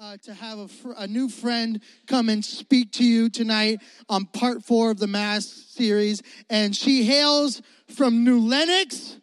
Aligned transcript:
uh, 0.00 0.16
to 0.22 0.32
have 0.32 0.58
a, 0.58 0.68
fr- 0.68 0.92
a 0.96 1.06
new 1.06 1.28
friend 1.28 1.80
come 2.06 2.28
and 2.28 2.44
speak 2.44 2.92
to 2.92 3.04
you 3.04 3.28
tonight 3.28 3.80
on 4.08 4.24
part 4.26 4.64
four 4.64 4.90
of 4.90 4.98
the 4.98 5.06
Mask 5.06 5.48
series. 5.68 6.22
And 6.48 6.74
she 6.74 7.04
hails 7.04 7.60
from 7.94 8.24
New 8.24 8.40
Lenox. 8.40 9.16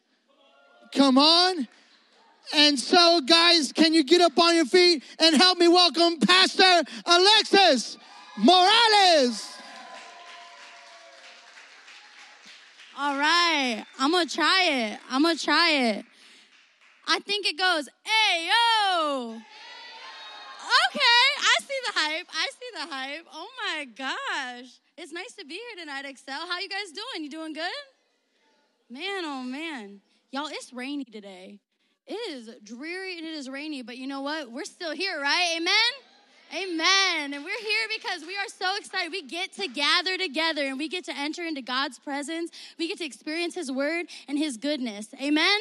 Come 0.94 1.18
on. 1.18 1.68
And 2.56 2.80
so, 2.80 3.22
guys, 3.22 3.74
can 3.74 3.94
you 3.94 4.04
get 4.04 4.22
up 4.22 4.38
on 4.40 4.56
your 4.56 4.66
feet 4.66 5.04
and 5.20 5.36
help 5.36 5.58
me 5.58 5.68
welcome 5.68 6.20
Pastor 6.20 6.84
Alexis 7.06 7.98
Morales? 8.38 9.54
All 13.00 13.18
right, 13.18 13.84
I'm 14.00 14.12
gonna 14.12 14.28
try 14.28 14.64
it. 14.70 15.00
I'm 15.10 15.22
gonna 15.22 15.38
try 15.38 15.72
it. 15.72 16.06
I 17.08 17.20
think 17.20 17.46
it 17.46 17.58
goes, 17.58 17.88
hey 18.04 18.48
yo. 18.48 19.40
Okay, 20.86 21.26
I 21.40 21.56
see 21.62 21.80
the 21.86 22.00
hype. 22.00 22.28
I 22.34 22.48
see 22.52 22.70
the 22.74 22.96
hype. 22.96 23.26
Oh 23.34 23.48
my 23.66 23.86
gosh. 23.86 24.80
It's 24.98 25.12
nice 25.12 25.34
to 25.34 25.46
be 25.46 25.56
here 25.56 25.86
tonight, 25.86 26.06
Excel. 26.06 26.48
How 26.48 26.60
you 26.60 26.70
guys 26.70 26.92
doing? 26.92 27.24
You 27.24 27.30
doing 27.30 27.54
good? 27.54 27.72
Man, 28.90 29.26
oh 29.26 29.44
man. 29.44 30.02
Y'all, 30.32 30.48
it's 30.48 30.74
rainy 30.74 31.06
today. 31.06 31.60
It 32.06 32.14
is 32.32 32.50
dreary 32.64 33.18
and 33.18 33.28
it 33.28 33.34
is 33.34 33.50
rainy, 33.50 33.82
but 33.82 33.98
you 33.98 34.08
know 34.08 34.22
what? 34.22 34.52
We're 34.52 34.66
still 34.66 34.94
here, 34.94 35.20
right? 35.22 35.56
Amen? 35.58 35.74
Amen. 36.56 37.34
And 37.34 37.44
we're 37.44 37.60
here 37.60 37.88
because 37.98 38.26
we 38.26 38.36
are 38.38 38.48
so 38.48 38.78
excited. 38.78 39.12
We 39.12 39.24
get 39.24 39.52
to 39.54 39.68
gather 39.68 40.18
together 40.18 40.66
and 40.66 40.78
we 40.78 40.88
get 40.88 41.04
to 41.06 41.18
enter 41.18 41.44
into 41.44 41.62
God's 41.62 42.00
presence. 42.00 42.52
We 42.80 42.88
get 42.88 43.00
to 43.00 43.06
experience 43.06 43.56
His 43.56 43.72
word 43.72 44.06
and 44.30 44.38
His 44.38 44.56
goodness. 44.56 45.10
Amen? 45.22 45.60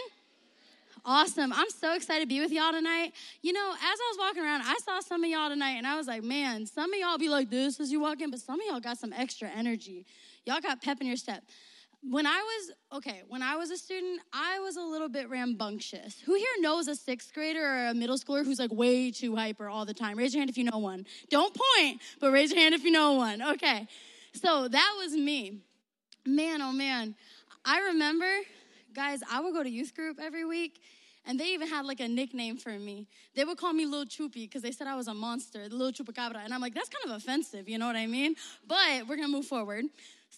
Awesome. 1.08 1.52
I'm 1.52 1.70
so 1.70 1.94
excited 1.94 2.22
to 2.22 2.26
be 2.26 2.40
with 2.40 2.50
y'all 2.50 2.72
tonight. 2.72 3.12
You 3.40 3.52
know, 3.52 3.70
as 3.70 3.78
I 3.80 4.12
was 4.12 4.18
walking 4.18 4.42
around, 4.42 4.62
I 4.62 4.74
saw 4.84 4.98
some 4.98 5.22
of 5.22 5.30
y'all 5.30 5.48
tonight 5.48 5.76
and 5.76 5.86
I 5.86 5.96
was 5.96 6.08
like, 6.08 6.24
man, 6.24 6.66
some 6.66 6.92
of 6.92 6.98
y'all 6.98 7.16
be 7.16 7.28
like 7.28 7.48
this 7.48 7.78
as 7.78 7.92
you 7.92 8.00
walk 8.00 8.20
in, 8.20 8.32
but 8.32 8.40
some 8.40 8.60
of 8.60 8.66
y'all 8.68 8.80
got 8.80 8.98
some 8.98 9.12
extra 9.12 9.48
energy. 9.48 10.04
Y'all 10.46 10.60
got 10.60 10.82
pep 10.82 11.00
in 11.00 11.06
your 11.06 11.16
step. 11.16 11.44
When 12.02 12.26
I 12.26 12.42
was, 12.42 12.72
okay, 12.98 13.22
when 13.28 13.40
I 13.40 13.54
was 13.54 13.70
a 13.70 13.76
student, 13.76 14.20
I 14.32 14.58
was 14.58 14.76
a 14.76 14.82
little 14.82 15.08
bit 15.08 15.30
rambunctious. 15.30 16.20
Who 16.26 16.34
here 16.34 16.46
knows 16.58 16.88
a 16.88 16.96
sixth 16.96 17.32
grader 17.32 17.64
or 17.64 17.86
a 17.86 17.94
middle 17.94 18.18
schooler 18.18 18.44
who's 18.44 18.58
like 18.58 18.72
way 18.72 19.12
too 19.12 19.36
hyper 19.36 19.68
all 19.68 19.84
the 19.84 19.94
time? 19.94 20.18
Raise 20.18 20.34
your 20.34 20.40
hand 20.40 20.50
if 20.50 20.58
you 20.58 20.64
know 20.64 20.78
one. 20.78 21.06
Don't 21.30 21.54
point, 21.54 22.00
but 22.18 22.32
raise 22.32 22.50
your 22.50 22.60
hand 22.60 22.74
if 22.74 22.82
you 22.82 22.90
know 22.90 23.12
one. 23.12 23.40
Okay. 23.42 23.86
So 24.34 24.66
that 24.66 24.94
was 24.98 25.12
me. 25.12 25.60
Man, 26.26 26.60
oh 26.62 26.72
man. 26.72 27.14
I 27.64 27.80
remember, 27.92 28.30
guys, 28.96 29.20
I 29.30 29.40
would 29.40 29.52
go 29.52 29.62
to 29.62 29.70
youth 29.70 29.94
group 29.94 30.18
every 30.20 30.46
week 30.46 30.80
and 31.26 31.38
they 31.38 31.48
even 31.48 31.68
had 31.68 31.84
like 31.84 32.00
a 32.00 32.08
nickname 32.08 32.56
for 32.56 32.78
me. 32.78 33.06
They 33.34 33.44
would 33.44 33.58
call 33.58 33.74
me 33.74 33.84
Little 33.84 34.06
Chupi 34.06 34.44
because 34.44 34.62
they 34.62 34.72
said 34.72 34.86
I 34.86 34.96
was 34.96 35.06
a 35.06 35.14
monster, 35.14 35.68
the 35.68 35.76
Little 35.76 35.92
Chupacabra. 35.92 36.42
And 36.42 36.54
I'm 36.54 36.62
like, 36.62 36.72
that's 36.72 36.88
kind 36.88 37.12
of 37.12 37.22
offensive, 37.22 37.68
you 37.68 37.78
know 37.78 37.86
what 37.86 37.96
I 37.96 38.06
mean? 38.06 38.36
But 38.66 39.06
we're 39.06 39.16
gonna 39.16 39.28
move 39.28 39.44
forward. 39.44 39.84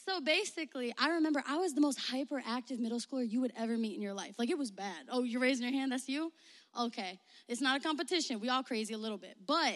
So 0.04 0.20
basically, 0.20 0.92
I 0.98 1.10
remember 1.10 1.42
I 1.46 1.56
was 1.56 1.74
the 1.74 1.80
most 1.80 2.00
hyperactive 2.10 2.80
middle 2.80 2.98
schooler 2.98 3.30
you 3.30 3.40
would 3.40 3.52
ever 3.56 3.76
meet 3.76 3.94
in 3.94 4.02
your 4.02 4.14
life. 4.14 4.34
Like 4.38 4.50
it 4.50 4.58
was 4.58 4.72
bad. 4.72 5.06
Oh, 5.08 5.22
you're 5.22 5.40
raising 5.40 5.64
your 5.64 5.72
hand? 5.72 5.92
That's 5.92 6.08
you? 6.08 6.32
Okay. 6.78 7.20
It's 7.46 7.60
not 7.60 7.78
a 7.78 7.82
competition. 7.82 8.40
We 8.40 8.48
all 8.48 8.64
crazy 8.64 8.94
a 8.94 8.98
little 8.98 9.18
bit. 9.18 9.36
But 9.46 9.74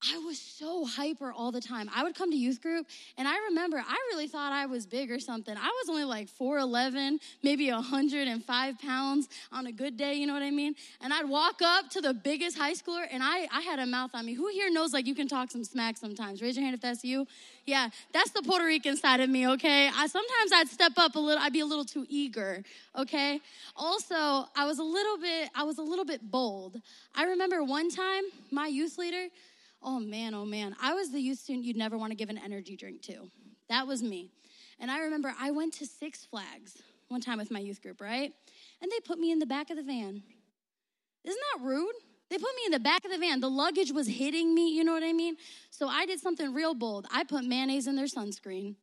I 0.00 0.18
was 0.18 0.38
so 0.38 0.84
hyper 0.84 1.32
all 1.32 1.50
the 1.50 1.60
time. 1.60 1.90
I 1.92 2.04
would 2.04 2.14
come 2.14 2.30
to 2.30 2.36
youth 2.36 2.62
group, 2.62 2.86
and 3.16 3.26
I 3.26 3.36
remember 3.48 3.78
I 3.78 3.96
really 4.12 4.28
thought 4.28 4.52
I 4.52 4.66
was 4.66 4.86
big 4.86 5.10
or 5.10 5.18
something. 5.18 5.56
I 5.56 5.66
was 5.66 5.88
only 5.88 6.04
like 6.04 6.28
4'11, 6.28 7.18
maybe 7.42 7.68
105 7.72 8.78
pounds 8.78 9.28
on 9.50 9.66
a 9.66 9.72
good 9.72 9.96
day, 9.96 10.14
you 10.14 10.28
know 10.28 10.34
what 10.34 10.42
I 10.44 10.52
mean? 10.52 10.76
And 11.00 11.12
I'd 11.12 11.28
walk 11.28 11.62
up 11.62 11.90
to 11.90 12.00
the 12.00 12.14
biggest 12.14 12.56
high 12.56 12.74
schooler, 12.74 13.06
and 13.10 13.24
I, 13.24 13.48
I 13.52 13.60
had 13.62 13.80
a 13.80 13.86
mouth 13.86 14.12
on 14.14 14.24
me. 14.24 14.34
Who 14.34 14.46
here 14.48 14.70
knows 14.70 14.92
like 14.92 15.06
you 15.08 15.16
can 15.16 15.26
talk 15.26 15.50
some 15.50 15.64
smack 15.64 15.96
sometimes? 15.96 16.40
Raise 16.42 16.56
your 16.56 16.64
hand 16.64 16.76
if 16.76 16.80
that's 16.80 17.04
you. 17.04 17.26
Yeah, 17.66 17.88
that's 18.12 18.30
the 18.30 18.42
Puerto 18.42 18.64
Rican 18.64 18.96
side 18.96 19.18
of 19.18 19.28
me, 19.28 19.48
okay? 19.48 19.88
I 19.88 20.06
sometimes 20.06 20.52
I'd 20.54 20.68
step 20.68 20.92
up 20.96 21.16
a 21.16 21.18
little, 21.18 21.42
I'd 21.42 21.52
be 21.52 21.60
a 21.60 21.66
little 21.66 21.84
too 21.84 22.06
eager, 22.08 22.62
okay? 22.96 23.40
Also, 23.76 24.14
I 24.56 24.64
was 24.64 24.78
a 24.78 24.84
little 24.84 25.18
bit, 25.18 25.50
I 25.56 25.64
was 25.64 25.78
a 25.78 25.82
little 25.82 26.04
bit 26.04 26.30
bold. 26.30 26.80
I 27.16 27.24
remember 27.24 27.64
one 27.64 27.90
time, 27.90 28.22
my 28.52 28.68
youth 28.68 28.96
leader, 28.96 29.26
Oh 29.82 30.00
man, 30.00 30.34
oh 30.34 30.44
man. 30.44 30.74
I 30.82 30.94
was 30.94 31.10
the 31.10 31.20
youth 31.20 31.38
student 31.38 31.64
you'd 31.64 31.76
never 31.76 31.96
want 31.96 32.10
to 32.10 32.16
give 32.16 32.30
an 32.30 32.38
energy 32.38 32.76
drink 32.76 33.02
to. 33.02 33.30
That 33.68 33.86
was 33.86 34.02
me. 34.02 34.30
And 34.80 34.90
I 34.90 35.00
remember 35.00 35.34
I 35.38 35.50
went 35.50 35.74
to 35.74 35.86
Six 35.86 36.24
Flags 36.24 36.78
one 37.08 37.20
time 37.20 37.38
with 37.38 37.50
my 37.50 37.58
youth 37.58 37.82
group, 37.82 38.00
right? 38.00 38.32
And 38.82 38.92
they 38.92 39.00
put 39.00 39.18
me 39.18 39.30
in 39.30 39.38
the 39.38 39.46
back 39.46 39.70
of 39.70 39.76
the 39.76 39.82
van. 39.82 40.22
Isn't 41.24 41.40
that 41.52 41.64
rude? 41.64 41.94
They 42.30 42.36
put 42.36 42.54
me 42.56 42.62
in 42.66 42.72
the 42.72 42.80
back 42.80 43.04
of 43.04 43.10
the 43.10 43.18
van. 43.18 43.40
The 43.40 43.48
luggage 43.48 43.92
was 43.92 44.06
hitting 44.06 44.54
me, 44.54 44.74
you 44.74 44.84
know 44.84 44.92
what 44.92 45.02
I 45.02 45.12
mean? 45.12 45.36
So 45.70 45.88
I 45.88 46.04
did 46.06 46.20
something 46.20 46.52
real 46.52 46.74
bold. 46.74 47.06
I 47.10 47.24
put 47.24 47.44
mayonnaise 47.44 47.86
in 47.86 47.96
their 47.96 48.06
sunscreen. 48.06 48.76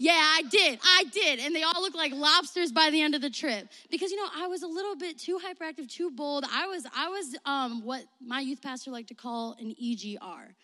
Yeah, 0.00 0.12
I 0.14 0.42
did. 0.48 0.78
I 0.82 1.04
did. 1.12 1.40
And 1.40 1.54
they 1.54 1.62
all 1.62 1.82
looked 1.82 1.94
like 1.94 2.14
lobsters 2.14 2.72
by 2.72 2.88
the 2.88 3.02
end 3.02 3.14
of 3.14 3.20
the 3.20 3.28
trip. 3.28 3.68
Because 3.90 4.10
you 4.10 4.16
know, 4.16 4.28
I 4.34 4.46
was 4.46 4.62
a 4.62 4.66
little 4.66 4.96
bit 4.96 5.18
too 5.18 5.38
hyperactive, 5.38 5.90
too 5.90 6.10
bold. 6.10 6.46
I 6.50 6.66
was 6.68 6.86
I 6.96 7.08
was 7.08 7.36
um, 7.44 7.84
what 7.84 8.04
my 8.18 8.40
youth 8.40 8.62
pastor 8.62 8.90
liked 8.92 9.08
to 9.08 9.14
call 9.14 9.56
an 9.60 9.74
EGR. 9.80 10.54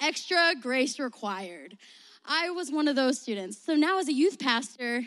Extra 0.00 0.54
grace 0.62 0.98
required. 0.98 1.76
I 2.24 2.48
was 2.48 2.72
one 2.72 2.88
of 2.88 2.96
those 2.96 3.20
students. 3.20 3.58
So 3.58 3.74
now 3.74 3.98
as 3.98 4.08
a 4.08 4.14
youth 4.14 4.38
pastor, 4.38 5.02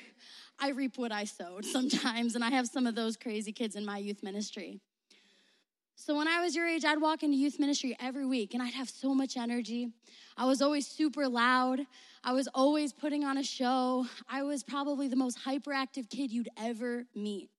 I 0.60 0.70
reap 0.70 1.00
what 1.00 1.12
I 1.12 1.24
sowed 1.24 1.66
sometimes, 1.78 2.36
and 2.36 2.44
I 2.44 2.52
have 2.52 2.68
some 2.68 2.86
of 2.86 2.94
those 2.94 3.18
crazy 3.18 3.52
kids 3.52 3.76
in 3.76 3.86
my 3.88 3.98
youth 3.98 4.22
ministry. 4.22 4.82
So 6.02 6.16
when 6.16 6.30
I 6.30 6.40
was 6.40 6.56
your 6.56 6.66
age, 6.66 6.86
I'd 6.86 7.02
walk 7.02 7.24
into 7.24 7.36
youth 7.36 7.60
ministry 7.60 7.94
every 8.00 8.26
week 8.26 8.54
and 8.54 8.64
I'd 8.64 8.74
have 8.74 8.90
so 8.90 9.14
much 9.14 9.36
energy. 9.36 9.90
I 10.38 10.46
was 10.46 10.62
always 10.62 10.88
super 10.88 11.28
loud. 11.28 11.82
I 12.24 12.32
was 12.32 12.48
always 12.56 12.94
putting 12.94 13.26
on 13.26 13.38
a 13.38 13.44
show. 13.44 14.08
I 14.30 14.44
was 14.44 14.64
probably 14.64 15.10
the 15.10 15.18
most 15.18 15.40
hyperactive 15.44 16.10
kid 16.10 16.32
you'd 16.32 16.48
ever 16.58 17.04
meet. 17.14 17.50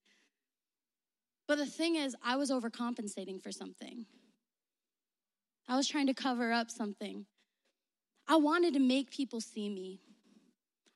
But 1.47 1.59
the 1.59 1.67
thing 1.67 1.97
is, 1.97 2.17
I 2.25 2.37
was 2.37 2.51
overcompensating 2.51 3.43
for 3.43 3.53
something. 3.53 4.07
I 5.69 5.77
was 5.77 5.87
trying 5.87 6.07
to 6.07 6.15
cover 6.15 6.51
up 6.51 6.71
something. 6.71 7.27
I 8.27 8.37
wanted 8.37 8.73
to 8.73 8.81
make 8.81 9.11
people 9.11 9.43
see 9.43 9.69
me. 9.69 10.01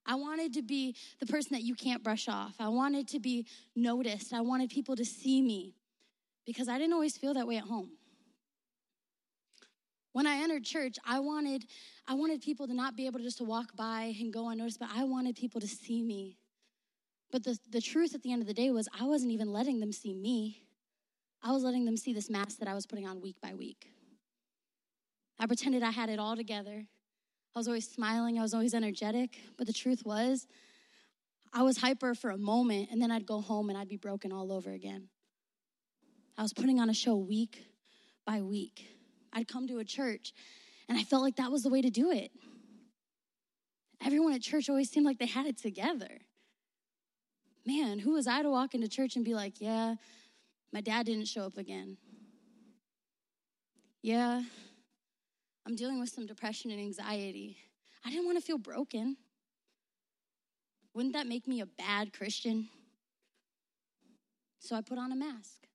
I 0.06 0.14
wanted 0.14 0.54
to 0.54 0.62
be 0.62 0.96
the 1.20 1.26
person 1.26 1.50
that 1.52 1.62
you 1.62 1.74
can't 1.74 2.02
brush 2.02 2.26
off. 2.26 2.54
I 2.58 2.68
wanted 2.68 3.06
to 3.08 3.20
be 3.20 3.46
noticed. 3.76 4.32
I 4.32 4.40
wanted 4.40 4.70
people 4.70 4.96
to 4.96 5.04
see 5.04 5.42
me 5.42 5.74
because 6.46 6.68
I 6.68 6.78
didn't 6.78 6.92
always 6.92 7.16
feel 7.16 7.34
that 7.34 7.46
way 7.46 7.56
at 7.56 7.64
home. 7.64 7.90
When 10.12 10.26
I 10.26 10.36
entered 10.36 10.64
church, 10.64 10.96
I 11.04 11.18
wanted 11.18 11.64
I 12.06 12.14
wanted 12.14 12.40
people 12.40 12.66
to 12.68 12.74
not 12.74 12.96
be 12.96 13.06
able 13.06 13.18
to 13.18 13.24
just 13.24 13.38
to 13.38 13.44
walk 13.44 13.74
by 13.76 14.14
and 14.20 14.32
go 14.32 14.48
unnoticed, 14.48 14.78
but 14.78 14.90
I 14.94 15.04
wanted 15.04 15.34
people 15.34 15.60
to 15.60 15.66
see 15.66 16.02
me. 16.02 16.38
But 17.32 17.42
the, 17.42 17.58
the 17.70 17.80
truth 17.80 18.14
at 18.14 18.22
the 18.22 18.32
end 18.32 18.42
of 18.42 18.46
the 18.46 18.54
day 18.54 18.70
was 18.70 18.88
I 18.98 19.06
wasn't 19.06 19.32
even 19.32 19.52
letting 19.52 19.80
them 19.80 19.90
see 19.90 20.14
me. 20.14 20.62
I 21.42 21.50
was 21.50 21.64
letting 21.64 21.84
them 21.84 21.96
see 21.96 22.12
this 22.12 22.30
mask 22.30 22.58
that 22.58 22.68
I 22.68 22.74
was 22.74 22.86
putting 22.86 23.08
on 23.08 23.20
week 23.20 23.36
by 23.42 23.54
week. 23.54 23.90
I 25.38 25.46
pretended 25.46 25.82
I 25.82 25.90
had 25.90 26.10
it 26.10 26.20
all 26.20 26.36
together. 26.36 26.86
I 27.54 27.58
was 27.58 27.66
always 27.66 27.88
smiling, 27.88 28.38
I 28.38 28.42
was 28.42 28.54
always 28.54 28.74
energetic, 28.74 29.38
but 29.58 29.66
the 29.66 29.72
truth 29.72 30.04
was 30.04 30.46
I 31.52 31.62
was 31.62 31.78
hyper 31.78 32.14
for 32.14 32.30
a 32.30 32.38
moment 32.38 32.88
and 32.90 33.00
then 33.00 33.10
I'd 33.10 33.26
go 33.26 33.40
home 33.40 33.68
and 33.68 33.78
I'd 33.78 33.88
be 33.88 33.96
broken 33.96 34.32
all 34.32 34.52
over 34.52 34.70
again. 34.70 35.08
I 36.36 36.42
was 36.42 36.52
putting 36.52 36.80
on 36.80 36.90
a 36.90 36.94
show 36.94 37.16
week 37.16 37.64
by 38.26 38.42
week. 38.42 38.86
I'd 39.32 39.48
come 39.48 39.68
to 39.68 39.78
a 39.78 39.84
church 39.84 40.32
and 40.88 40.98
I 40.98 41.02
felt 41.02 41.22
like 41.22 41.36
that 41.36 41.50
was 41.50 41.62
the 41.62 41.70
way 41.70 41.82
to 41.82 41.90
do 41.90 42.10
it. 42.10 42.30
Everyone 44.04 44.34
at 44.34 44.42
church 44.42 44.68
always 44.68 44.90
seemed 44.90 45.06
like 45.06 45.18
they 45.18 45.26
had 45.26 45.46
it 45.46 45.56
together. 45.56 46.20
Man, 47.66 47.98
who 47.98 48.12
was 48.12 48.26
I 48.26 48.42
to 48.42 48.50
walk 48.50 48.74
into 48.74 48.88
church 48.88 49.16
and 49.16 49.24
be 49.24 49.34
like, 49.34 49.60
yeah, 49.60 49.94
my 50.72 50.80
dad 50.80 51.06
didn't 51.06 51.26
show 51.26 51.42
up 51.42 51.56
again? 51.56 51.96
Yeah, 54.02 54.42
I'm 55.66 55.76
dealing 55.76 55.98
with 55.98 56.10
some 56.10 56.26
depression 56.26 56.70
and 56.70 56.80
anxiety. 56.80 57.56
I 58.04 58.10
didn't 58.10 58.26
want 58.26 58.36
to 58.36 58.44
feel 58.44 58.58
broken. 58.58 59.16
Wouldn't 60.92 61.14
that 61.14 61.26
make 61.26 61.48
me 61.48 61.62
a 61.62 61.66
bad 61.66 62.12
Christian? 62.12 62.68
So 64.58 64.76
I 64.76 64.82
put 64.82 64.98
on 64.98 65.10
a 65.10 65.16
mask. 65.16 65.66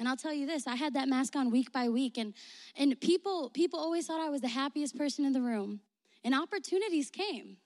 And 0.00 0.08
I'll 0.08 0.16
tell 0.16 0.32
you 0.32 0.46
this, 0.46 0.66
I 0.66 0.76
had 0.76 0.94
that 0.94 1.08
mask 1.08 1.36
on 1.36 1.50
week 1.50 1.72
by 1.72 1.90
week 1.90 2.16
and 2.16 2.32
and 2.74 2.98
people 3.00 3.50
people 3.50 3.78
always 3.78 4.06
thought 4.06 4.18
I 4.18 4.30
was 4.30 4.40
the 4.40 4.48
happiest 4.48 4.96
person 4.96 5.26
in 5.26 5.34
the 5.34 5.42
room. 5.42 5.80
And 6.24 6.34
opportunities 6.34 7.10
came. 7.10 7.58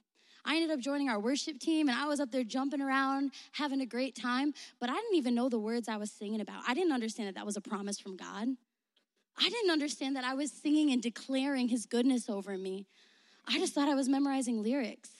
I 0.44 0.56
ended 0.56 0.72
up 0.72 0.81
joining 0.81 1.08
our 1.08 1.20
worship 1.20 1.60
team 1.60 1.88
and 1.88 1.96
I 1.96 2.06
was 2.06 2.19
up 2.19 2.32
there 2.32 2.42
jumping 2.42 2.82
around, 2.82 3.31
having 3.52 3.81
a 3.81 3.86
great 3.86 4.16
time, 4.16 4.52
but 4.81 4.90
I 4.90 4.94
didn't 4.94 5.14
even 5.14 5.36
know 5.36 5.48
the 5.48 5.60
words 5.60 5.88
I 5.88 5.96
was 5.96 6.10
singing 6.10 6.40
about. 6.40 6.64
I 6.66 6.75
didn't 6.75 6.92
understand 6.92 7.28
that 7.28 7.36
that 7.36 7.46
was 7.46 7.56
a 7.56 7.60
promise 7.60 8.00
from 8.00 8.16
God. 8.16 8.48
I 9.38 9.48
didn't 9.48 9.70
understand 9.70 10.16
that 10.16 10.25
I 10.25 10.34
was 10.34 10.50
singing 10.50 10.90
and 10.90 11.00
declaring 11.00 11.69
his 11.69 11.86
goodness 11.86 12.28
over 12.28 12.58
me. 12.58 12.86
I 13.46 13.58
just 13.58 13.75
thought 13.75 13.88
I 13.88 13.94
was 13.94 14.08
memorizing 14.08 14.60
lyrics. 14.60 15.10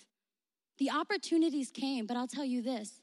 The 0.78 0.90
opportunities 0.90 1.70
came, 1.70 2.06
but 2.06 2.16
I'll 2.16 2.26
tell 2.26 2.44
you 2.44 2.61
this 2.61 3.00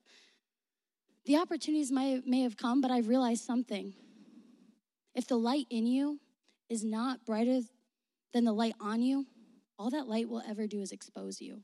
the 1.26 1.38
opportunities 1.38 1.92
may, 1.92 2.22
may 2.26 2.42
have 2.42 2.58
come, 2.58 2.82
but 2.82 2.92
I've 2.92 3.08
realized 3.08 3.46
something. 3.46 3.94
If 5.14 5.28
the 5.28 5.38
light 5.38 5.68
in 5.70 5.86
you 5.86 6.20
is 6.70 6.84
not 6.84 7.26
brighter 7.26 7.62
than 8.34 8.46
the 8.46 8.54
light 8.54 8.76
on 8.80 9.02
you, 9.02 9.26
all 9.78 9.90
that 9.90 10.08
light 10.08 10.30
will 10.30 10.42
ever 10.48 10.68
do 10.68 10.82
is 10.82 10.92
expose 10.92 11.42
you. 11.42 11.62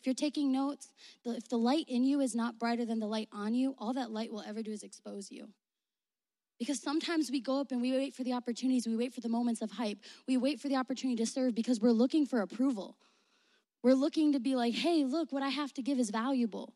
If 0.00 0.06
you're 0.06 0.14
taking 0.14 0.52
notes, 0.52 0.92
if 1.24 1.48
the 1.48 1.58
light 1.58 1.86
in 1.88 2.04
you 2.04 2.20
is 2.20 2.34
not 2.34 2.58
brighter 2.58 2.84
than 2.84 3.00
the 3.00 3.06
light 3.06 3.28
on 3.32 3.54
you, 3.54 3.74
all 3.78 3.94
that 3.94 4.10
light 4.10 4.32
will 4.32 4.44
ever 4.46 4.62
do 4.62 4.70
is 4.70 4.82
expose 4.82 5.30
you. 5.30 5.48
Because 6.58 6.80
sometimes 6.80 7.30
we 7.30 7.40
go 7.40 7.60
up 7.60 7.72
and 7.72 7.80
we 7.80 7.92
wait 7.92 8.14
for 8.14 8.24
the 8.24 8.32
opportunities, 8.32 8.86
we 8.86 8.96
wait 8.96 9.14
for 9.14 9.20
the 9.20 9.28
moments 9.28 9.62
of 9.62 9.70
hype, 9.70 9.98
we 10.26 10.36
wait 10.36 10.60
for 10.60 10.68
the 10.68 10.76
opportunity 10.76 11.16
to 11.16 11.26
serve 11.26 11.54
because 11.54 11.80
we're 11.80 11.90
looking 11.90 12.26
for 12.26 12.40
approval. 12.40 12.96
We're 13.82 13.94
looking 13.94 14.32
to 14.32 14.40
be 14.40 14.56
like, 14.56 14.74
hey, 14.74 15.04
look, 15.04 15.32
what 15.32 15.42
I 15.42 15.50
have 15.50 15.72
to 15.74 15.82
give 15.82 15.98
is 15.98 16.10
valuable. 16.10 16.74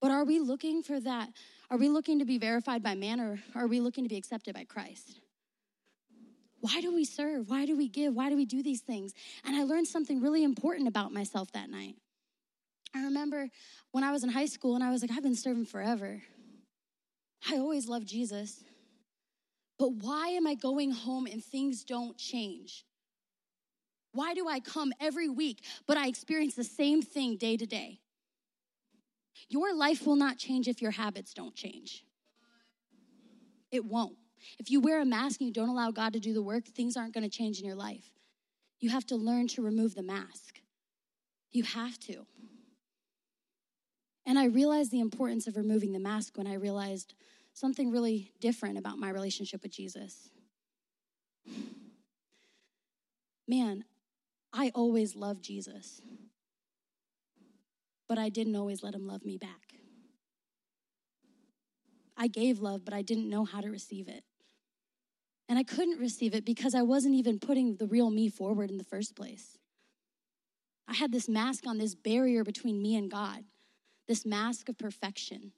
But 0.00 0.10
are 0.10 0.24
we 0.24 0.38
looking 0.38 0.82
for 0.82 1.00
that? 1.00 1.30
Are 1.70 1.76
we 1.76 1.88
looking 1.88 2.20
to 2.20 2.24
be 2.24 2.38
verified 2.38 2.82
by 2.82 2.94
man 2.94 3.20
or 3.20 3.40
are 3.54 3.66
we 3.66 3.80
looking 3.80 4.04
to 4.04 4.08
be 4.08 4.16
accepted 4.16 4.54
by 4.54 4.64
Christ? 4.64 5.20
Why 6.60 6.80
do 6.80 6.94
we 6.94 7.04
serve? 7.04 7.48
Why 7.48 7.66
do 7.66 7.76
we 7.76 7.88
give? 7.88 8.14
Why 8.14 8.30
do 8.30 8.36
we 8.36 8.44
do 8.44 8.62
these 8.62 8.80
things? 8.80 9.12
And 9.44 9.54
I 9.54 9.62
learned 9.64 9.86
something 9.86 10.20
really 10.20 10.42
important 10.42 10.88
about 10.88 11.12
myself 11.12 11.52
that 11.52 11.70
night. 11.70 11.96
I 12.94 13.04
remember 13.04 13.48
when 13.92 14.02
I 14.02 14.12
was 14.12 14.24
in 14.24 14.30
high 14.30 14.46
school 14.46 14.74
and 14.74 14.82
I 14.82 14.90
was 14.90 15.02
like, 15.02 15.10
I've 15.10 15.22
been 15.22 15.36
serving 15.36 15.66
forever. 15.66 16.22
I 17.48 17.58
always 17.58 17.88
loved 17.88 18.08
Jesus. 18.08 18.64
But 19.78 19.92
why 19.92 20.28
am 20.28 20.46
I 20.46 20.54
going 20.54 20.90
home 20.90 21.26
and 21.26 21.44
things 21.44 21.84
don't 21.84 22.16
change? 22.16 22.84
Why 24.12 24.34
do 24.34 24.48
I 24.48 24.58
come 24.58 24.92
every 25.00 25.28
week, 25.28 25.64
but 25.86 25.96
I 25.96 26.08
experience 26.08 26.54
the 26.54 26.64
same 26.64 27.02
thing 27.02 27.36
day 27.36 27.56
to 27.56 27.66
day? 27.66 28.00
Your 29.48 29.74
life 29.74 30.06
will 30.06 30.16
not 30.16 30.36
change 30.36 30.68
if 30.68 30.82
your 30.82 30.90
habits 30.90 31.32
don't 31.32 31.54
change. 31.54 32.04
It 33.70 33.84
won't. 33.84 34.16
If 34.58 34.70
you 34.70 34.80
wear 34.80 35.00
a 35.00 35.04
mask 35.04 35.40
and 35.40 35.48
you 35.48 35.52
don't 35.52 35.68
allow 35.68 35.90
God 35.90 36.12
to 36.12 36.20
do 36.20 36.32
the 36.32 36.42
work, 36.42 36.66
things 36.66 36.96
aren't 36.96 37.14
going 37.14 37.24
to 37.24 37.30
change 37.30 37.58
in 37.60 37.66
your 37.66 37.74
life. 37.74 38.12
You 38.80 38.90
have 38.90 39.06
to 39.06 39.16
learn 39.16 39.48
to 39.48 39.62
remove 39.62 39.94
the 39.94 40.02
mask. 40.02 40.60
You 41.50 41.64
have 41.64 41.98
to. 42.00 42.26
And 44.26 44.38
I 44.38 44.44
realized 44.44 44.90
the 44.90 45.00
importance 45.00 45.46
of 45.46 45.56
removing 45.56 45.92
the 45.92 45.98
mask 45.98 46.36
when 46.36 46.46
I 46.46 46.54
realized 46.54 47.14
something 47.54 47.90
really 47.90 48.32
different 48.40 48.78
about 48.78 48.98
my 48.98 49.10
relationship 49.10 49.62
with 49.62 49.72
Jesus. 49.72 50.28
Man, 53.48 53.84
I 54.52 54.70
always 54.74 55.16
loved 55.16 55.42
Jesus, 55.42 56.02
but 58.08 58.18
I 58.18 58.28
didn't 58.28 58.56
always 58.56 58.82
let 58.82 58.94
him 58.94 59.06
love 59.06 59.24
me 59.24 59.36
back. 59.36 59.74
I 62.16 62.26
gave 62.26 62.60
love, 62.60 62.84
but 62.84 62.94
I 62.94 63.02
didn't 63.02 63.30
know 63.30 63.44
how 63.44 63.60
to 63.60 63.70
receive 63.70 64.08
it. 64.08 64.24
And 65.48 65.58
I 65.58 65.62
couldn't 65.62 66.00
receive 66.00 66.34
it 66.34 66.44
because 66.44 66.74
I 66.74 66.82
wasn't 66.82 67.14
even 67.14 67.38
putting 67.38 67.76
the 67.76 67.86
real 67.86 68.10
me 68.10 68.28
forward 68.28 68.70
in 68.70 68.76
the 68.76 68.84
first 68.84 69.14
place. 69.14 69.56
I 70.86 70.94
had 70.94 71.12
this 71.12 71.28
mask 71.28 71.66
on, 71.66 71.78
this 71.78 71.94
barrier 71.94 72.44
between 72.44 72.82
me 72.82 72.96
and 72.96 73.10
God 73.10 73.44
this 74.08 74.24
mask 74.24 74.68
of 74.68 74.78
perfection. 74.78 75.52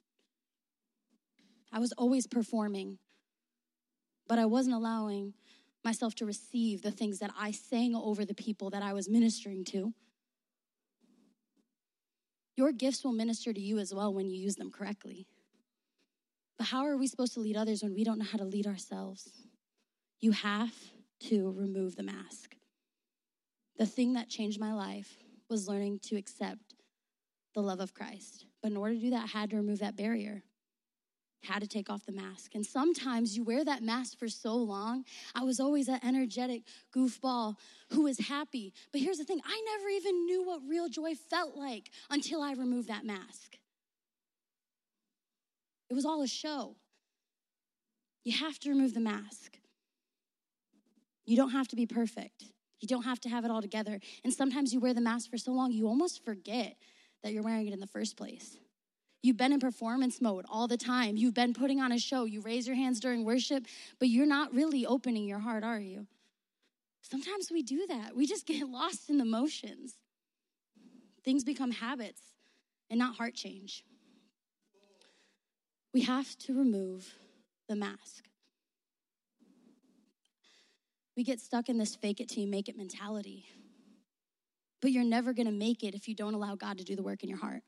I 1.71 1.79
was 1.79 1.93
always 1.93 2.27
performing, 2.27 2.99
but 4.27 4.37
I 4.37 4.45
wasn't 4.45 4.75
allowing 4.75 5.33
myself 5.83 6.13
to 6.15 6.25
receive 6.25 6.81
the 6.81 6.91
things 6.91 7.19
that 7.19 7.31
I 7.39 7.51
sang 7.51 7.95
over 7.95 8.25
the 8.25 8.35
people 8.35 8.69
that 8.69 8.83
I 8.83 8.93
was 8.93 9.09
ministering 9.09 9.63
to. 9.65 9.93
Your 12.61 12.71
gifts 12.71 13.03
will 13.03 13.11
minister 13.11 13.51
to 13.51 13.59
you 13.59 13.79
as 13.79 13.91
well 13.91 14.13
when 14.13 14.29
you 14.29 14.39
use 14.39 14.55
them 14.55 14.69
correctly. 14.69 15.25
But 16.59 16.67
how 16.67 16.85
are 16.85 16.95
we 16.95 17.07
supposed 17.07 17.33
to 17.33 17.39
lead 17.39 17.57
others 17.57 17.81
when 17.81 17.95
we 17.95 18.03
don't 18.03 18.19
know 18.19 18.25
how 18.31 18.37
to 18.37 18.43
lead 18.43 18.67
ourselves? 18.67 19.31
You 20.19 20.31
have 20.31 20.71
to 21.21 21.51
remove 21.57 21.95
the 21.95 22.03
mask. 22.03 22.55
The 23.79 23.87
thing 23.87 24.13
that 24.13 24.29
changed 24.29 24.59
my 24.59 24.75
life 24.75 25.11
was 25.49 25.67
learning 25.67 26.01
to 26.03 26.17
accept 26.17 26.75
the 27.55 27.63
love 27.63 27.79
of 27.79 27.95
Christ. 27.95 28.45
But 28.61 28.69
in 28.69 28.77
order 28.77 28.93
to 28.93 29.01
do 29.01 29.09
that, 29.09 29.23
I 29.23 29.39
had 29.39 29.49
to 29.49 29.55
remove 29.55 29.79
that 29.79 29.97
barrier, 29.97 30.43
had 31.43 31.61
to 31.61 31.67
take 31.67 31.89
off 31.89 32.05
the 32.05 32.11
mask. 32.11 32.55
And 32.55 32.65
sometimes 32.65 33.35
you 33.35 33.43
wear 33.43 33.65
that 33.65 33.81
mask 33.81 34.17
for 34.17 34.27
so 34.27 34.55
long. 34.55 35.05
I 35.33 35.43
was 35.43 35.59
always 35.59 35.87
that 35.87 36.03
energetic 36.03 36.63
goofball 36.95 37.55
who 37.89 38.03
was 38.03 38.19
happy. 38.19 38.73
But 38.91 39.01
here's 39.01 39.17
the 39.17 39.23
thing 39.23 39.41
I 39.43 39.61
never 39.77 39.89
even 39.89 40.25
knew 40.25 40.45
what 40.45 40.61
real 40.67 40.87
joy 40.87 41.15
felt 41.15 41.55
like 41.55 41.89
until 42.09 42.41
I 42.41 42.53
removed 42.53 42.87
that 42.89 43.05
mask. 43.05 43.57
It 45.89 45.93
was 45.93 46.05
all 46.05 46.21
a 46.21 46.27
show. 46.27 46.75
You 48.23 48.37
have 48.37 48.59
to 48.59 48.69
remove 48.69 48.93
the 48.93 49.01
mask. 49.01 49.57
You 51.25 51.35
don't 51.35 51.51
have 51.51 51.67
to 51.69 51.75
be 51.75 51.85
perfect. 51.85 52.45
You 52.79 52.87
don't 52.87 53.03
have 53.03 53.19
to 53.21 53.29
have 53.29 53.45
it 53.45 53.51
all 53.51 53.61
together. 53.61 53.99
And 54.23 54.33
sometimes 54.33 54.73
you 54.73 54.79
wear 54.79 54.93
the 54.93 55.01
mask 55.01 55.29
for 55.29 55.37
so 55.37 55.51
long, 55.51 55.71
you 55.71 55.87
almost 55.87 56.23
forget 56.23 56.75
that 57.23 57.33
you're 57.33 57.43
wearing 57.43 57.67
it 57.67 57.73
in 57.73 57.79
the 57.79 57.87
first 57.87 58.17
place. 58.17 58.57
You've 59.23 59.37
been 59.37 59.53
in 59.53 59.59
performance 59.59 60.19
mode 60.19 60.45
all 60.49 60.67
the 60.67 60.77
time. 60.77 61.15
You've 61.15 61.33
been 61.33 61.53
putting 61.53 61.79
on 61.79 61.91
a 61.91 61.99
show. 61.99 62.25
You 62.25 62.41
raise 62.41 62.65
your 62.65 62.75
hands 62.75 62.99
during 62.99 63.23
worship, 63.23 63.65
but 63.99 64.09
you're 64.09 64.25
not 64.25 64.53
really 64.53 64.85
opening 64.85 65.25
your 65.25 65.39
heart, 65.39 65.63
are 65.63 65.79
you? 65.79 66.07
Sometimes 67.03 67.51
we 67.51 67.61
do 67.61 67.85
that. 67.87 68.15
We 68.15 68.25
just 68.25 68.45
get 68.47 68.67
lost 68.67 69.09
in 69.09 69.17
the 69.17 69.25
motions. 69.25 69.95
Things 71.23 71.43
become 71.43 71.71
habits 71.71 72.21
and 72.89 72.97
not 72.97 73.15
heart 73.15 73.35
change. 73.35 73.83
We 75.93 76.01
have 76.01 76.35
to 76.39 76.57
remove 76.57 77.13
the 77.67 77.75
mask. 77.75 78.25
We 81.15 81.23
get 81.23 81.39
stuck 81.39 81.69
in 81.69 81.77
this 81.77 81.95
fake 81.95 82.21
it 82.21 82.29
till 82.29 82.43
you 82.43 82.49
make 82.49 82.69
it 82.69 82.77
mentality 82.77 83.45
but 84.81 84.91
you're 84.91 85.03
never 85.03 85.33
going 85.33 85.45
to 85.45 85.51
make 85.51 85.83
it 85.83 85.93
if 85.93 86.07
you 86.07 86.15
don't 86.15 86.33
allow 86.33 86.55
God 86.55 86.79
to 86.79 86.83
do 86.83 86.95
the 86.95 87.03
work 87.03 87.23
in 87.23 87.29
your 87.29 87.37
heart. 87.37 87.61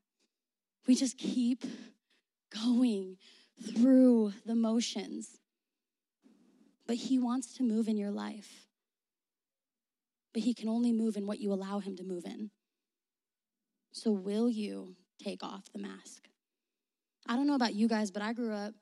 We 0.87 0.95
just 0.95 1.17
keep 1.17 1.63
going 2.53 3.17
through 3.75 4.33
the 4.45 4.55
motions. 4.55 5.39
But 6.85 6.97
He 6.97 7.17
wants 7.19 7.53
to 7.55 7.63
move 7.63 7.87
in 7.87 7.97
your 7.97 8.11
life. 8.11 8.67
But 10.33 10.43
He 10.43 10.53
can 10.53 10.67
only 10.69 10.91
move 10.91 11.15
in 11.15 11.25
what 11.25 11.39
you 11.39 11.53
allow 11.53 11.79
Him 11.79 11.95
to 11.97 12.03
move 12.03 12.25
in. 12.25 12.51
So, 13.91 14.11
will 14.11 14.49
you 14.49 14.95
take 15.23 15.43
off 15.43 15.71
the 15.71 15.79
mask? 15.79 16.27
I 17.27 17.35
don't 17.35 17.47
know 17.47 17.55
about 17.55 17.73
you 17.73 17.87
guys, 17.87 18.11
but 18.11 18.21
I 18.21 18.33
grew 18.33 18.53
up 18.53 18.73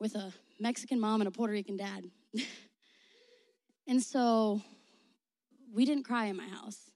with 0.00 0.14
a 0.14 0.32
Mexican 0.58 0.98
mom 0.98 1.20
and 1.20 1.28
a 1.28 1.30
Puerto 1.30 1.52
Rican 1.52 1.76
dad. 1.76 2.10
and 3.86 4.02
so 4.02 4.60
we 5.72 5.84
didn't 5.84 6.04
cry 6.04 6.26
in 6.26 6.36
my 6.36 6.48
house. 6.48 6.90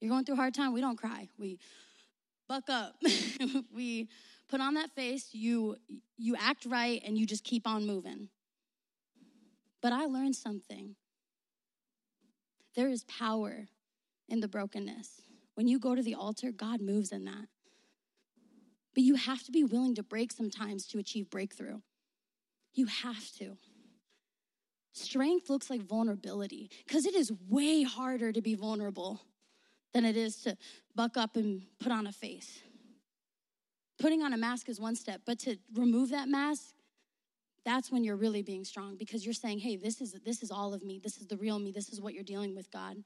You're 0.00 0.10
going 0.10 0.24
through 0.24 0.34
a 0.34 0.38
hard 0.38 0.54
time, 0.54 0.72
we 0.72 0.80
don't 0.80 0.98
cry. 0.98 1.28
We 1.38 1.58
buck 2.50 2.68
up. 2.68 2.96
we 3.72 4.08
put 4.48 4.60
on 4.60 4.74
that 4.74 4.90
face, 4.96 5.28
you 5.30 5.76
you 6.18 6.34
act 6.36 6.66
right 6.66 7.00
and 7.06 7.16
you 7.16 7.24
just 7.24 7.44
keep 7.44 7.64
on 7.64 7.86
moving. 7.86 8.28
But 9.80 9.92
I 9.92 10.06
learned 10.06 10.34
something. 10.34 10.96
There 12.74 12.88
is 12.88 13.04
power 13.04 13.68
in 14.28 14.40
the 14.40 14.48
brokenness. 14.48 15.22
When 15.54 15.68
you 15.68 15.78
go 15.78 15.94
to 15.94 16.02
the 16.02 16.14
altar, 16.14 16.50
God 16.50 16.80
moves 16.80 17.12
in 17.12 17.24
that. 17.24 17.46
But 18.94 19.04
you 19.04 19.14
have 19.14 19.44
to 19.44 19.52
be 19.52 19.62
willing 19.62 19.94
to 19.94 20.02
break 20.02 20.32
sometimes 20.32 20.86
to 20.88 20.98
achieve 20.98 21.30
breakthrough. 21.30 21.78
You 22.74 22.86
have 22.86 23.30
to. 23.38 23.58
Strength 24.92 25.48
looks 25.48 25.70
like 25.70 25.82
vulnerability 25.82 26.68
because 26.84 27.06
it 27.06 27.14
is 27.14 27.32
way 27.48 27.84
harder 27.84 28.32
to 28.32 28.42
be 28.42 28.56
vulnerable 28.56 29.20
than 29.92 30.04
it 30.04 30.16
is 30.16 30.36
to 30.42 30.56
buck 30.94 31.16
up 31.16 31.36
and 31.36 31.62
put 31.80 31.92
on 31.92 32.06
a 32.06 32.12
face. 32.12 32.60
Putting 33.98 34.22
on 34.22 34.32
a 34.32 34.36
mask 34.36 34.68
is 34.68 34.80
one 34.80 34.96
step, 34.96 35.22
but 35.26 35.38
to 35.40 35.56
remove 35.74 36.10
that 36.10 36.28
mask, 36.28 36.74
that's 37.64 37.90
when 37.92 38.02
you're 38.02 38.16
really 38.16 38.42
being 38.42 38.64
strong 38.64 38.96
because 38.96 39.24
you're 39.24 39.34
saying, 39.34 39.58
"Hey, 39.58 39.76
this 39.76 40.00
is 40.00 40.12
this 40.24 40.42
is 40.42 40.50
all 40.50 40.72
of 40.72 40.82
me. 40.82 40.98
This 40.98 41.18
is 41.18 41.26
the 41.26 41.36
real 41.36 41.58
me. 41.58 41.70
This 41.70 41.90
is 41.90 42.00
what 42.00 42.14
you're 42.14 42.24
dealing 42.24 42.54
with, 42.54 42.70
God." 42.70 43.04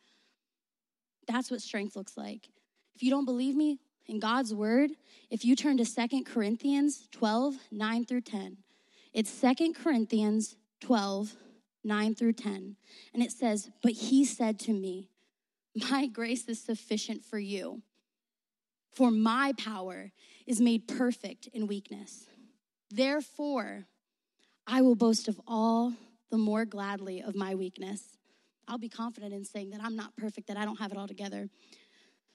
That's 1.27 1.51
what 1.51 1.61
strength 1.61 1.97
looks 1.97 2.17
like. 2.17 2.51
If 2.95 3.03
you 3.03 3.11
don't 3.11 3.25
believe 3.25 3.57
me, 3.57 3.81
in 4.07 4.21
God's 4.21 4.55
word, 4.55 4.91
if 5.31 5.45
you 5.45 5.57
turn 5.57 5.79
to 5.79 5.85
Second 5.85 6.25
Corinthians 6.25 7.09
12, 7.13 7.57
9 7.71 8.05
through 8.05 8.21
10, 8.21 8.59
it's 9.13 9.31
Second 9.31 9.75
Corinthians 9.75 10.57
12, 10.81 11.35
9 11.85 12.15
through 12.15 12.35
10. 12.35 12.77
And 13.15 13.23
it 13.23 13.33
says, 13.33 13.71
But 13.83 13.93
he 13.93 14.25
said 14.25 14.59
to 14.61 14.73
me, 14.73 15.09
my 15.75 16.07
grace 16.07 16.49
is 16.49 16.61
sufficient 16.61 17.25
for 17.25 17.39
you, 17.39 17.83
for 18.93 19.11
my 19.11 19.53
power 19.59 20.13
is 20.47 20.61
made 20.61 20.87
perfect 20.87 21.49
in 21.53 21.67
weakness. 21.67 22.27
Therefore, 22.91 23.87
I 24.67 24.83
will 24.83 24.95
boast 24.95 25.29
of 25.29 25.41
all 25.47 25.93
the 26.31 26.39
more 26.39 26.65
gladly 26.65 27.23
of 27.23 27.35
my 27.35 27.55
weakness. 27.55 28.17
I'll 28.67 28.79
be 28.79 28.89
confident 28.89 29.35
in 29.35 29.45
saying 29.45 29.71
that 29.71 29.81
I'm 29.83 29.97
not 29.97 30.17
perfect, 30.17 30.47
that 30.49 30.57
I 30.57 30.65
don't 30.65 30.79
have 30.79 30.93
it 30.93 30.99
all 30.99 31.09
together, 31.09 31.49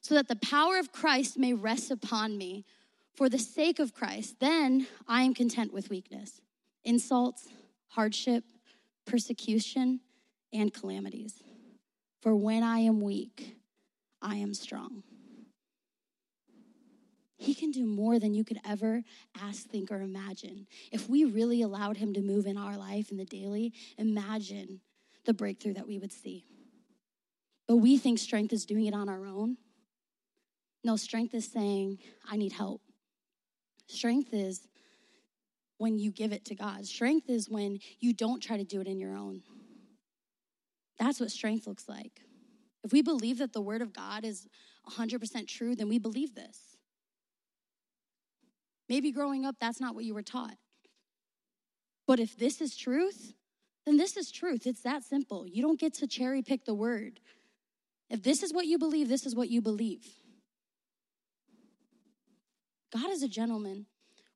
so 0.01 0.15
that 0.15 0.27
the 0.27 0.35
power 0.35 0.77
of 0.77 0.91
Christ 0.91 1.37
may 1.37 1.53
rest 1.53 1.91
upon 1.91 2.37
me. 2.37 2.65
For 3.15 3.27
the 3.27 3.39
sake 3.39 3.79
of 3.79 3.93
Christ, 3.93 4.35
then 4.39 4.87
I 5.05 5.23
am 5.23 5.33
content 5.33 5.73
with 5.73 5.89
weakness, 5.89 6.39
insults, 6.85 7.49
hardship, 7.89 8.45
persecution, 9.05 9.99
and 10.53 10.73
calamities. 10.73 11.43
For 12.21 12.35
when 12.35 12.63
I 12.63 12.79
am 12.79 13.01
weak, 13.01 13.57
I 14.21 14.35
am 14.35 14.53
strong. 14.53 15.03
He 17.37 17.55
can 17.55 17.71
do 17.71 17.85
more 17.85 18.19
than 18.19 18.33
you 18.33 18.43
could 18.43 18.59
ever 18.65 19.01
ask, 19.41 19.65
think, 19.65 19.91
or 19.91 20.01
imagine. 20.01 20.67
If 20.91 21.09
we 21.09 21.23
really 21.23 21.61
allowed 21.61 21.95
Him 21.95 22.13
to 22.13 22.21
move 22.21 22.45
in 22.45 22.57
our 22.57 22.77
life 22.77 23.11
in 23.11 23.17
the 23.17 23.23
daily, 23.23 23.73
imagine 23.97 24.81
the 25.25 25.33
breakthrough 25.33 25.75
that 25.75 25.87
we 25.87 25.97
would 25.97 26.11
see. 26.11 26.45
But 27.65 27.77
we 27.77 27.97
think 27.97 28.19
strength 28.19 28.51
is 28.51 28.65
doing 28.65 28.87
it 28.87 28.93
on 28.93 29.07
our 29.07 29.25
own. 29.25 29.55
No, 30.83 30.97
strength 30.97 31.33
is 31.33 31.49
saying, 31.49 31.99
I 32.29 32.35
need 32.35 32.51
help. 32.51 32.81
Strength 33.87 34.33
is 34.33 34.67
when 35.77 35.97
you 35.97 36.11
give 36.11 36.33
it 36.33 36.45
to 36.45 36.55
God. 36.55 36.85
Strength 36.85 37.29
is 37.29 37.49
when 37.49 37.79
you 37.99 38.13
don't 38.13 38.41
try 38.41 38.57
to 38.57 38.63
do 38.65 38.81
it 38.81 38.87
in 38.87 38.99
your 38.99 39.15
own. 39.15 39.43
That's 40.99 41.19
what 41.19 41.31
strength 41.31 41.65
looks 41.65 41.87
like. 41.87 42.21
If 42.83 42.91
we 42.91 43.01
believe 43.01 43.39
that 43.39 43.53
the 43.53 43.61
word 43.61 43.81
of 43.81 43.93
God 43.93 44.25
is 44.25 44.47
100% 44.89 45.47
true, 45.47 45.75
then 45.75 45.89
we 45.89 45.97
believe 45.97 46.35
this. 46.35 46.77
Maybe 48.87 49.11
growing 49.11 49.45
up, 49.45 49.55
that's 49.59 49.79
not 49.79 49.95
what 49.95 50.03
you 50.03 50.13
were 50.13 50.23
taught. 50.23 50.57
But 52.07 52.19
if 52.19 52.37
this 52.37 52.59
is 52.59 52.75
truth, 52.75 53.33
then 53.85 53.97
this 53.97 54.17
is 54.17 54.31
truth. 54.31 54.65
It's 54.65 54.81
that 54.81 55.03
simple. 55.03 55.47
You 55.47 55.61
don't 55.61 55.79
get 55.79 55.93
to 55.95 56.07
cherry 56.07 56.41
pick 56.41 56.65
the 56.65 56.73
word. 56.73 57.19
If 58.09 58.23
this 58.23 58.41
is 58.41 58.51
what 58.51 58.65
you 58.65 58.79
believe, 58.79 59.07
this 59.07 59.25
is 59.25 59.35
what 59.35 59.49
you 59.49 59.61
believe. 59.61 60.05
God 62.91 63.11
is 63.11 63.21
a 63.21 63.27
gentleman. 63.27 63.85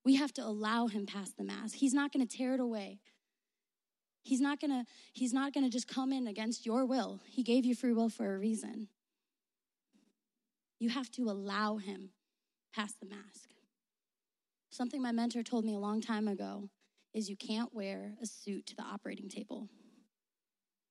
We 0.06 0.16
have 0.16 0.34
to 0.34 0.44
allow 0.44 0.88
him 0.88 1.06
past 1.06 1.38
the 1.38 1.44
mask. 1.44 1.76
He's 1.76 1.94
not 1.94 2.12
going 2.12 2.26
to 2.28 2.38
tear 2.38 2.54
it 2.54 2.60
away. 2.60 3.00
He's 4.24 4.40
not 4.40 4.60
to 4.62 4.86
he's 5.12 5.34
not 5.34 5.54
to 5.54 5.70
just 5.70 5.88
come 5.88 6.12
in 6.14 6.28
against 6.28 6.66
your 6.66 6.86
will. 6.86 7.20
He 7.28 7.44
gave 7.44 7.66
you 7.66 7.76
free 7.76 7.94
will 7.94 8.10
for 8.10 8.34
a 8.34 8.40
reason. 8.40 8.88
You 10.80 10.90
have 10.90 11.12
to 11.12 11.30
allow 11.30 11.78
him 11.78 12.10
past 12.74 13.00
the 13.00 13.06
mask. 13.06 13.50
Something 14.70 15.02
my 15.02 15.12
mentor 15.12 15.44
told 15.44 15.66
me 15.66 15.76
a 15.76 15.80
long 15.80 16.02
time 16.02 16.28
ago 16.28 16.70
is 17.14 17.30
you 17.30 17.36
can't 17.36 17.74
wear 17.74 18.14
a 18.22 18.26
suit 18.26 18.66
to 18.68 18.76
the 18.76 18.82
operating 18.82 19.30
table. 19.30 19.70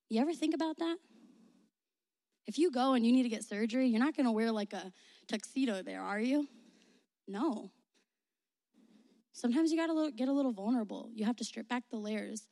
You 0.09 0.21
ever 0.21 0.35
think 0.35 0.55
about 0.55 0.79
that? 0.79 0.99
If 2.47 2.59
you 2.59 2.71
go 2.71 2.95
and 2.95 3.05
you 3.05 3.13
need 3.13 3.23
to 3.23 3.29
get 3.29 3.45
surgery, 3.45 3.89
you're 3.89 4.01
not 4.01 4.15
to 4.15 4.31
wear 4.31 4.53
like 4.53 4.73
a 4.73 4.93
tuxedo 5.27 5.83
there, 5.83 6.03
are 6.03 6.21
you? 6.21 6.47
No. 7.27 7.71
Sometimes 9.33 9.73
you 9.73 9.79
got 9.79 9.87
to 9.87 10.11
get 10.15 10.29
a 10.29 10.33
little 10.33 10.53
vulnerable. 10.53 11.11
You 11.15 11.25
have 11.25 11.37
to 11.37 11.45
strip 11.45 11.69
back 11.69 11.85
the 11.91 11.97
layers. 11.97 12.47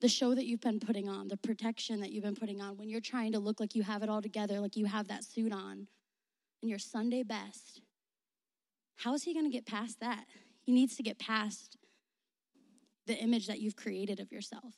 The 0.00 0.08
show 0.08 0.34
that 0.34 0.46
you've 0.46 0.60
been 0.60 0.80
putting 0.80 1.08
on, 1.08 1.28
the 1.28 1.36
protection 1.36 2.00
that 2.00 2.10
you've 2.10 2.24
been 2.24 2.34
putting 2.34 2.60
on, 2.60 2.76
when 2.76 2.88
you're 2.88 3.00
trying 3.00 3.32
to 3.32 3.38
look 3.38 3.60
like 3.60 3.74
you 3.74 3.82
have 3.82 4.02
it 4.02 4.08
all 4.08 4.22
together, 4.22 4.60
like 4.60 4.76
you 4.76 4.86
have 4.86 5.08
that 5.08 5.24
suit 5.24 5.52
on, 5.52 5.86
and 6.62 6.70
your 6.70 6.78
Sunday 6.78 7.22
best. 7.22 7.82
How 8.96 9.14
is 9.14 9.22
he 9.22 9.34
going 9.34 9.46
to 9.46 9.50
get 9.50 9.66
past 9.66 10.00
that? 10.00 10.24
He 10.62 10.72
needs 10.72 10.96
to 10.96 11.02
get 11.02 11.18
past 11.18 11.76
the 13.06 13.16
image 13.16 13.46
that 13.46 13.60
you've 13.60 13.76
created 13.76 14.20
of 14.20 14.30
yourself. 14.30 14.74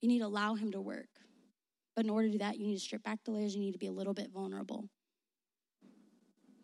You 0.00 0.08
need 0.08 0.18
to 0.18 0.26
allow 0.26 0.54
him 0.54 0.72
to 0.72 0.80
work. 0.80 1.08
But 1.96 2.04
in 2.04 2.10
order 2.10 2.26
to 2.26 2.32
do 2.32 2.38
that, 2.38 2.58
you 2.58 2.66
need 2.66 2.74
to 2.74 2.80
strip 2.80 3.02
back 3.02 3.20
the 3.24 3.30
layers. 3.30 3.54
You 3.54 3.60
need 3.60 3.72
to 3.72 3.78
be 3.78 3.86
a 3.86 3.92
little 3.92 4.14
bit 4.14 4.30
vulnerable. 4.32 4.88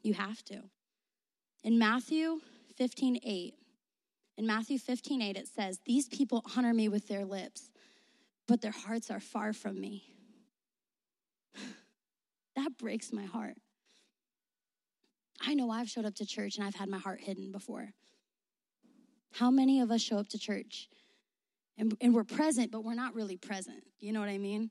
You 0.03 0.15
have 0.15 0.43
to. 0.45 0.63
In 1.63 1.79
Matthew 1.79 2.41
15 2.77 3.21
8, 3.23 3.55
in 4.41 4.47
Matthew 4.47 4.79
15 4.79 5.21
8, 5.21 5.37
it 5.37 5.49
says, 5.49 5.81
These 5.85 6.09
people 6.09 6.43
honor 6.57 6.73
me 6.73 6.89
with 6.89 7.07
their 7.09 7.27
lips, 7.27 7.71
but 8.49 8.63
their 8.63 8.73
hearts 8.73 9.11
are 9.11 9.21
far 9.21 9.53
from 9.53 9.79
me. 9.79 10.03
that 12.57 12.79
breaks 12.79 13.13
my 13.13 13.27
heart. 13.27 13.59
I 15.43 15.53
know 15.53 15.71
I've 15.71 15.91
showed 15.91 16.07
up 16.07 16.15
to 16.17 16.27
church 16.27 16.57
and 16.57 16.67
I've 16.67 16.75
had 16.75 16.89
my 16.89 16.97
heart 16.97 17.21
hidden 17.21 17.53
before. 17.53 17.91
How 19.33 19.51
many 19.51 19.83
of 19.83 19.91
us 19.91 20.01
show 20.01 20.17
up 20.17 20.29
to 20.31 20.39
church 20.39 20.89
and, 21.77 21.95
and 22.01 22.15
we're 22.15 22.25
present, 22.25 22.71
but 22.71 22.83
we're 22.83 22.95
not 22.95 23.15
really 23.15 23.37
present? 23.37 23.85
You 23.99 24.15
know 24.15 24.21
what 24.21 24.31
I 24.31 24.39
mean? 24.39 24.71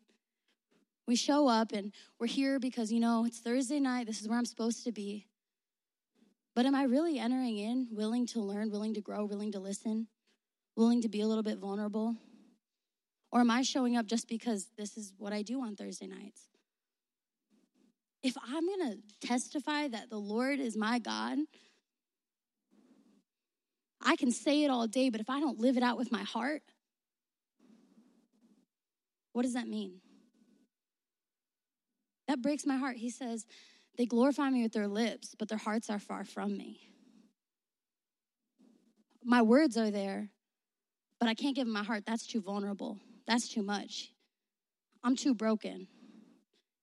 We 1.06 1.16
show 1.16 1.48
up 1.48 1.74
and 1.74 1.92
we're 2.20 2.26
here 2.26 2.58
because, 2.58 2.92
you 2.92 3.00
know, 3.00 3.24
it's 3.24 3.38
Thursday 3.38 3.80
night, 3.80 4.08
this 4.08 4.20
is 4.20 4.28
where 4.28 4.40
I'm 4.40 4.46
supposed 4.46 4.84
to 4.86 4.92
be. 4.92 5.28
But 6.60 6.66
am 6.66 6.76
I 6.76 6.84
really 6.84 7.20
entering 7.20 7.58
in, 7.58 7.88
willing 7.90 8.28
to 8.28 8.42
learn, 8.42 8.70
willing 8.70 8.94
to 8.96 9.00
grow, 9.00 9.24
willing 9.24 9.54
to 9.54 9.62
listen, 9.62 10.08
willing 10.76 11.02
to 11.04 11.08
be 11.08 11.22
a 11.22 11.26
little 11.26 11.42
bit 11.42 11.58
vulnerable? 11.58 12.18
Or 13.32 13.40
am 13.40 13.50
I 13.50 13.62
showing 13.62 13.96
up 13.96 14.08
just 14.08 14.28
because 14.28 14.68
this 14.78 14.98
is 14.98 15.14
what 15.18 15.32
I 15.32 15.42
do 15.42 15.62
on 15.62 15.78
Thursday 15.78 16.08
nights? 16.08 16.50
if 18.22 18.36
I'm 18.46 18.66
going 18.66 18.92
to 18.92 19.26
testify 19.26 19.88
that 19.88 20.10
the 20.10 20.18
Lord 20.18 20.60
is 20.60 20.76
my 20.76 21.00
God, 21.00 21.38
I 24.02 24.18
can 24.18 24.34
say 24.34 24.66
it 24.66 24.70
all 24.70 24.86
day, 24.86 25.10
but 25.10 25.22
if 25.22 25.30
I 25.30 25.40
don't 25.40 25.62
live 25.62 25.78
it 25.78 25.84
out 25.84 25.98
with 25.98 26.12
my 26.12 26.24
heart, 26.24 26.62
what 29.32 29.44
does 29.44 29.54
that 29.54 29.70
mean? 29.70 30.02
That 32.28 32.42
breaks 32.42 32.66
my 32.66 32.76
heart. 32.76 32.98
He 32.98 33.12
says, 33.12 33.46
They 34.00 34.06
glorify 34.06 34.50
me 34.50 34.64
with 34.64 34.72
their 34.72 34.88
lips, 34.88 35.36
but 35.38 35.50
their 35.50 35.58
hearts 35.58 35.90
are 35.90 36.00
far 36.00 36.24
from 36.24 36.56
me. 36.56 36.80
My 39.22 39.42
words 39.42 39.76
are 39.76 39.92
there, 39.92 40.30
but 41.20 41.28
I 41.28 41.34
can't 41.34 41.54
give 41.54 41.66
them 41.66 41.74
my 41.74 41.84
heart. 41.84 42.06
That's 42.08 42.26
too 42.26 42.40
vulnerable. 42.40 42.98
That's 43.28 43.50
too 43.50 43.62
much. 43.62 44.14
I'm 45.04 45.18
too 45.18 45.36
broken. 45.36 45.90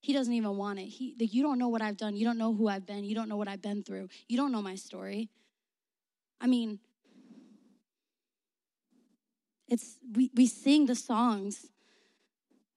He 0.02 0.12
doesn't 0.12 0.34
even 0.34 0.58
want 0.58 0.78
it. 0.78 0.88
He, 0.88 1.16
like, 1.18 1.32
you 1.32 1.42
don't 1.42 1.58
know 1.58 1.68
what 1.68 1.80
I've 1.80 1.96
done. 1.96 2.16
You 2.16 2.26
don't 2.26 2.36
know 2.36 2.52
who 2.52 2.68
I've 2.68 2.84
been. 2.84 3.02
You 3.02 3.14
don't 3.14 3.30
know 3.30 3.38
what 3.38 3.48
I've 3.48 3.62
been 3.62 3.82
through. 3.82 4.10
You 4.28 4.36
don't 4.36 4.52
know 4.52 4.60
my 4.60 4.74
story. 4.74 5.30
I 6.38 6.46
mean, 6.46 6.80
it's 9.68 9.96
we, 10.14 10.30
we 10.34 10.46
sing 10.46 10.84
the 10.84 10.94
songs 10.94 11.64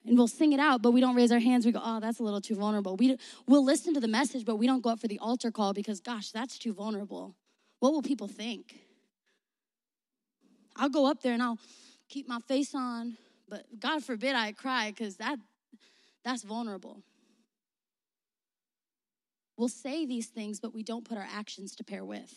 and 0.05 0.17
we'll 0.17 0.27
sing 0.27 0.53
it 0.53 0.59
out, 0.59 0.81
but 0.81 0.91
we 0.91 1.01
don't 1.01 1.15
raise 1.15 1.31
our 1.31 1.39
hands. 1.39 1.65
We 1.65 1.71
go, 1.71 1.81
oh, 1.83 1.99
that's 1.99 2.19
a 2.19 2.23
little 2.23 2.41
too 2.41 2.55
vulnerable. 2.55 2.95
We, 2.95 3.17
we'll 3.47 3.63
listen 3.63 3.93
to 3.93 3.99
the 3.99 4.07
message, 4.07 4.45
but 4.45 4.55
we 4.55 4.65
don't 4.65 4.81
go 4.81 4.89
up 4.89 4.99
for 4.99 5.07
the 5.07 5.19
altar 5.19 5.51
call 5.51 5.73
because, 5.73 5.99
gosh, 5.99 6.31
that's 6.31 6.57
too 6.57 6.73
vulnerable. 6.73 7.35
What 7.79 7.93
will 7.93 8.01
people 8.01 8.27
think? 8.27 8.79
I'll 10.75 10.89
go 10.89 11.05
up 11.05 11.21
there 11.21 11.33
and 11.33 11.43
I'll 11.43 11.59
keep 12.07 12.27
my 12.27 12.39
face 12.39 12.73
on, 12.73 13.17
but 13.49 13.65
God 13.79 14.03
forbid 14.03 14.35
I 14.35 14.53
cry 14.53 14.91
because 14.91 15.17
that, 15.17 15.37
that's 16.23 16.43
vulnerable. 16.43 17.03
We'll 19.57 19.67
say 19.67 20.05
these 20.05 20.27
things, 20.27 20.61
but 20.61 20.73
we 20.73 20.83
don't 20.83 21.03
put 21.03 21.17
our 21.17 21.27
actions 21.29 21.75
to 21.75 21.83
pair 21.83 22.05
with. 22.05 22.33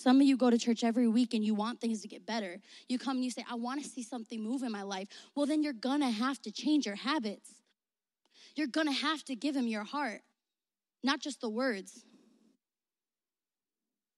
Some 0.00 0.20
of 0.20 0.26
you 0.26 0.36
go 0.36 0.48
to 0.48 0.58
church 0.58 0.82
every 0.82 1.08
week 1.08 1.34
and 1.34 1.44
you 1.44 1.54
want 1.54 1.80
things 1.80 2.00
to 2.02 2.08
get 2.08 2.24
better. 2.24 2.58
You 2.88 2.98
come 2.98 3.16
and 3.16 3.24
you 3.24 3.30
say, 3.30 3.44
I 3.50 3.54
want 3.54 3.82
to 3.82 3.88
see 3.88 4.02
something 4.02 4.42
move 4.42 4.62
in 4.62 4.72
my 4.72 4.82
life. 4.82 5.08
Well, 5.34 5.46
then 5.46 5.62
you're 5.62 5.72
going 5.72 6.00
to 6.00 6.10
have 6.10 6.40
to 6.42 6.50
change 6.50 6.86
your 6.86 6.94
habits. 6.94 7.50
You're 8.56 8.66
going 8.66 8.86
to 8.86 8.92
have 8.92 9.22
to 9.24 9.36
give 9.36 9.54
him 9.54 9.66
your 9.66 9.84
heart, 9.84 10.22
not 11.02 11.20
just 11.20 11.40
the 11.40 11.50
words. 11.50 12.04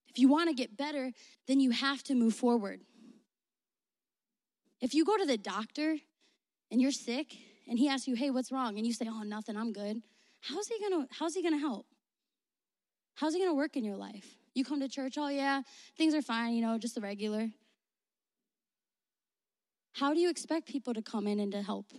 If 0.08 0.18
you 0.18 0.28
want 0.28 0.50
to 0.50 0.54
get 0.54 0.76
better, 0.76 1.10
then 1.48 1.58
you 1.58 1.70
have 1.70 2.02
to 2.04 2.14
move 2.14 2.34
forward. 2.34 2.80
If 4.80 4.94
you 4.94 5.04
go 5.04 5.16
to 5.16 5.26
the 5.26 5.38
doctor 5.38 5.96
and 6.70 6.80
you're 6.80 6.92
sick 6.92 7.34
and 7.68 7.78
he 7.78 7.88
asks 7.88 8.06
you, 8.06 8.14
hey, 8.14 8.30
what's 8.30 8.52
wrong? 8.52 8.76
And 8.76 8.86
you 8.86 8.92
say, 8.92 9.06
oh, 9.08 9.22
nothing, 9.22 9.56
I'm 9.56 9.72
good 9.72 10.02
how's 10.42 10.66
he 10.66 10.76
gonna 10.80 11.06
how's 11.18 11.34
he 11.34 11.42
gonna 11.42 11.58
help 11.58 11.86
how's 13.14 13.32
he 13.32 13.40
gonna 13.40 13.54
work 13.54 13.76
in 13.76 13.84
your 13.84 13.96
life 13.96 14.36
you 14.54 14.64
come 14.64 14.80
to 14.80 14.88
church 14.88 15.16
oh 15.18 15.28
yeah 15.28 15.62
things 15.96 16.14
are 16.14 16.22
fine 16.22 16.54
you 16.54 16.62
know 16.62 16.78
just 16.78 16.94
the 16.94 17.00
regular 17.00 17.48
how 19.94 20.14
do 20.14 20.20
you 20.20 20.30
expect 20.30 20.66
people 20.66 20.94
to 20.94 21.02
come 21.02 21.26
in 21.26 21.40
and 21.40 21.52
to 21.52 21.62
help 21.62 21.92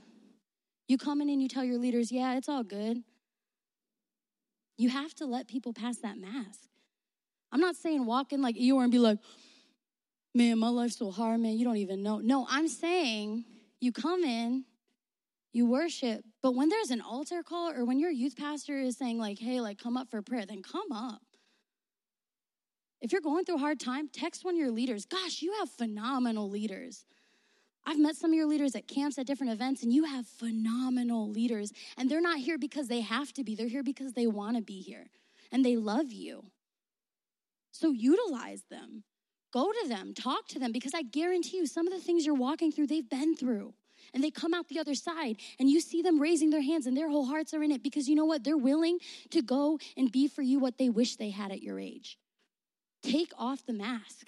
you 0.87 0.97
come 0.97 1.21
in 1.21 1.29
and 1.29 1.41
you 1.41 1.47
tell 1.47 1.63
your 1.63 1.77
leaders 1.77 2.11
yeah 2.11 2.35
it's 2.35 2.49
all 2.49 2.63
good 2.63 3.03
you 4.77 4.89
have 4.89 5.13
to 5.13 5.25
let 5.25 5.47
people 5.47 5.73
pass 5.73 5.97
that 5.97 6.17
mask 6.17 6.67
i'm 7.51 7.59
not 7.59 7.75
saying 7.75 8.05
walk 8.05 8.33
in 8.33 8.41
like 8.41 8.55
Eeyore 8.55 8.83
and 8.83 8.91
be 8.91 8.99
like 8.99 9.19
man 10.33 10.59
my 10.59 10.69
life's 10.69 10.97
so 10.97 11.11
hard 11.11 11.39
man 11.39 11.57
you 11.57 11.65
don't 11.65 11.77
even 11.77 12.03
know 12.03 12.19
no 12.19 12.45
i'm 12.49 12.67
saying 12.67 13.45
you 13.79 13.91
come 13.91 14.23
in 14.23 14.65
you 15.53 15.67
worship. 15.67 16.25
But 16.41 16.55
when 16.55 16.69
there's 16.69 16.89
an 16.89 16.99
altar 16.99 17.43
call 17.43 17.71
or 17.71 17.85
when 17.85 17.99
your 17.99 18.11
youth 18.11 18.35
pastor 18.35 18.79
is 18.79 18.97
saying, 18.97 19.19
like, 19.19 19.39
hey, 19.39 19.61
like, 19.61 19.77
come 19.77 19.95
up 19.95 20.09
for 20.09 20.21
prayer, 20.21 20.45
then 20.45 20.63
come 20.63 20.91
up. 20.91 21.21
If 23.03 23.11
you're 23.11 23.21
going 23.21 23.43
through 23.43 23.57
a 23.57 23.59
hard 23.59 23.81
time, 23.81 24.07
text 24.07 24.45
one 24.45 24.55
of 24.55 24.59
your 24.59 24.71
leaders. 24.71 25.05
Gosh, 25.05 25.41
you 25.41 25.53
have 25.59 25.69
phenomenal 25.69 26.49
leaders. 26.49 27.03
I've 27.85 27.99
met 27.99 28.15
some 28.15 28.31
of 28.31 28.35
your 28.35 28.47
leaders 28.47 28.75
at 28.75 28.87
camps, 28.87 29.17
at 29.17 29.27
different 29.27 29.51
events, 29.51 29.83
and 29.83 29.91
you 29.91 30.05
have 30.05 30.25
phenomenal 30.25 31.29
leaders. 31.29 31.73
And 31.97 32.09
they're 32.09 32.21
not 32.21 32.37
here 32.37 32.57
because 32.57 32.87
they 32.87 33.01
have 33.01 33.33
to 33.33 33.43
be, 33.43 33.55
they're 33.55 33.67
here 33.67 33.83
because 33.83 34.13
they 34.13 34.25
want 34.25 34.55
to 34.55 34.63
be 34.63 34.79
here 34.79 35.07
and 35.51 35.65
they 35.65 35.75
love 35.75 36.13
you. 36.13 36.45
So 37.73 37.91
utilize 37.91 38.63
them. 38.71 39.03
Go 39.51 39.69
to 39.83 39.89
them, 39.89 40.13
talk 40.13 40.47
to 40.47 40.59
them, 40.59 40.71
because 40.71 40.93
I 40.95 41.03
guarantee 41.03 41.57
you, 41.57 41.67
some 41.67 41.85
of 41.85 41.93
the 41.93 41.99
things 41.99 42.25
you're 42.25 42.33
walking 42.33 42.71
through, 42.71 42.87
they've 42.87 43.07
been 43.07 43.35
through. 43.35 43.73
And 44.13 44.23
they 44.23 44.31
come 44.31 44.53
out 44.53 44.69
the 44.69 44.79
other 44.79 44.95
side, 44.95 45.37
and 45.59 45.69
you 45.69 45.81
see 45.81 46.01
them 46.01 46.21
raising 46.21 46.49
their 46.49 46.61
hands, 46.61 46.87
and 46.87 46.97
their 46.97 47.09
whole 47.09 47.25
hearts 47.25 47.53
are 47.53 47.61
in 47.61 47.71
it 47.71 47.83
because 47.83 48.07
you 48.07 48.15
know 48.15 48.25
what? 48.25 48.43
They're 48.43 48.57
willing 48.57 48.97
to 49.31 49.41
go 49.41 49.77
and 49.97 50.11
be 50.11 50.27
for 50.27 50.41
you 50.41 50.57
what 50.57 50.77
they 50.77 50.89
wish 50.89 51.17
they 51.17 51.29
had 51.29 51.51
at 51.51 51.61
your 51.61 51.79
age. 51.79 52.17
Take 53.03 53.31
off 53.37 53.65
the 53.65 53.73
mask. 53.73 54.27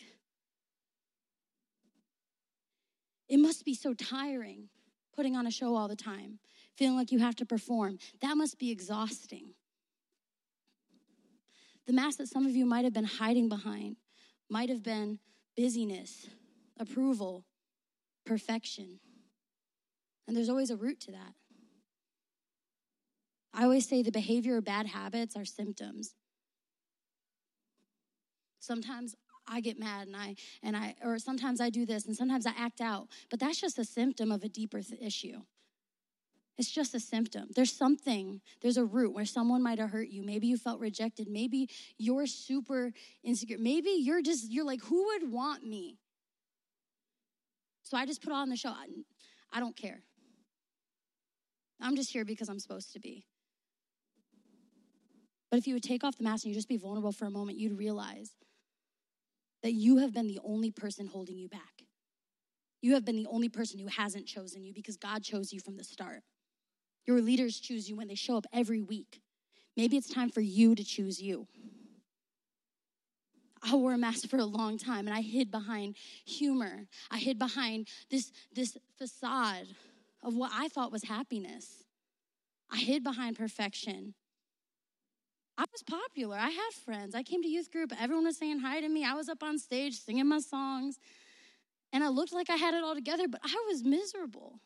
It 3.27 3.38
must 3.38 3.65
be 3.65 3.74
so 3.74 3.94
tiring 3.94 4.70
putting 5.15 5.36
on 5.36 5.48
a 5.48 5.51
show 5.51 5.75
all 5.75 5.88
the 5.88 5.96
time, 5.96 6.39
feeling 6.75 6.98
like 6.98 7.12
you 7.12 7.20
have 7.20 7.36
to 7.38 7.46
perform. 7.46 7.98
That 8.22 8.36
must 8.36 8.60
be 8.60 8.70
exhausting. 8.70 9.53
The 11.88 11.94
mask 11.94 12.17
that 12.17 12.27
some 12.27 12.46
of 12.46 12.55
you 12.55 12.65
might 12.65 12.84
have 12.84 12.94
been 12.94 13.05
hiding 13.05 13.48
behind 13.48 13.96
might 14.50 14.70
have 14.70 14.84
been 14.84 15.20
busyness, 15.55 16.27
approval, 16.77 17.46
perfection. 18.25 19.00
And 20.27 20.36
there's 20.36 20.50
always 20.50 20.70
a 20.70 20.75
root 20.75 21.00
to 21.01 21.12
that. 21.12 21.34
I 23.53 23.63
always 23.63 23.88
say 23.88 24.01
the 24.01 24.12
behavior 24.12 24.58
or 24.58 24.62
bad 24.62 24.88
habits 24.88 25.38
are 25.38 25.46
symptoms. 25.46 26.13
Sometimes 28.65 29.15
I 29.48 29.62
get 29.62 29.79
mad 29.79 30.07
and 30.07 30.15
I 30.15 30.36
and 30.63 30.75
I 30.75 30.95
or 31.03 31.19
sometimes 31.19 31.62
I 31.62 31.69
do 31.69 31.86
this 31.86 32.05
and 32.05 32.15
sometimes 32.15 32.45
I 32.45 32.53
act 32.57 32.81
out, 32.81 33.07
but 33.29 33.39
that's 33.39 33.60
just 33.60 33.77
a 33.77 33.86
symptom 33.86 34.31
of 34.31 34.43
a 34.43 34.50
deeper 34.50 34.81
th- 34.81 35.01
issue. 35.01 35.41
It's 36.57 36.72
just 36.72 36.95
a 36.95 37.00
symptom. 37.01 37.50
There's 37.53 37.74
something, 37.74 38.39
there's 38.62 38.77
a 38.77 38.86
root 38.86 39.13
where 39.13 39.25
someone 39.25 39.62
might 39.62 39.77
have 39.77 39.89
hurt 39.89 40.07
you. 40.07 40.24
Maybe 40.24 40.48
you 40.48 40.57
felt 40.57 40.79
rejected. 40.79 41.27
Maybe 41.27 41.69
you're 41.98 42.27
super 42.27 42.93
insecure. 43.24 43.57
Maybe 43.60 43.89
you're 43.89 44.22
just, 44.22 44.50
you're 44.50 44.63
like, 44.63 44.81
who 44.84 45.05
would 45.07 45.31
want 45.31 45.65
me? 45.65 45.98
So 47.84 47.98
I 47.98 48.05
just 48.05 48.24
put 48.24 48.31
on 48.31 48.50
the 48.50 48.55
show. 48.55 48.69
I, 48.69 48.88
I 49.51 49.60
don't 49.60 49.75
care. 49.75 50.01
I'm 51.81 51.98
just 51.98 52.12
here 52.12 52.24
because 52.24 52.48
I'm 52.48 52.60
supposed 52.60 52.93
to 52.93 53.00
be. 53.00 53.25
But 55.51 55.57
if 55.57 55.67
you 55.67 55.74
would 55.74 55.84
take 55.84 56.05
off 56.05 56.17
the 56.17 56.24
mask 56.24 56.45
and 56.45 56.53
you 56.53 56.57
just 56.57 56.69
be 56.69 56.77
vulnerable 56.77 57.12
for 57.12 57.25
a 57.25 57.31
moment, 57.31 57.57
you'd 57.57 57.77
realize 57.77 58.31
that 59.65 59.74
you 59.74 59.98
have 59.98 60.13
been 60.13 60.27
the 60.27 60.39
only 60.43 60.69
person 60.69 61.07
holding 61.07 61.39
you 61.39 61.50
back. 61.50 61.86
You 62.84 62.93
have 62.93 63.03
been 63.03 63.15
the 63.15 63.25
only 63.25 63.50
person 63.50 63.79
who 63.79 63.88
hasn't 63.88 64.27
chosen 64.27 64.63
you 64.63 64.72
because 64.72 64.95
God 64.95 65.24
chose 65.24 65.51
you 65.51 65.60
from 65.60 65.75
the 65.75 65.84
start. 65.84 66.22
Your 67.07 67.19
leaders 67.19 67.60
choose 67.60 67.89
you 67.89 67.95
when 67.95 68.07
they 68.07 68.13
show 68.13 68.38
up 68.38 68.45
every 68.53 68.84
week. 68.84 69.22
Maybe 69.75 69.98
it's 69.98 70.07
time 70.07 70.29
for 70.29 70.41
you 70.41 70.75
to 70.75 70.84
choose 70.84 71.19
you. 71.19 71.48
I 73.63 73.74
wore 73.74 73.93
a 73.93 73.98
mask 73.98 74.29
for 74.29 74.38
a 74.38 74.45
long 74.45 74.77
time 74.77 75.07
and 75.07 75.17
I 75.17 75.22
hid 75.22 75.50
behind 75.50 75.95
humor. 76.27 76.86
I 77.10 77.17
hid 77.17 77.39
behind 77.39 77.88
this, 78.12 78.31
this 78.53 78.77
facade 79.00 79.65
of 80.22 80.36
what 80.36 80.51
I 80.53 80.67
thought 80.67 80.91
was 80.91 81.05
happiness. 81.05 81.86
I 82.69 82.77
hid 82.77 83.03
behind 83.03 83.36
perfection. 83.36 84.13
I 85.57 85.65
was 85.71 85.83
popular. 85.83 86.35
I 86.38 86.50
had 86.50 86.74
friends. 86.83 87.15
I 87.15 87.24
came 87.24 87.41
to 87.41 87.47
youth 87.47 87.71
group. 87.71 87.93
Everyone 88.00 88.25
was 88.25 88.38
saying 88.38 88.59
hi 88.59 88.81
to 88.81 88.89
me. 88.89 89.05
I 89.05 89.13
was 89.13 89.29
up 89.29 89.41
on 89.41 89.57
stage 89.57 89.93
singing 90.00 90.27
my 90.27 90.39
songs. 90.39 91.00
And 91.93 92.03
I 92.03 92.09
looked 92.09 92.33
like 92.33 92.50
I 92.50 92.55
had 92.55 92.74
it 92.74 92.83
all 92.83 92.93
together, 92.93 93.27
but 93.27 93.39
I 93.43 93.65
was 93.69 93.83
miserable. 93.83 94.59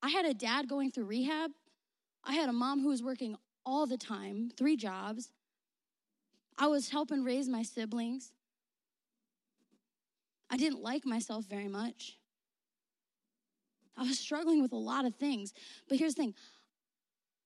I 0.00 0.10
had 0.10 0.26
a 0.26 0.34
dad 0.34 0.68
going 0.68 0.92
through 0.92 1.06
rehab. 1.06 1.50
I 2.22 2.34
had 2.34 2.48
a 2.48 2.52
mom 2.52 2.80
who 2.80 2.88
was 2.88 3.02
working 3.02 3.36
all 3.66 3.86
the 3.86 3.96
time, 3.96 4.50
three 4.56 4.76
jobs. 4.76 5.30
I 6.56 6.68
was 6.68 6.88
helping 6.88 7.24
raise 7.24 7.48
my 7.48 7.62
siblings. 7.62 8.32
I 10.50 10.56
didn't 10.56 10.82
like 10.82 11.04
myself 11.04 11.44
very 11.46 11.68
much. 11.68 12.16
I 13.96 14.02
was 14.02 14.18
struggling 14.18 14.62
with 14.62 14.72
a 14.72 14.76
lot 14.76 15.04
of 15.04 15.16
things. 15.16 15.52
But 15.88 15.98
here's 15.98 16.14
the 16.14 16.22
thing 16.22 16.34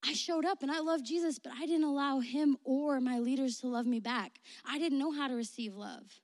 I 0.05 0.15
showed 0.15 0.45
up 0.45 0.62
and 0.62 0.71
I 0.71 0.81
loved 0.81 1.07
Jesus, 1.07 1.38
but 1.38 1.53
I 1.53 1.67
didn't 1.67 1.85
allow 1.85 2.21
him 2.21 2.57
or 2.65 3.01
my 3.01 3.19
leaders 3.19 3.59
to 3.59 3.69
love 3.69 3.87
me 3.87 4.01
back. 4.01 4.41
I 4.65 4.79
didn't 4.79 4.99
know 4.99 5.12
how 5.12 5.29
to 5.29 5.35
receive 5.35 5.75
love 5.75 6.21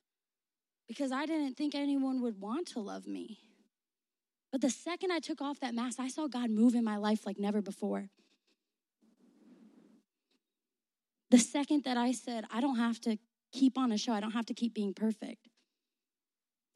because 0.89 1.13
I 1.13 1.27
didn't 1.27 1.57
think 1.57 1.75
anyone 1.75 2.21
would 2.23 2.41
want 2.41 2.69
to 2.69 2.81
love 2.81 3.07
me. 3.07 3.39
But 4.51 4.63
the 4.63 4.71
second 4.71 5.13
I 5.13 5.21
took 5.21 5.41
off 5.41 5.61
that 5.61 5.75
mask, 5.75 6.01
I 6.01 6.09
saw 6.09 6.27
God 6.27 6.51
move 6.51 6.75
in 6.75 6.83
my 6.83 6.97
life 6.97 7.27
like 7.27 7.39
never 7.39 7.63
before. 7.63 8.09
The 11.31 11.39
second 11.39 11.85
that 11.85 11.99
I 11.99 12.13
said, 12.13 12.45
I 12.51 12.61
don't 12.61 12.79
have 12.79 13.01
to 13.03 13.19
keep 13.53 13.77
on 13.77 13.93
a 13.93 13.99
show, 13.99 14.13
I 14.13 14.21
don't 14.21 14.33
have 14.33 14.47
to 14.47 14.55
keep 14.55 14.75
being 14.75 14.95
perfect. 14.95 15.49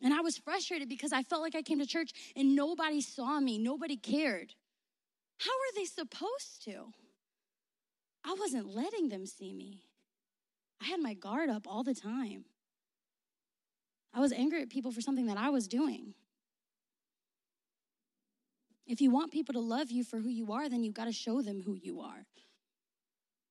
And 0.02 0.12
I 0.12 0.20
was 0.20 0.36
frustrated 0.36 0.88
because 0.88 1.12
I 1.12 1.22
felt 1.22 1.42
like 1.42 1.54
I 1.54 1.62
came 1.62 1.78
to 1.78 1.86
church 1.86 2.10
and 2.36 2.54
nobody 2.54 3.00
saw 3.00 3.40
me, 3.40 3.58
nobody 3.58 3.96
cared. 3.96 4.52
How 5.38 5.50
were 5.50 5.74
they 5.76 5.84
supposed 5.84 6.64
to? 6.64 6.92
I 8.24 8.34
wasn't 8.38 8.68
letting 8.68 9.08
them 9.08 9.26
see 9.26 9.52
me. 9.52 9.82
I 10.80 10.86
had 10.86 11.00
my 11.00 11.14
guard 11.14 11.48
up 11.48 11.66
all 11.66 11.82
the 11.82 11.94
time. 11.94 12.44
I 14.14 14.20
was 14.20 14.32
angry 14.32 14.62
at 14.62 14.70
people 14.70 14.92
for 14.92 15.00
something 15.00 15.26
that 15.26 15.38
I 15.38 15.50
was 15.50 15.66
doing. 15.66 16.14
If 18.86 19.00
you 19.00 19.10
want 19.10 19.32
people 19.32 19.54
to 19.54 19.60
love 19.60 19.90
you 19.90 20.04
for 20.04 20.18
who 20.18 20.28
you 20.28 20.52
are, 20.52 20.68
then 20.68 20.82
you've 20.82 20.94
got 20.94 21.06
to 21.06 21.12
show 21.12 21.40
them 21.40 21.62
who 21.64 21.74
you 21.74 22.00
are. 22.00 22.26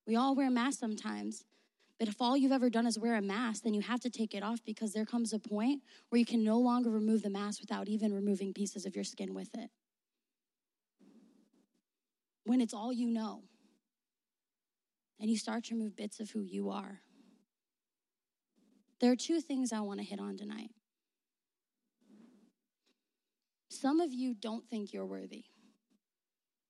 We 0.06 0.15
all 0.15 0.36
wear 0.36 0.50
masks 0.50 0.80
sometimes, 0.80 1.46
but 1.98 2.08
if 2.08 2.22
all 2.22 2.36
you've 2.36 2.52
ever 2.52 2.70
done 2.70 2.86
is 2.86 3.00
wear 3.00 3.15
a 3.15 3.22
mask, 3.22 3.63
then 3.63 3.74
you 3.74 3.82
have 3.82 4.02
to 4.02 4.10
take 4.10 4.34
it 4.34 4.44
off 4.44 4.60
because 4.65 4.91
there 4.91 5.06
comes 5.06 5.34
a 5.34 5.39
point 5.39 5.82
where 6.10 6.20
you 6.20 6.26
can 6.26 6.44
no 6.44 6.58
longer 6.58 6.89
remove 6.89 7.22
the 7.22 7.30
mask 7.30 7.62
without 7.62 7.88
even 7.88 8.13
removing 8.13 8.54
pieces 8.54 8.86
of 8.86 8.96
your 8.96 9.04
skin 9.04 9.34
with 9.34 9.50
it. 9.56 9.70
When 12.46 12.62
it's 12.62 12.74
all 12.74 12.92
you 12.92 13.10
know, 13.10 13.44
and 15.20 15.30
you 15.30 15.38
start 15.38 15.66
to 15.66 15.76
remove 15.76 15.96
bits 15.96 16.20
of 16.20 16.32
who 16.32 16.42
you 16.42 16.72
are. 16.72 17.02
There 19.00 19.12
are 19.12 19.16
two 19.16 19.40
things 19.40 19.72
I 19.72 19.82
want 19.82 20.00
to 20.00 20.06
hit 20.06 20.20
on 20.20 20.38
tonight. 20.38 20.72
Some 23.70 24.00
of 24.00 24.14
you 24.14 24.34
don't 24.34 24.68
think 24.68 24.92
you're 24.92 25.06
worthy. 25.06 25.46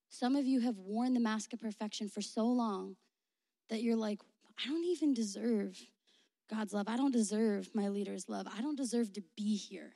Some 0.09 0.35
of 0.35 0.45
you 0.45 0.59
have 0.61 0.77
worn 0.77 1.13
the 1.13 1.19
mask 1.19 1.53
of 1.53 1.59
perfection 1.59 2.09
for 2.09 2.21
so 2.21 2.45
long 2.45 2.95
that 3.69 3.81
you're 3.81 3.95
like, 3.95 4.19
I 4.63 4.67
don't 4.67 4.83
even 4.83 5.13
deserve 5.13 5.79
God's 6.49 6.73
love. 6.73 6.87
I 6.87 6.97
don't 6.97 7.13
deserve 7.13 7.69
my 7.73 7.87
leader's 7.87 8.27
love. 8.27 8.45
I 8.53 8.61
don't 8.61 8.75
deserve 8.75 9.13
to 9.13 9.21
be 9.37 9.55
here. 9.55 9.95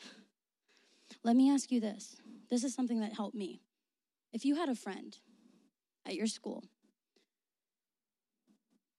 Let 1.24 1.36
me 1.36 1.50
ask 1.50 1.70
you 1.70 1.80
this 1.80 2.16
this 2.50 2.64
is 2.64 2.74
something 2.74 3.00
that 3.00 3.14
helped 3.14 3.36
me. 3.36 3.62
If 4.32 4.44
you 4.44 4.54
had 4.54 4.68
a 4.68 4.74
friend 4.74 5.16
at 6.06 6.14
your 6.14 6.26
school 6.26 6.64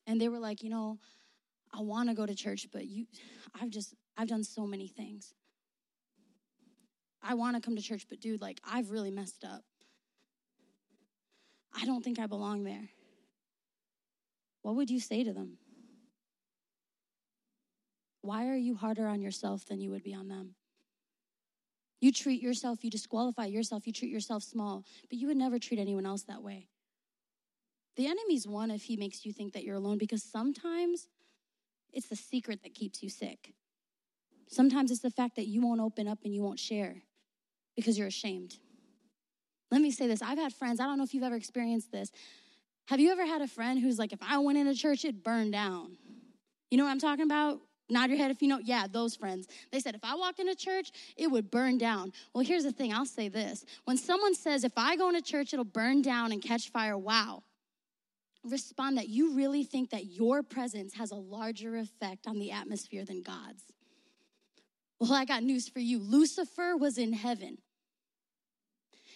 and 0.05 0.19
they 0.21 0.29
were 0.29 0.39
like, 0.39 0.63
you 0.63 0.69
know, 0.69 0.99
I 1.73 1.81
want 1.81 2.09
to 2.09 2.15
go 2.15 2.25
to 2.25 2.35
church, 2.35 2.67
but 2.71 2.85
you, 2.85 3.07
I've 3.59 3.69
just, 3.69 3.95
I've 4.15 4.27
done 4.27 4.43
so 4.43 4.67
many 4.67 4.87
things. 4.87 5.33
I 7.21 7.33
want 7.33 7.55
to 7.55 7.61
come 7.61 7.75
to 7.75 7.81
church, 7.81 8.05
but 8.09 8.19
dude, 8.19 8.41
like, 8.41 8.59
I've 8.63 8.91
really 8.91 9.09
messed 9.09 9.43
up. 9.43 9.63
I 11.73 11.85
don't 11.85 12.03
think 12.03 12.19
I 12.19 12.27
belong 12.27 12.63
there. 12.63 12.89
What 14.61 14.75
would 14.75 14.89
you 14.89 14.99
say 14.99 15.23
to 15.23 15.33
them? 15.33 15.57
Why 18.21 18.47
are 18.47 18.55
you 18.55 18.75
harder 18.75 19.07
on 19.07 19.21
yourself 19.21 19.65
than 19.65 19.81
you 19.81 19.89
would 19.91 20.03
be 20.03 20.13
on 20.13 20.27
them? 20.27 20.55
You 22.03 22.11
treat 22.11 22.41
yourself, 22.41 22.83
you 22.83 22.89
disqualify 22.89 23.45
yourself, 23.45 23.87
you 23.87 23.93
treat 23.93 24.11
yourself 24.11 24.43
small, 24.43 24.83
but 25.09 25.17
you 25.17 25.27
would 25.27 25.37
never 25.37 25.57
treat 25.57 25.79
anyone 25.79 26.05
else 26.05 26.23
that 26.23 26.43
way. 26.43 26.67
The 27.95 28.07
enemy's 28.07 28.45
won 28.45 28.71
if 28.71 28.83
he 28.83 28.97
makes 28.97 29.25
you 29.25 29.31
think 29.31 29.53
that 29.53 29.63
you're 29.63 29.77
alone 29.77 29.99
because 29.99 30.21
sometimes 30.21 31.07
it's 31.93 32.09
the 32.09 32.17
secret 32.17 32.61
that 32.63 32.73
keeps 32.73 33.01
you 33.01 33.07
sick. 33.07 33.53
Sometimes 34.49 34.91
it's 34.91 34.99
the 34.99 35.11
fact 35.11 35.37
that 35.37 35.47
you 35.47 35.61
won't 35.61 35.79
open 35.79 36.09
up 36.09 36.19
and 36.25 36.35
you 36.35 36.43
won't 36.43 36.59
share 36.59 37.03
because 37.73 37.97
you're 37.97 38.07
ashamed. 38.07 38.57
Let 39.71 39.79
me 39.79 39.89
say 39.89 40.05
this 40.05 40.21
I've 40.21 40.37
had 40.37 40.51
friends, 40.51 40.81
I 40.81 40.83
don't 40.83 40.97
know 40.97 41.05
if 41.05 41.13
you've 41.13 41.23
ever 41.23 41.37
experienced 41.37 41.93
this. 41.93 42.11
Have 42.89 42.99
you 42.99 43.13
ever 43.13 43.25
had 43.25 43.41
a 43.41 43.47
friend 43.47 43.79
who's 43.79 43.97
like, 43.97 44.11
if 44.11 44.19
I 44.21 44.39
went 44.39 44.57
into 44.57 44.75
church, 44.75 45.05
it'd 45.05 45.23
burn 45.23 45.51
down? 45.51 45.95
You 46.69 46.77
know 46.77 46.83
what 46.83 46.91
I'm 46.91 46.99
talking 46.99 47.23
about? 47.23 47.61
Nod 47.89 48.09
your 48.09 48.17
head 48.17 48.31
if 48.31 48.41
you 48.41 48.47
know. 48.47 48.59
Yeah, 48.63 48.87
those 48.89 49.15
friends. 49.15 49.47
They 49.71 49.79
said, 49.79 49.95
if 49.95 50.03
I 50.03 50.15
walked 50.15 50.39
into 50.39 50.55
church, 50.55 50.91
it 51.17 51.27
would 51.27 51.51
burn 51.51 51.77
down. 51.77 52.13
Well, 52.33 52.43
here's 52.43 52.63
the 52.63 52.71
thing 52.71 52.93
I'll 52.93 53.05
say 53.05 53.27
this. 53.27 53.65
When 53.85 53.97
someone 53.97 54.35
says, 54.35 54.63
if 54.63 54.73
I 54.77 54.95
go 54.95 55.09
into 55.09 55.21
church, 55.21 55.53
it'll 55.53 55.65
burn 55.65 56.01
down 56.01 56.31
and 56.31 56.41
catch 56.41 56.69
fire, 56.69 56.97
wow. 56.97 57.43
Respond 58.43 58.97
that 58.97 59.09
you 59.09 59.35
really 59.35 59.63
think 59.63 59.91
that 59.91 60.05
your 60.05 60.43
presence 60.43 60.93
has 60.95 61.11
a 61.11 61.15
larger 61.15 61.77
effect 61.77 62.27
on 62.27 62.39
the 62.39 62.51
atmosphere 62.51 63.05
than 63.05 63.21
God's. 63.21 63.63
Well, 64.99 65.13
I 65.13 65.25
got 65.25 65.43
news 65.43 65.67
for 65.67 65.79
you. 65.79 65.99
Lucifer 65.99 66.75
was 66.77 66.97
in 66.97 67.13
heaven. 67.13 67.57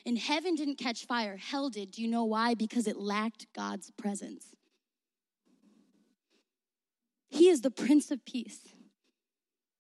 And 0.06 0.18
heaven 0.18 0.56
didn't 0.56 0.78
catch 0.78 1.06
fire, 1.06 1.36
hell 1.36 1.70
did. 1.70 1.92
Do 1.92 2.02
you 2.02 2.08
know 2.08 2.24
why? 2.24 2.54
Because 2.54 2.88
it 2.88 2.98
lacked 2.98 3.48
God's 3.54 3.92
presence. 3.92 4.54
He 7.30 7.50
is 7.50 7.62
the 7.62 7.72
Prince 7.72 8.12
of 8.12 8.26
Peace. 8.26 8.60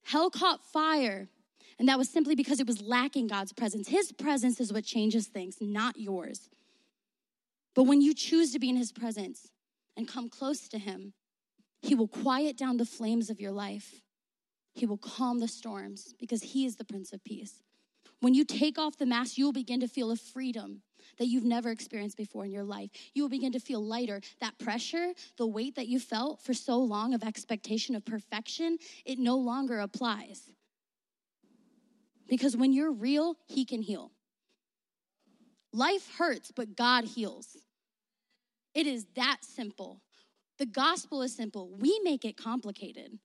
Hell 0.04 0.30
caught 0.30 0.64
fire, 0.64 1.30
and 1.78 1.88
that 1.90 1.98
was 1.98 2.10
simply 2.10 2.36
because 2.36 2.60
it 2.60 2.68
was 2.68 2.82
lacking 2.82 3.28
God's 3.28 3.54
presence. 3.54 3.90
His 3.90 4.12
presence 4.12 4.60
is 4.60 4.72
what 4.72 4.86
changes 4.86 5.28
things, 5.28 5.58
not 5.60 5.98
yours. 5.98 6.50
But 7.76 7.84
when 7.84 8.02
you 8.02 8.14
choose 8.14 8.52
to 8.54 8.60
be 8.60 8.70
in 8.70 8.78
His 8.78 8.92
presence 8.92 9.52
and 9.96 10.08
come 10.08 10.30
close 10.30 10.68
to 10.70 10.80
Him, 10.80 11.14
He 11.82 11.94
will 11.94 12.08
quiet 12.08 12.58
down 12.58 12.78
the 12.78 12.86
flames 12.86 13.30
of 13.30 13.40
your 13.40 13.52
life. 13.52 14.02
He 14.74 14.86
will 14.86 14.98
calm 14.98 15.40
the 15.40 15.48
storms 15.48 16.14
because 16.20 16.42
He 16.42 16.66
is 16.66 16.78
the 16.78 16.86
Prince 16.86 17.14
of 17.14 17.24
Peace. 17.24 17.62
When 18.20 18.34
you 18.34 18.46
take 18.46 18.80
off 18.80 18.98
the 18.98 19.06
mask, 19.06 19.38
you 19.38 19.46
will 19.46 19.54
begin 19.54 19.80
to 19.82 19.88
feel 19.88 20.10
a 20.10 20.16
freedom 20.16 20.82
that 21.17 21.28
you've 21.28 21.43
never 21.43 21.70
experienced 21.70 22.17
before 22.17 22.46
in 22.46 22.52
your 22.52 22.63
life. 22.63 22.89
You 23.13 23.24
will 23.24 23.30
begin 23.30 23.52
to 23.54 23.60
feel 23.60 23.84
lighter. 23.84 24.22
That 24.41 24.58
pressure, 24.60 25.13
the 25.38 25.48
weight 25.48 25.76
that 25.76 25.88
you 25.88 26.00
felt 26.00 26.41
for 26.41 26.54
so 26.54 26.78
long 26.78 27.13
of 27.13 27.24
expectation 27.24 27.96
of 27.96 28.06
perfection, 28.06 28.78
it 29.06 29.20
no 29.20 29.38
longer 29.38 29.80
applies. 29.80 30.50
Because 32.28 32.58
when 32.58 32.74
you're 32.74 32.91
real, 32.91 33.38
He 33.48 33.65
can 33.65 33.82
heal. 33.82 34.12
Life 35.74 36.15
hurts, 36.17 36.52
but 36.56 36.76
God 36.76 37.06
heals. 37.06 37.58
It 38.74 38.88
is 38.88 39.06
that 39.15 39.38
simple. 39.41 40.02
The 40.60 40.65
gospel 40.65 41.22
is 41.22 41.36
simple. 41.36 41.70
We 41.80 42.00
make 42.04 42.26
it 42.26 42.38
complicated. 42.38 43.20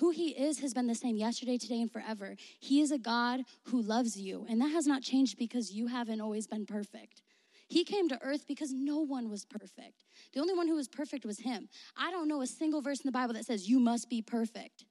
Who 0.00 0.10
he 0.10 0.30
is 0.30 0.60
has 0.60 0.72
been 0.72 0.86
the 0.86 0.94
same 0.94 1.16
yesterday, 1.16 1.58
today, 1.58 1.82
and 1.82 1.92
forever. 1.92 2.34
He 2.58 2.80
is 2.80 2.90
a 2.90 2.98
God 2.98 3.42
who 3.64 3.82
loves 3.82 4.16
you, 4.16 4.46
and 4.48 4.60
that 4.62 4.72
has 4.72 4.86
not 4.86 5.02
changed 5.02 5.36
because 5.36 5.72
you 5.72 5.88
haven't 5.88 6.22
always 6.22 6.46
been 6.46 6.64
perfect. 6.64 7.20
He 7.68 7.84
came 7.84 8.08
to 8.08 8.18
earth 8.22 8.46
because 8.48 8.72
no 8.72 8.98
one 8.98 9.28
was 9.28 9.44
perfect. 9.44 10.06
The 10.32 10.40
only 10.40 10.54
one 10.54 10.68
who 10.68 10.76
was 10.76 10.88
perfect 10.88 11.26
was 11.26 11.40
him. 11.40 11.68
I 11.96 12.10
don't 12.10 12.28
know 12.28 12.40
a 12.40 12.46
single 12.46 12.80
verse 12.80 13.00
in 13.00 13.08
the 13.08 13.12
Bible 13.12 13.34
that 13.34 13.44
says 13.44 13.68
you 13.68 13.78
must 13.78 14.08
be 14.08 14.22
perfect, 14.22 14.86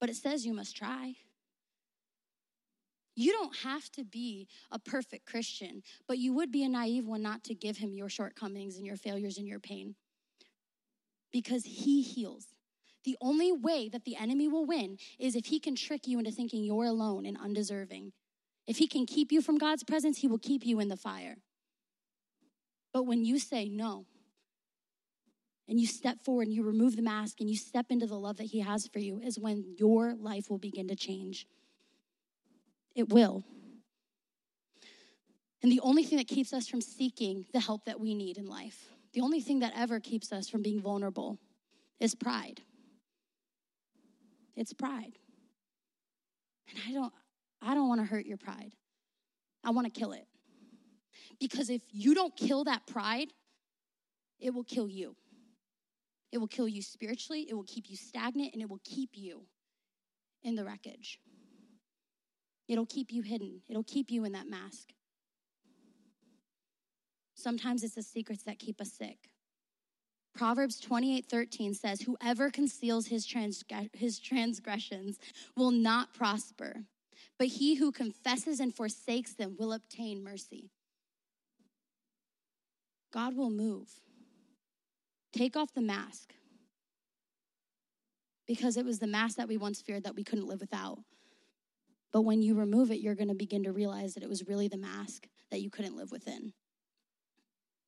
but 0.00 0.08
it 0.08 0.16
says 0.16 0.46
you 0.46 0.54
must 0.54 0.76
try. 0.76 1.16
You 3.16 3.32
don't 3.32 3.56
have 3.56 3.90
to 3.92 4.04
be 4.04 4.46
a 4.70 4.78
perfect 4.78 5.26
Christian, 5.26 5.82
but 6.06 6.18
you 6.18 6.32
would 6.32 6.52
be 6.52 6.62
a 6.62 6.68
naive 6.68 7.08
one 7.08 7.22
not 7.22 7.42
to 7.44 7.54
give 7.54 7.78
him 7.78 7.92
your 7.92 8.08
shortcomings 8.08 8.76
and 8.76 8.86
your 8.86 8.96
failures 8.96 9.36
and 9.36 9.48
your 9.48 9.58
pain 9.58 9.96
because 11.32 11.64
he 11.64 12.02
heals. 12.02 12.46
The 13.08 13.16
only 13.22 13.52
way 13.52 13.88
that 13.88 14.04
the 14.04 14.16
enemy 14.16 14.48
will 14.48 14.66
win 14.66 14.98
is 15.18 15.34
if 15.34 15.46
he 15.46 15.58
can 15.58 15.74
trick 15.74 16.06
you 16.06 16.18
into 16.18 16.30
thinking 16.30 16.62
you're 16.62 16.84
alone 16.84 17.24
and 17.24 17.38
undeserving. 17.38 18.12
If 18.66 18.76
he 18.76 18.86
can 18.86 19.06
keep 19.06 19.32
you 19.32 19.40
from 19.40 19.56
God's 19.56 19.82
presence, 19.82 20.18
he 20.18 20.28
will 20.28 20.38
keep 20.38 20.66
you 20.66 20.78
in 20.78 20.88
the 20.88 20.96
fire. 20.98 21.38
But 22.92 23.04
when 23.04 23.24
you 23.24 23.38
say 23.38 23.70
no, 23.70 24.04
and 25.66 25.80
you 25.80 25.86
step 25.86 26.22
forward 26.22 26.48
and 26.48 26.54
you 26.54 26.62
remove 26.62 26.96
the 26.96 27.02
mask 27.02 27.40
and 27.40 27.48
you 27.48 27.56
step 27.56 27.86
into 27.88 28.06
the 28.06 28.18
love 28.18 28.36
that 28.36 28.48
he 28.48 28.60
has 28.60 28.86
for 28.86 28.98
you, 28.98 29.22
is 29.24 29.38
when 29.38 29.64
your 29.78 30.12
life 30.14 30.50
will 30.50 30.58
begin 30.58 30.88
to 30.88 30.94
change. 30.94 31.46
It 32.94 33.08
will. 33.08 33.42
And 35.62 35.72
the 35.72 35.80
only 35.80 36.04
thing 36.04 36.18
that 36.18 36.28
keeps 36.28 36.52
us 36.52 36.68
from 36.68 36.82
seeking 36.82 37.46
the 37.54 37.60
help 37.60 37.86
that 37.86 38.00
we 38.00 38.14
need 38.14 38.36
in 38.36 38.44
life, 38.44 38.84
the 39.14 39.22
only 39.22 39.40
thing 39.40 39.60
that 39.60 39.72
ever 39.74 39.98
keeps 39.98 40.30
us 40.30 40.50
from 40.50 40.60
being 40.60 40.82
vulnerable 40.82 41.38
is 42.00 42.14
pride. 42.14 42.60
It's 44.58 44.72
pride. 44.72 45.12
And 46.68 46.78
I 46.86 46.92
don't 46.92 47.12
I 47.62 47.74
don't 47.74 47.88
want 47.88 48.00
to 48.00 48.06
hurt 48.06 48.26
your 48.26 48.36
pride. 48.36 48.72
I 49.64 49.70
want 49.70 49.92
to 49.92 49.98
kill 49.98 50.12
it. 50.12 50.26
Because 51.40 51.70
if 51.70 51.82
you 51.90 52.14
don't 52.14 52.36
kill 52.36 52.64
that 52.64 52.86
pride, 52.86 53.28
it 54.40 54.52
will 54.52 54.64
kill 54.64 54.88
you. 54.88 55.16
It 56.32 56.38
will 56.38 56.48
kill 56.48 56.68
you 56.68 56.82
spiritually, 56.82 57.46
it 57.48 57.54
will 57.54 57.64
keep 57.66 57.88
you 57.88 57.96
stagnant, 57.96 58.52
and 58.52 58.60
it 58.60 58.68
will 58.68 58.80
keep 58.84 59.10
you 59.14 59.46
in 60.42 60.56
the 60.56 60.64
wreckage. 60.64 61.18
It'll 62.68 62.86
keep 62.86 63.12
you 63.12 63.22
hidden, 63.22 63.62
it'll 63.68 63.84
keep 63.84 64.10
you 64.10 64.24
in 64.24 64.32
that 64.32 64.48
mask. 64.48 64.92
Sometimes 67.34 67.82
it's 67.82 67.94
the 67.94 68.02
secrets 68.02 68.42
that 68.42 68.58
keep 68.58 68.80
us 68.80 68.92
sick. 68.92 69.27
Proverbs 70.34 70.80
28:13 70.80 71.74
says, 71.74 72.02
Whoever 72.02 72.50
conceals 72.50 73.06
his, 73.06 73.26
transg- 73.26 73.94
his 73.94 74.18
transgressions 74.18 75.18
will 75.56 75.70
not 75.70 76.14
prosper, 76.14 76.84
but 77.38 77.48
he 77.48 77.74
who 77.74 77.90
confesses 77.90 78.60
and 78.60 78.74
forsakes 78.74 79.34
them 79.34 79.56
will 79.58 79.72
obtain 79.72 80.22
mercy. 80.22 80.70
God 83.12 83.36
will 83.36 83.50
move. 83.50 83.88
Take 85.32 85.56
off 85.56 85.74
the 85.74 85.80
mask. 85.80 86.34
Because 88.46 88.76
it 88.76 88.84
was 88.84 88.98
the 88.98 89.06
mask 89.06 89.36
that 89.36 89.48
we 89.48 89.56
once 89.56 89.82
feared 89.82 90.04
that 90.04 90.14
we 90.14 90.24
couldn't 90.24 90.46
live 90.46 90.60
without. 90.60 91.00
But 92.12 92.22
when 92.22 92.40
you 92.40 92.54
remove 92.54 92.90
it, 92.90 93.00
you're 93.00 93.14
going 93.14 93.28
to 93.28 93.34
begin 93.34 93.64
to 93.64 93.72
realize 93.72 94.14
that 94.14 94.22
it 94.22 94.28
was 94.28 94.46
really 94.48 94.68
the 94.68 94.78
mask 94.78 95.26
that 95.50 95.60
you 95.60 95.68
couldn't 95.68 95.96
live 95.96 96.10
within. 96.10 96.54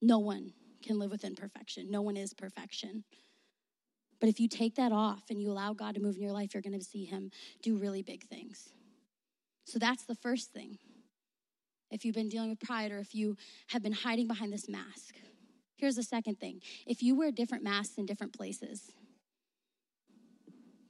No 0.02 0.18
one 0.18 0.52
can 0.82 0.98
live 0.98 1.10
within 1.10 1.34
perfection. 1.34 1.90
No 1.90 2.02
one 2.02 2.16
is 2.16 2.34
perfection. 2.34 3.04
But 4.20 4.28
if 4.28 4.38
you 4.38 4.48
take 4.48 4.76
that 4.76 4.92
off 4.92 5.24
and 5.30 5.40
you 5.40 5.50
allow 5.50 5.72
God 5.72 5.94
to 5.94 6.00
move 6.00 6.16
in 6.16 6.22
your 6.22 6.32
life, 6.32 6.52
you're 6.52 6.62
going 6.62 6.78
to 6.78 6.84
see 6.84 7.04
Him 7.04 7.30
do 7.62 7.76
really 7.76 8.02
big 8.02 8.24
things. 8.28 8.70
So 9.64 9.78
that's 9.78 10.04
the 10.04 10.14
first 10.14 10.52
thing. 10.52 10.78
If 11.90 12.04
you've 12.04 12.14
been 12.14 12.28
dealing 12.28 12.50
with 12.50 12.60
pride 12.60 12.92
or 12.92 12.98
if 12.98 13.14
you 13.14 13.36
have 13.68 13.82
been 13.82 13.92
hiding 13.92 14.28
behind 14.28 14.52
this 14.52 14.68
mask, 14.68 15.16
here's 15.76 15.96
the 15.96 16.02
second 16.02 16.38
thing. 16.38 16.60
If 16.86 17.02
you 17.02 17.16
wear 17.16 17.32
different 17.32 17.64
masks 17.64 17.98
in 17.98 18.06
different 18.06 18.32
places, 18.32 18.92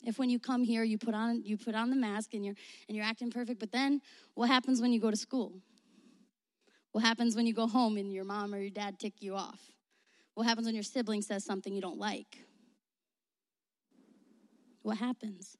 if 0.03 0.18
when 0.18 0.31
you 0.31 0.38
come 0.38 0.64
here 0.64 0.83
you 0.83 0.98
put 0.98 1.14
on 1.14 1.42
you 1.44 1.59
put 1.59 1.74
on 1.74 1.90
the 1.90 1.96
mask 1.96 2.35
and 2.35 2.44
you're 2.44 2.55
and 2.88 2.96
you're 2.96 3.05
acting 3.05 3.31
perfect, 3.31 3.61
but 3.61 3.70
then 3.72 4.00
what 4.35 4.48
happens 4.48 4.81
when 4.81 4.92
you 4.92 5.00
go 5.00 5.11
to 5.11 5.16
school? 5.16 5.53
What 6.92 7.05
happens 7.05 7.37
when 7.37 7.46
you 7.46 7.55
go 7.55 7.68
home 7.68 7.96
and 7.96 8.12
your 8.12 8.24
mom 8.24 8.53
or 8.55 8.59
your 8.59 8.70
dad 8.70 8.98
tick 8.98 9.14
you 9.20 9.37
off? 9.37 9.61
What 10.40 10.46
happens 10.46 10.64
when 10.64 10.74
your 10.74 10.85
sibling 10.85 11.20
says 11.20 11.44
something 11.44 11.74
you 11.74 11.83
don't 11.83 11.98
like? 11.98 12.38
What 14.81 14.96
happens? 14.96 15.59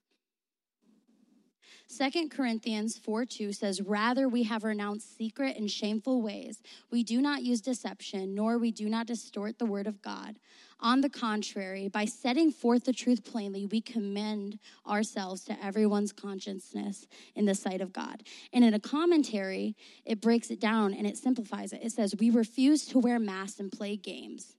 Second 1.87 2.31
Corinthians 2.31 2.97
4 2.97 3.27
2 3.27 3.53
says, 3.53 3.83
Rather, 3.83 4.27
we 4.27 4.45
have 4.45 4.65
renounced 4.65 5.19
secret 5.19 5.59
and 5.59 5.71
shameful 5.71 6.23
ways. 6.23 6.63
We 6.91 7.05
do 7.05 7.21
not 7.21 7.43
use 7.43 7.61
deception, 7.61 8.35
nor 8.35 8.57
we 8.57 8.71
do 8.71 8.89
not 8.89 9.07
distort 9.07 9.59
the 9.59 9.67
word 9.67 9.87
of 9.87 10.01
God. 10.01 10.39
On 10.81 11.03
the 11.03 11.11
contrary, 11.11 11.89
by 11.89 12.07
setting 12.07 12.51
forth 12.51 12.85
the 12.85 12.95
truth 12.95 13.23
plainly, 13.23 13.67
we 13.67 13.83
commend 13.83 14.59
ourselves 14.87 15.45
to 15.45 15.63
everyone's 15.63 16.15
consciousness 16.15 17.07
in 17.35 17.45
the 17.45 17.55
sight 17.55 17.83
of 17.83 17.93
God. 17.93 18.23
And 18.55 18.65
in 18.65 18.73
a 18.73 18.81
commentary, 18.81 19.77
it 20.07 20.23
breaks 20.23 20.51
it 20.51 20.59
down 20.59 20.95
and 20.95 21.07
it 21.07 21.19
simplifies 21.19 21.75
it. 21.75 21.83
It 21.83 21.93
says, 21.93 22.15
We 22.19 22.31
refuse 22.31 22.87
to 22.87 22.99
wear 22.99 23.19
masks 23.19 23.61
and 23.61 23.71
play 23.71 23.97
games. 23.97 24.57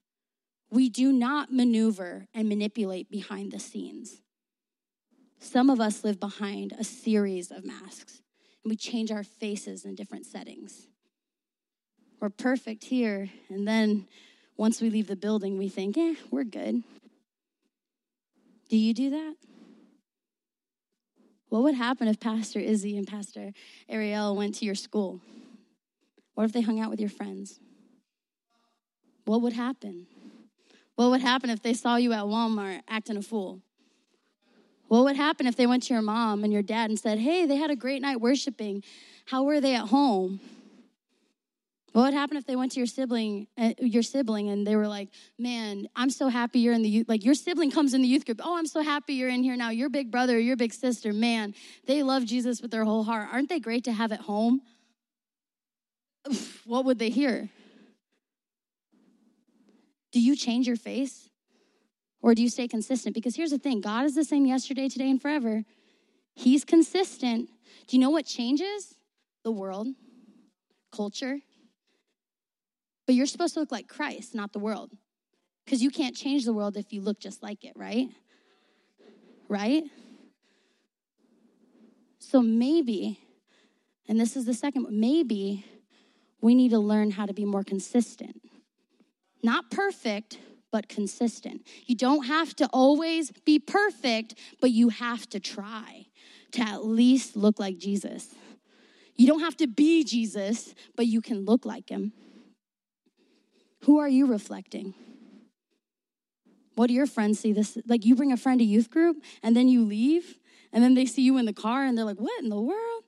We 0.71 0.87
do 0.89 1.11
not 1.11 1.51
maneuver 1.51 2.27
and 2.33 2.47
manipulate 2.47 3.11
behind 3.11 3.51
the 3.51 3.59
scenes. 3.59 4.21
Some 5.39 5.69
of 5.69 5.81
us 5.81 6.03
live 6.03 6.19
behind 6.19 6.73
a 6.79 6.83
series 6.83 7.51
of 7.51 7.65
masks, 7.65 8.21
and 8.63 8.69
we 8.69 8.77
change 8.77 9.11
our 9.11 9.23
faces 9.23 9.83
in 9.83 9.95
different 9.95 10.25
settings. 10.25 10.87
We're 12.21 12.29
perfect 12.29 12.85
here, 12.85 13.29
and 13.49 13.67
then 13.67 14.07
once 14.55 14.79
we 14.79 14.89
leave 14.89 15.07
the 15.07 15.15
building, 15.15 15.57
we 15.57 15.67
think, 15.67 15.97
eh, 15.97 16.15
we're 16.29 16.45
good. 16.45 16.83
Do 18.69 18.77
you 18.77 18.93
do 18.93 19.09
that? 19.09 19.35
What 21.49 21.63
would 21.63 21.75
happen 21.75 22.07
if 22.07 22.19
Pastor 22.19 22.59
Izzy 22.59 22.95
and 22.95 23.05
Pastor 23.05 23.51
Ariel 23.89 24.37
went 24.37 24.55
to 24.55 24.65
your 24.65 24.75
school? 24.75 25.19
What 26.35 26.45
if 26.45 26.53
they 26.53 26.61
hung 26.61 26.79
out 26.79 26.89
with 26.89 27.01
your 27.01 27.09
friends? 27.09 27.59
What 29.25 29.41
would 29.41 29.53
happen? 29.53 30.07
What 31.01 31.09
would 31.09 31.21
happen 31.21 31.49
if 31.49 31.63
they 31.63 31.73
saw 31.73 31.95
you 31.95 32.13
at 32.13 32.25
Walmart 32.25 32.81
acting 32.87 33.17
a 33.17 33.23
fool? 33.23 33.59
What 34.87 35.03
would 35.05 35.15
happen 35.15 35.47
if 35.47 35.55
they 35.55 35.65
went 35.65 35.81
to 35.83 35.95
your 35.95 36.03
mom 36.03 36.43
and 36.43 36.53
your 36.53 36.61
dad 36.61 36.91
and 36.91 36.99
said, 36.99 37.17
Hey, 37.17 37.47
they 37.47 37.55
had 37.55 37.71
a 37.71 37.75
great 37.75 38.03
night 38.03 38.21
worshiping. 38.21 38.83
How 39.25 39.41
were 39.41 39.59
they 39.59 39.73
at 39.73 39.87
home? 39.87 40.39
What 41.93 42.03
would 42.03 42.13
happen 42.13 42.37
if 42.37 42.45
they 42.45 42.55
went 42.55 42.73
to 42.73 42.79
your 42.79 42.85
sibling, 42.85 43.47
uh, 43.57 43.73
your 43.79 44.03
sibling, 44.03 44.49
and 44.49 44.65
they 44.65 44.75
were 44.75 44.87
like, 44.87 45.09
"Man, 45.39 45.89
I'm 45.95 46.11
so 46.11 46.27
happy 46.27 46.59
you're 46.59 46.73
in 46.73 46.83
the 46.83 46.89
youth." 46.89 47.09
Like 47.09 47.25
your 47.25 47.33
sibling 47.33 47.71
comes 47.71 47.95
in 47.95 48.01
the 48.01 48.07
youth 48.07 48.25
group. 48.25 48.39
Oh, 48.41 48.55
I'm 48.57 48.67
so 48.67 48.81
happy 48.81 49.15
you're 49.15 49.27
in 49.27 49.43
here 49.43 49.57
now. 49.57 49.71
Your 49.71 49.89
big 49.89 50.09
brother, 50.09 50.39
your 50.39 50.55
big 50.55 50.71
sister, 50.71 51.11
man, 51.11 51.53
they 51.87 52.01
love 52.01 52.25
Jesus 52.25 52.61
with 52.61 52.69
their 52.69 52.85
whole 52.85 53.03
heart. 53.03 53.27
Aren't 53.29 53.49
they 53.49 53.59
great 53.59 53.83
to 53.85 53.91
have 53.91 54.11
at 54.11 54.21
home? 54.21 54.61
What 56.63 56.85
would 56.85 56.99
they 56.99 57.09
hear? 57.09 57.49
Do 60.11 60.19
you 60.19 60.35
change 60.35 60.67
your 60.67 60.75
face? 60.75 61.29
Or 62.21 62.35
do 62.35 62.41
you 62.41 62.49
stay 62.49 62.67
consistent? 62.67 63.15
Because 63.15 63.35
here's 63.35 63.51
the 63.51 63.57
thing 63.57 63.81
God 63.81 64.05
is 64.05 64.15
the 64.15 64.23
same 64.23 64.45
yesterday, 64.45 64.87
today, 64.89 65.09
and 65.09 65.21
forever. 65.21 65.63
He's 66.35 66.63
consistent. 66.63 67.49
Do 67.87 67.97
you 67.97 67.99
know 67.99 68.09
what 68.09 68.25
changes? 68.25 68.95
The 69.43 69.51
world, 69.51 69.87
culture. 70.91 71.39
But 73.05 73.15
you're 73.15 73.25
supposed 73.25 73.55
to 73.55 73.59
look 73.59 73.71
like 73.71 73.87
Christ, 73.87 74.35
not 74.35 74.53
the 74.53 74.59
world. 74.59 74.91
Because 75.65 75.81
you 75.81 75.89
can't 75.89 76.15
change 76.15 76.45
the 76.45 76.53
world 76.53 76.77
if 76.77 76.93
you 76.93 77.01
look 77.01 77.19
just 77.19 77.41
like 77.41 77.63
it, 77.63 77.73
right? 77.75 78.09
right? 79.47 79.83
So 82.19 82.41
maybe, 82.41 83.19
and 84.07 84.19
this 84.19 84.37
is 84.37 84.45
the 84.45 84.53
second 84.53 84.87
maybe 84.89 85.65
we 86.39 86.55
need 86.55 86.69
to 86.69 86.79
learn 86.79 87.11
how 87.11 87.25
to 87.25 87.33
be 87.33 87.45
more 87.45 87.63
consistent. 87.63 88.41
Not 89.43 89.71
perfect, 89.71 90.37
but 90.71 90.87
consistent. 90.87 91.67
You 91.85 91.95
don't 91.95 92.25
have 92.25 92.55
to 92.57 92.67
always 92.71 93.31
be 93.45 93.59
perfect, 93.59 94.35
but 94.59 94.71
you 94.71 94.89
have 94.89 95.27
to 95.29 95.39
try 95.39 96.07
to 96.53 96.61
at 96.61 96.85
least 96.85 97.35
look 97.35 97.59
like 97.59 97.77
Jesus. 97.77 98.29
You 99.15 99.27
don't 99.27 99.41
have 99.41 99.57
to 99.57 99.67
be 99.67 100.03
Jesus, 100.03 100.73
but 100.95 101.07
you 101.07 101.21
can 101.21 101.45
look 101.45 101.65
like 101.65 101.89
him. 101.89 102.13
Who 103.83 103.99
are 103.99 104.09
you 104.09 104.25
reflecting? 104.27 104.93
What 106.75 106.87
do 106.87 106.93
your 106.93 107.07
friends 107.07 107.39
see 107.39 107.51
this? 107.51 107.77
Like 107.85 108.05
you 108.05 108.15
bring 108.15 108.31
a 108.31 108.37
friend 108.37 108.59
to 108.59 108.65
youth 108.65 108.89
group 108.89 109.17
and 109.43 109.55
then 109.55 109.67
you 109.67 109.83
leave 109.83 110.37
and 110.71 110.83
then 110.83 110.93
they 110.93 111.05
see 111.05 111.21
you 111.21 111.37
in 111.37 111.45
the 111.45 111.53
car 111.53 111.83
and 111.83 111.97
they're 111.97 112.05
like, 112.05 112.19
what 112.19 112.41
in 112.41 112.49
the 112.49 112.59
world? 112.59 113.03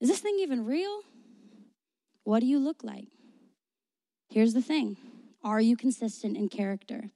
Is 0.00 0.08
this 0.08 0.20
thing 0.20 0.38
even 0.40 0.64
real? 0.64 1.02
What 2.24 2.40
do 2.40 2.46
you 2.46 2.58
look 2.58 2.82
like? 2.82 3.08
Here's 4.28 4.54
the 4.54 4.62
thing 4.62 4.96
Are 5.44 5.60
you 5.60 5.76
consistent 5.76 6.36
in 6.36 6.48
character? 6.48 7.10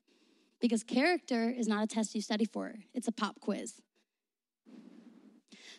Because 0.60 0.84
character 0.84 1.50
is 1.50 1.66
not 1.66 1.82
a 1.82 1.86
test 1.86 2.14
you 2.14 2.20
study 2.20 2.44
for, 2.44 2.74
it's 2.94 3.08
a 3.08 3.12
pop 3.12 3.40
quiz. 3.40 3.80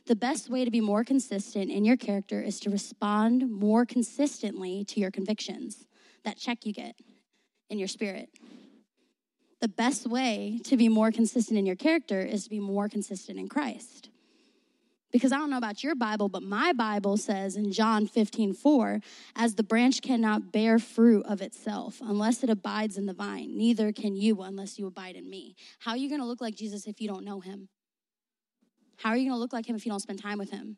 The 0.06 0.16
best 0.16 0.50
way 0.50 0.66
to 0.66 0.72
be 0.72 0.82
more 0.82 1.06
consistent 1.06 1.72
in 1.72 1.86
your 1.86 1.96
character 1.96 2.42
is 2.42 2.60
to 2.62 2.70
respond 2.70 3.50
more 3.50 3.86
consistently 3.86 4.84
to 4.90 5.00
your 5.00 5.12
convictions, 5.12 5.86
that 6.26 6.38
check 6.38 6.66
you 6.66 6.74
get 6.74 6.96
in 7.70 7.80
your 7.80 7.88
spirit. 7.88 8.30
The 9.62 9.70
best 9.70 10.06
way 10.06 10.60
to 10.66 10.76
be 10.76 10.90
more 10.90 11.12
consistent 11.12 11.58
in 11.58 11.66
your 11.66 11.78
character 11.78 12.20
is 12.20 12.44
to 12.44 12.50
be 12.50 12.60
more 12.60 12.90
consistent 12.90 13.40
in 13.40 13.48
Christ. 13.48 14.10
Because 15.14 15.32
I 15.32 15.38
don't 15.38 15.52
know 15.52 15.58
about 15.58 15.84
your 15.84 15.94
Bible, 15.94 16.28
but 16.28 16.42
my 16.42 16.74
Bible 16.74 17.18
says 17.18 17.56
in 17.56 17.72
John 17.72 18.08
15, 18.08 18.54
4, 18.54 19.00
as 19.36 19.54
the 19.54 19.64
branch 19.64 20.02
cannot 20.02 20.52
bear 20.52 20.80
fruit 20.80 21.24
of 21.28 21.40
itself 21.40 22.02
unless 22.02 22.44
it 22.44 22.50
abides 22.50 22.98
in 22.98 23.06
the 23.06 23.14
vine, 23.14 23.56
neither 23.56 23.92
can 23.92 24.16
you 24.16 24.42
unless 24.42 24.80
you 24.80 24.88
abide 24.88 25.16
in 25.16 25.30
me. 25.30 25.56
How 25.78 25.92
are 25.92 25.98
you 25.98 26.10
going 26.10 26.20
to 26.20 26.26
look 26.26 26.42
like 26.42 26.56
Jesus 26.56 26.88
if 26.88 27.00
you 27.00 27.08
don't 27.08 27.24
know 27.24 27.42
him? 27.42 27.70
How 28.98 29.12
are 29.12 29.16
you 29.16 29.30
going 29.30 29.38
to 29.38 29.40
look 29.40 29.54
like 29.54 29.70
him 29.70 29.76
if 29.76 29.86
you 29.86 29.92
don't 29.92 30.00
spend 30.00 30.20
time 30.20 30.40
with 30.40 30.50
him? 30.50 30.78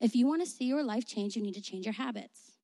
If 0.00 0.16
you 0.16 0.26
want 0.26 0.42
to 0.42 0.50
see 0.50 0.64
your 0.64 0.82
life 0.82 1.06
change, 1.06 1.36
you 1.36 1.42
need 1.42 1.54
to 1.54 1.62
change 1.62 1.86
your 1.86 1.94
habits. 1.94 2.58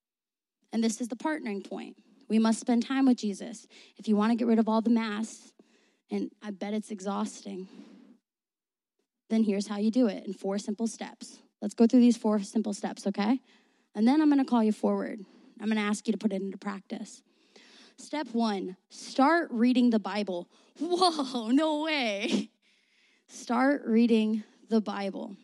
And 0.73 0.83
this 0.83 1.01
is 1.01 1.07
the 1.07 1.16
partnering 1.16 1.66
point. 1.66 1.97
We 2.29 2.40
must 2.40 2.59
spend 2.59 2.85
time 2.85 3.07
with 3.07 3.19
Jesus. 3.19 3.69
If 3.97 4.09
you 4.09 4.16
want 4.16 4.33
to 4.33 4.37
get 4.37 4.49
rid 4.49 4.59
of 4.59 4.69
all 4.69 4.81
the 4.81 4.90
mass, 4.90 5.53
and 6.11 6.33
I 6.43 6.51
bet 6.51 6.75
it's 6.75 6.90
exhausting, 6.90 7.69
then 9.31 9.45
here's 9.45 9.69
how 9.69 9.79
you 9.79 9.90
do 9.90 10.09
it 10.09 10.27
in 10.27 10.35
four 10.35 10.59
simple 10.59 10.87
steps. 10.87 11.38
Let's 11.62 11.75
go 11.75 11.87
through 11.87 12.01
these 12.01 12.16
four 12.16 12.40
simple 12.40 12.75
steps, 12.75 13.07
okay? 13.07 13.40
And 13.95 14.07
then 14.07 14.21
I'm 14.21 14.29
to 14.38 14.45
call 14.45 14.62
you 14.62 14.73
forward. 14.73 15.21
I'm 15.61 15.69
to 15.71 15.79
ask 15.79 16.07
you 16.07 16.12
to 16.12 16.19
put 16.19 16.33
it 16.33 16.43
into 16.43 16.59
practice. 16.59 17.23
Step 17.97 18.29
one 18.33 18.77
start 18.88 19.49
reading 19.51 19.90
the 19.90 19.99
Bible. 19.99 20.49
Whoa, 20.81 21.49
no 21.51 21.83
way. 21.83 22.51
Start 23.29 23.83
reading 23.87 24.43
the 24.69 24.81
Bible. 24.81 25.37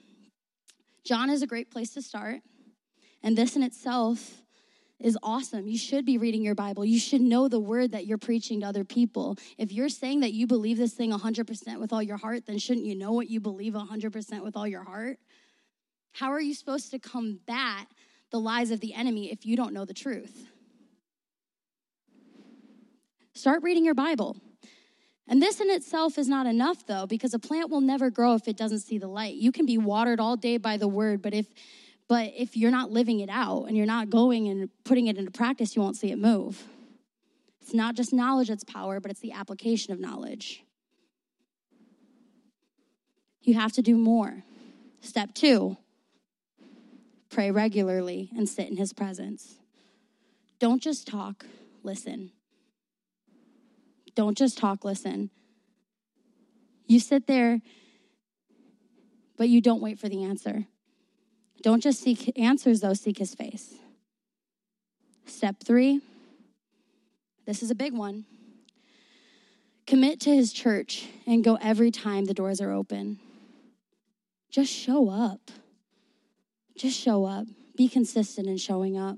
John 1.04 1.30
is 1.30 1.42
a 1.42 1.46
great 1.46 1.70
place 1.70 1.90
to 1.90 2.02
start. 2.02 2.40
And 3.22 3.36
this 3.36 3.56
in 3.56 3.62
itself 3.62 4.42
is 5.00 5.18
awesome. 5.22 5.66
You 5.66 5.76
should 5.76 6.04
be 6.04 6.16
reading 6.18 6.42
your 6.42 6.54
Bible. 6.54 6.84
You 6.84 6.98
should 6.98 7.20
know 7.20 7.48
the 7.48 7.60
word 7.60 7.92
that 7.92 8.06
you're 8.06 8.18
preaching 8.18 8.60
to 8.60 8.66
other 8.66 8.84
people. 8.84 9.36
If 9.58 9.72
you're 9.72 9.90
saying 9.90 10.20
that 10.20 10.32
you 10.32 10.46
believe 10.46 10.78
this 10.78 10.94
thing 10.94 11.12
100% 11.12 11.80
with 11.80 11.92
all 11.92 12.02
your 12.02 12.16
heart, 12.16 12.46
then 12.46 12.58
shouldn't 12.58 12.86
you 12.86 12.96
know 12.96 13.12
what 13.12 13.28
you 13.28 13.40
believe 13.40 13.74
100% 13.74 14.42
with 14.42 14.56
all 14.56 14.66
your 14.66 14.84
heart? 14.84 15.18
How 16.12 16.32
are 16.32 16.40
you 16.40 16.54
supposed 16.54 16.90
to 16.92 16.98
combat 16.98 17.88
the 18.30 18.40
lies 18.40 18.70
of 18.70 18.80
the 18.80 18.94
enemy 18.94 19.30
if 19.30 19.44
you 19.44 19.54
don't 19.54 19.74
know 19.74 19.84
the 19.84 19.94
truth? 19.94 20.46
Start 23.34 23.62
reading 23.62 23.84
your 23.84 23.94
Bible. 23.94 24.38
And 25.28 25.42
this 25.42 25.60
in 25.60 25.68
itself 25.68 26.16
is 26.16 26.28
not 26.28 26.46
enough, 26.46 26.86
though, 26.86 27.06
because 27.06 27.34
a 27.34 27.38
plant 27.38 27.68
will 27.68 27.82
never 27.82 28.10
grow 28.10 28.34
if 28.34 28.48
it 28.48 28.56
doesn't 28.56 28.78
see 28.78 28.96
the 28.96 29.08
light. 29.08 29.34
You 29.34 29.52
can 29.52 29.66
be 29.66 29.76
watered 29.76 30.20
all 30.20 30.36
day 30.36 30.56
by 30.56 30.78
the 30.78 30.88
word, 30.88 31.20
but 31.20 31.34
if 31.34 31.46
but 32.08 32.32
if 32.36 32.56
you're 32.56 32.70
not 32.70 32.90
living 32.90 33.20
it 33.20 33.28
out 33.28 33.64
and 33.64 33.76
you're 33.76 33.86
not 33.86 34.10
going 34.10 34.48
and 34.48 34.68
putting 34.84 35.08
it 35.08 35.18
into 35.18 35.30
practice, 35.30 35.74
you 35.74 35.82
won't 35.82 35.96
see 35.96 36.10
it 36.12 36.18
move. 36.18 36.62
It's 37.60 37.74
not 37.74 37.96
just 37.96 38.12
knowledge 38.12 38.48
that's 38.48 38.64
power, 38.64 39.00
but 39.00 39.10
it's 39.10 39.20
the 39.20 39.32
application 39.32 39.92
of 39.92 39.98
knowledge. 39.98 40.62
You 43.42 43.54
have 43.54 43.72
to 43.72 43.82
do 43.82 43.96
more. 43.96 44.44
Step 45.00 45.34
two 45.34 45.76
pray 47.28 47.50
regularly 47.50 48.30
and 48.36 48.48
sit 48.48 48.68
in 48.68 48.76
his 48.76 48.92
presence. 48.92 49.56
Don't 50.58 50.82
just 50.82 51.06
talk, 51.06 51.44
listen. 51.82 52.30
Don't 54.14 54.38
just 54.38 54.56
talk, 54.56 54.84
listen. 54.84 55.30
You 56.86 56.98
sit 56.98 57.26
there, 57.26 57.60
but 59.36 59.48
you 59.48 59.60
don't 59.60 59.82
wait 59.82 59.98
for 59.98 60.08
the 60.08 60.24
answer. 60.24 60.66
Don't 61.66 61.82
just 61.82 62.00
seek 62.00 62.38
answers, 62.38 62.80
though, 62.80 62.94
seek 62.94 63.18
his 63.18 63.34
face. 63.34 63.74
Step 65.26 65.56
three 65.64 66.00
this 67.44 67.60
is 67.60 67.72
a 67.72 67.74
big 67.74 67.92
one. 67.92 68.24
Commit 69.84 70.20
to 70.20 70.30
his 70.32 70.52
church 70.52 71.08
and 71.26 71.42
go 71.42 71.58
every 71.60 71.90
time 71.90 72.26
the 72.26 72.34
doors 72.34 72.60
are 72.60 72.70
open. 72.70 73.18
Just 74.48 74.72
show 74.72 75.10
up. 75.10 75.50
Just 76.76 76.96
show 76.96 77.24
up. 77.24 77.48
Be 77.76 77.88
consistent 77.88 78.46
in 78.46 78.58
showing 78.58 78.96
up. 78.96 79.16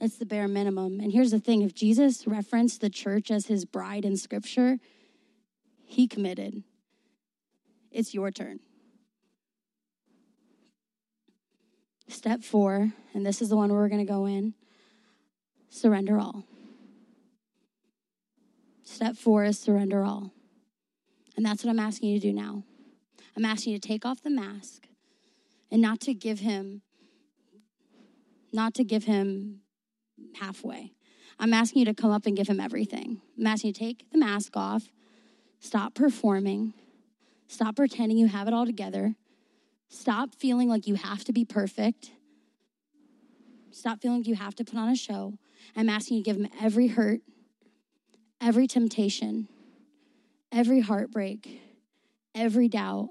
That's 0.00 0.16
the 0.16 0.24
bare 0.24 0.48
minimum. 0.48 1.00
And 1.00 1.12
here's 1.12 1.32
the 1.32 1.38
thing 1.38 1.60
if 1.60 1.74
Jesus 1.74 2.26
referenced 2.26 2.80
the 2.80 2.88
church 2.88 3.30
as 3.30 3.44
his 3.44 3.66
bride 3.66 4.06
in 4.06 4.16
scripture, 4.16 4.78
he 5.84 6.08
committed. 6.08 6.62
It's 7.90 8.14
your 8.14 8.30
turn. 8.30 8.60
Step 12.08 12.42
four, 12.42 12.92
and 13.14 13.24
this 13.24 13.40
is 13.40 13.48
the 13.48 13.56
one 13.56 13.72
we're 13.72 13.88
going 13.88 14.04
to 14.04 14.12
go 14.12 14.26
in 14.26 14.54
surrender 15.68 16.18
all. 16.18 16.44
Step 18.84 19.16
four 19.16 19.44
is 19.44 19.58
surrender 19.58 20.04
all. 20.04 20.30
And 21.36 21.44
that's 21.44 21.64
what 21.64 21.70
I'm 21.70 21.80
asking 21.80 22.10
you 22.10 22.20
to 22.20 22.28
do 22.28 22.32
now. 22.32 22.62
I'm 23.36 23.44
asking 23.44 23.72
you 23.72 23.78
to 23.80 23.88
take 23.88 24.06
off 24.06 24.22
the 24.22 24.30
mask 24.30 24.86
and 25.70 25.82
not 25.82 26.00
to 26.02 26.14
give 26.14 26.38
him 26.40 26.82
not 28.52 28.72
to 28.74 28.84
give 28.84 29.02
him 29.02 29.62
halfway. 30.38 30.92
I'm 31.40 31.52
asking 31.52 31.80
you 31.80 31.86
to 31.86 31.94
come 31.94 32.12
up 32.12 32.24
and 32.24 32.36
give 32.36 32.46
him 32.46 32.60
everything. 32.60 33.20
I'm 33.36 33.48
asking 33.48 33.68
you 33.68 33.74
to 33.74 33.80
take 33.80 34.08
the 34.12 34.18
mask 34.18 34.56
off, 34.56 34.84
stop 35.58 35.92
performing, 35.94 36.72
stop 37.48 37.74
pretending 37.74 38.16
you 38.16 38.28
have 38.28 38.46
it 38.46 38.54
all 38.54 38.64
together, 38.64 39.16
Stop 39.94 40.34
feeling 40.34 40.68
like 40.68 40.88
you 40.88 40.96
have 40.96 41.22
to 41.24 41.32
be 41.32 41.44
perfect. 41.44 42.10
Stop 43.70 44.02
feeling 44.02 44.18
like 44.18 44.26
you 44.26 44.34
have 44.34 44.54
to 44.56 44.64
put 44.64 44.76
on 44.76 44.88
a 44.88 44.96
show. 44.96 45.34
I'm 45.76 45.88
asking 45.88 46.16
you 46.16 46.24
to 46.24 46.30
give 46.30 46.36
him 46.36 46.50
every 46.60 46.88
hurt, 46.88 47.20
every 48.40 48.66
temptation, 48.66 49.48
every 50.50 50.80
heartbreak, 50.80 51.60
every 52.34 52.66
doubt, 52.66 53.10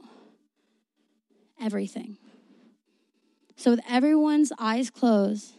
everything. 1.59 2.17
So, 3.55 3.71
with 3.71 3.81
everyone's 3.89 4.51
eyes 4.59 4.89
closed 4.89 5.53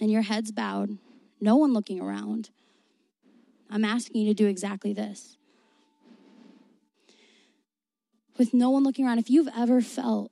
and 0.00 0.12
your 0.12 0.22
heads 0.22 0.52
bowed, 0.52 0.98
no 1.40 1.56
one 1.56 1.72
looking 1.72 1.98
around, 1.98 2.50
I'm 3.70 3.86
asking 3.86 4.20
you 4.20 4.28
to 4.28 4.34
do 4.34 4.48
exactly 4.48 4.92
this 4.92 5.37
with 8.38 8.54
no 8.54 8.70
one 8.70 8.84
looking 8.84 9.06
around, 9.06 9.18
if 9.18 9.30
you've 9.30 9.48
ever 9.56 9.80
felt 9.80 10.30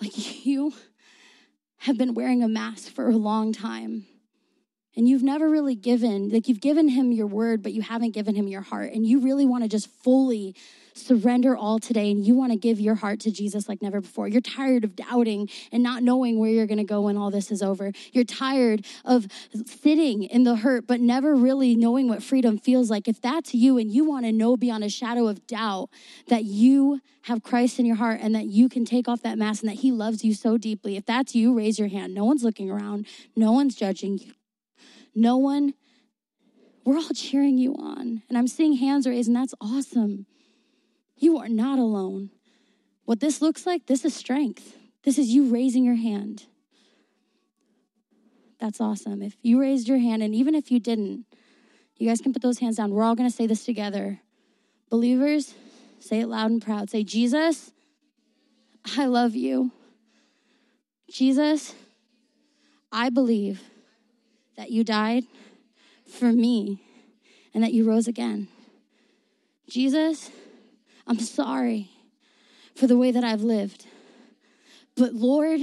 like 0.00 0.44
you 0.46 0.72
have 1.78 1.98
been 1.98 2.14
wearing 2.14 2.42
a 2.42 2.48
mask 2.48 2.92
for 2.92 3.08
a 3.08 3.16
long 3.16 3.52
time 3.52 4.06
and 4.96 5.08
you've 5.08 5.22
never 5.22 5.48
really 5.48 5.74
given, 5.74 6.30
like 6.30 6.48
you've 6.48 6.60
given 6.60 6.88
him 6.88 7.12
your 7.12 7.26
word, 7.26 7.62
but 7.62 7.72
you 7.72 7.82
haven't 7.82 8.12
given 8.12 8.34
him 8.34 8.48
your 8.48 8.62
heart, 8.62 8.92
and 8.92 9.06
you 9.06 9.20
really 9.20 9.46
want 9.46 9.64
to 9.64 9.68
just 9.68 9.88
fully 10.02 10.54
surrender 10.94 11.56
all 11.56 11.78
today 11.78 12.10
and 12.10 12.24
you 12.24 12.34
want 12.34 12.52
to 12.52 12.58
give 12.58 12.80
your 12.80 12.94
heart 12.94 13.20
to 13.20 13.30
Jesus 13.30 13.68
like 13.68 13.82
never 13.82 14.00
before. 14.00 14.28
You're 14.28 14.40
tired 14.40 14.84
of 14.84 14.96
doubting 14.96 15.48
and 15.72 15.82
not 15.82 16.02
knowing 16.02 16.38
where 16.38 16.50
you're 16.50 16.66
going 16.66 16.78
to 16.78 16.84
go 16.84 17.02
when 17.02 17.16
all 17.16 17.30
this 17.30 17.50
is 17.50 17.62
over. 17.62 17.92
You're 18.12 18.24
tired 18.24 18.86
of 19.04 19.26
sitting 19.66 20.22
in 20.22 20.44
the 20.44 20.56
hurt, 20.56 20.86
but 20.86 21.00
never 21.00 21.34
really 21.34 21.74
knowing 21.74 22.08
what 22.08 22.22
freedom 22.22 22.58
feels 22.58 22.90
like. 22.90 23.08
If 23.08 23.20
that's 23.20 23.54
you 23.54 23.76
and 23.76 23.90
you 23.90 24.04
want 24.04 24.24
to 24.24 24.32
know 24.32 24.56
beyond 24.56 24.84
a 24.84 24.88
shadow 24.88 25.26
of 25.26 25.46
doubt 25.46 25.90
that 26.28 26.44
you 26.44 27.00
have 27.22 27.42
Christ 27.42 27.78
in 27.78 27.86
your 27.86 27.96
heart 27.96 28.20
and 28.22 28.34
that 28.34 28.46
you 28.46 28.68
can 28.68 28.84
take 28.84 29.08
off 29.08 29.22
that 29.22 29.38
mask 29.38 29.62
and 29.62 29.70
that 29.70 29.78
He 29.80 29.90
loves 29.90 30.24
you 30.24 30.34
so 30.34 30.56
deeply, 30.56 30.96
if 30.96 31.04
that's 31.04 31.34
you, 31.34 31.54
raise 31.54 31.78
your 31.78 31.88
hand. 31.88 32.14
No 32.14 32.24
one's 32.24 32.44
looking 32.44 32.70
around, 32.70 33.06
no 33.34 33.50
one's 33.52 33.74
judging 33.74 34.18
you. 34.18 34.32
No 35.14 35.36
one 35.36 35.74
we're 36.84 36.98
all 36.98 37.10
cheering 37.14 37.56
you 37.58 37.74
on. 37.76 38.22
And 38.28 38.36
I'm 38.36 38.46
seeing 38.46 38.74
hands 38.74 39.06
raised, 39.06 39.28
and 39.28 39.36
that's 39.36 39.54
awesome. 39.60 40.26
You 41.16 41.38
are 41.38 41.48
not 41.48 41.78
alone. 41.78 42.30
What 43.04 43.20
this 43.20 43.40
looks 43.40 43.66
like, 43.66 43.86
this 43.86 44.04
is 44.04 44.14
strength. 44.14 44.76
This 45.02 45.18
is 45.18 45.28
you 45.28 45.46
raising 45.46 45.84
your 45.84 45.96
hand. 45.96 46.44
That's 48.60 48.80
awesome. 48.80 49.22
If 49.22 49.36
you 49.42 49.60
raised 49.60 49.88
your 49.88 49.98
hand, 49.98 50.22
and 50.22 50.34
even 50.34 50.54
if 50.54 50.70
you 50.70 50.78
didn't, 50.78 51.24
you 51.96 52.08
guys 52.08 52.20
can 52.20 52.32
put 52.32 52.42
those 52.42 52.58
hands 52.58 52.76
down. 52.76 52.92
We're 52.92 53.04
all 53.04 53.14
going 53.14 53.28
to 53.28 53.34
say 53.34 53.46
this 53.46 53.64
together. 53.64 54.20
Believers, 54.90 55.54
say 56.00 56.20
it 56.20 56.28
loud 56.28 56.50
and 56.50 56.62
proud. 56.62 56.90
Say, 56.90 57.04
Jesus, 57.04 57.72
I 58.96 59.06
love 59.06 59.34
you. 59.34 59.70
Jesus, 61.10 61.74
I 62.92 63.10
believe 63.10 63.62
that 64.56 64.70
you 64.70 64.84
died 64.84 65.24
for 66.06 66.32
me 66.32 66.82
and 67.52 67.62
that 67.62 67.72
you 67.72 67.88
rose 67.88 68.08
again. 68.08 68.48
Jesus, 69.68 70.30
I'm 71.06 71.18
sorry 71.18 71.90
for 72.74 72.86
the 72.86 72.96
way 72.96 73.10
that 73.10 73.24
I've 73.24 73.42
lived. 73.42 73.86
But 74.96 75.14
Lord, 75.14 75.60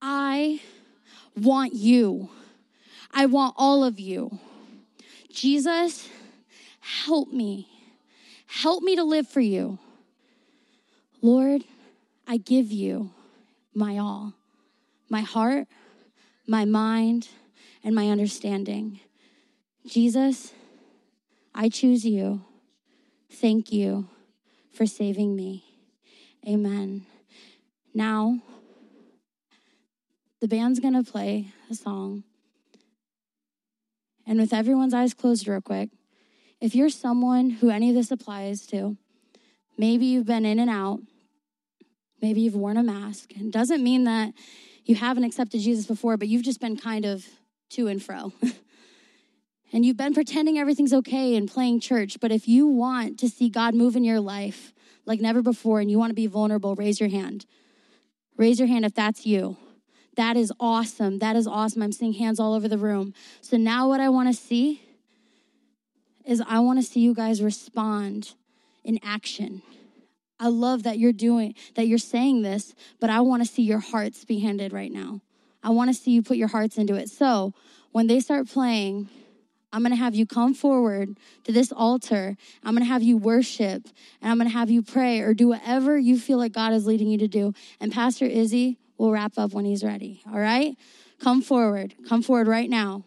I 0.00 0.60
want 1.36 1.74
you. 1.74 2.30
I 3.12 3.26
want 3.26 3.54
all 3.56 3.84
of 3.84 4.00
you. 4.00 4.38
Jesus, 5.30 6.08
help 6.80 7.32
me. 7.32 7.68
Help 8.46 8.82
me 8.82 8.96
to 8.96 9.04
live 9.04 9.28
for 9.28 9.40
you. 9.40 9.78
Lord, 11.20 11.64
I 12.26 12.36
give 12.36 12.72
you 12.72 13.10
my 13.74 13.98
all 13.98 14.32
my 15.08 15.20
heart, 15.20 15.68
my 16.46 16.64
mind, 16.64 17.28
and 17.86 17.94
my 17.94 18.10
understanding. 18.10 18.98
Jesus, 19.86 20.52
I 21.54 21.68
choose 21.68 22.04
you. 22.04 22.44
Thank 23.30 23.72
you 23.72 24.08
for 24.72 24.86
saving 24.86 25.36
me. 25.36 25.64
Amen. 26.46 27.06
Now, 27.94 28.40
the 30.40 30.48
band's 30.48 30.80
going 30.80 30.94
to 30.94 31.08
play 31.08 31.52
a 31.70 31.76
song. 31.76 32.24
And 34.26 34.40
with 34.40 34.52
everyone's 34.52 34.92
eyes 34.92 35.14
closed, 35.14 35.46
real 35.46 35.60
quick, 35.60 35.90
if 36.60 36.74
you're 36.74 36.90
someone 36.90 37.50
who 37.50 37.70
any 37.70 37.90
of 37.90 37.94
this 37.94 38.10
applies 38.10 38.66
to, 38.66 38.96
maybe 39.78 40.06
you've 40.06 40.26
been 40.26 40.44
in 40.44 40.58
and 40.58 40.70
out, 40.70 40.98
maybe 42.20 42.40
you've 42.40 42.56
worn 42.56 42.78
a 42.78 42.82
mask, 42.82 43.30
and 43.36 43.52
doesn't 43.52 43.84
mean 43.84 44.02
that 44.04 44.34
you 44.84 44.96
haven't 44.96 45.22
accepted 45.22 45.60
Jesus 45.60 45.86
before, 45.86 46.16
but 46.16 46.26
you've 46.26 46.42
just 46.42 46.60
been 46.60 46.76
kind 46.76 47.04
of 47.04 47.24
to 47.70 47.88
and 47.88 48.02
fro. 48.02 48.32
and 49.72 49.84
you've 49.84 49.96
been 49.96 50.14
pretending 50.14 50.58
everything's 50.58 50.92
okay 50.92 51.36
and 51.36 51.50
playing 51.50 51.80
church, 51.80 52.18
but 52.20 52.32
if 52.32 52.48
you 52.48 52.66
want 52.66 53.18
to 53.20 53.28
see 53.28 53.48
God 53.48 53.74
move 53.74 53.96
in 53.96 54.04
your 54.04 54.20
life 54.20 54.72
like 55.04 55.20
never 55.20 55.42
before 55.42 55.80
and 55.80 55.90
you 55.90 55.98
want 55.98 56.10
to 56.10 56.14
be 56.14 56.26
vulnerable, 56.26 56.74
raise 56.74 57.00
your 57.00 57.08
hand. 57.08 57.46
Raise 58.36 58.58
your 58.58 58.68
hand 58.68 58.84
if 58.84 58.94
that's 58.94 59.24
you. 59.24 59.56
That 60.16 60.36
is 60.36 60.52
awesome. 60.58 61.18
That 61.18 61.36
is 61.36 61.46
awesome. 61.46 61.82
I'm 61.82 61.92
seeing 61.92 62.14
hands 62.14 62.40
all 62.40 62.54
over 62.54 62.68
the 62.68 62.78
room. 62.78 63.14
So 63.40 63.56
now 63.56 63.88
what 63.88 64.00
I 64.00 64.08
want 64.08 64.28
to 64.28 64.34
see 64.34 64.82
is 66.24 66.42
I 66.46 66.58
want 66.58 66.78
to 66.78 66.82
see 66.82 67.00
you 67.00 67.14
guys 67.14 67.42
respond 67.42 68.34
in 68.82 68.98
action. 69.02 69.62
I 70.38 70.48
love 70.48 70.82
that 70.82 70.98
you're 70.98 71.12
doing 71.12 71.54
that 71.76 71.86
you're 71.86 71.98
saying 71.98 72.42
this, 72.42 72.74
but 73.00 73.10
I 73.10 73.20
want 73.20 73.42
to 73.42 73.48
see 73.50 73.62
your 73.62 73.78
hearts 73.78 74.24
be 74.24 74.40
handed 74.40 74.72
right 74.72 74.92
now. 74.92 75.20
I 75.66 75.70
want 75.70 75.90
to 75.90 75.94
see 75.94 76.12
you 76.12 76.22
put 76.22 76.36
your 76.36 76.46
hearts 76.46 76.78
into 76.78 76.94
it. 76.94 77.10
So, 77.10 77.52
when 77.90 78.06
they 78.06 78.20
start 78.20 78.46
playing, 78.46 79.08
I'm 79.72 79.82
going 79.82 79.90
to 79.90 79.96
have 79.96 80.14
you 80.14 80.24
come 80.24 80.54
forward 80.54 81.18
to 81.42 81.50
this 81.50 81.72
altar. 81.72 82.36
I'm 82.62 82.74
going 82.74 82.86
to 82.86 82.88
have 82.92 83.02
you 83.02 83.16
worship 83.16 83.84
and 84.22 84.30
I'm 84.30 84.38
going 84.38 84.48
to 84.48 84.56
have 84.56 84.70
you 84.70 84.80
pray 84.82 85.20
or 85.20 85.34
do 85.34 85.48
whatever 85.48 85.98
you 85.98 86.20
feel 86.20 86.38
like 86.38 86.52
God 86.52 86.72
is 86.72 86.86
leading 86.86 87.08
you 87.08 87.18
to 87.18 87.26
do. 87.26 87.52
And 87.80 87.92
Pastor 87.92 88.26
Izzy 88.26 88.78
will 88.96 89.10
wrap 89.10 89.38
up 89.38 89.54
when 89.54 89.64
he's 89.64 89.82
ready. 89.82 90.22
All 90.32 90.38
right? 90.38 90.76
Come 91.20 91.42
forward. 91.42 91.94
Come 92.08 92.22
forward 92.22 92.46
right 92.46 92.70
now. 92.70 93.02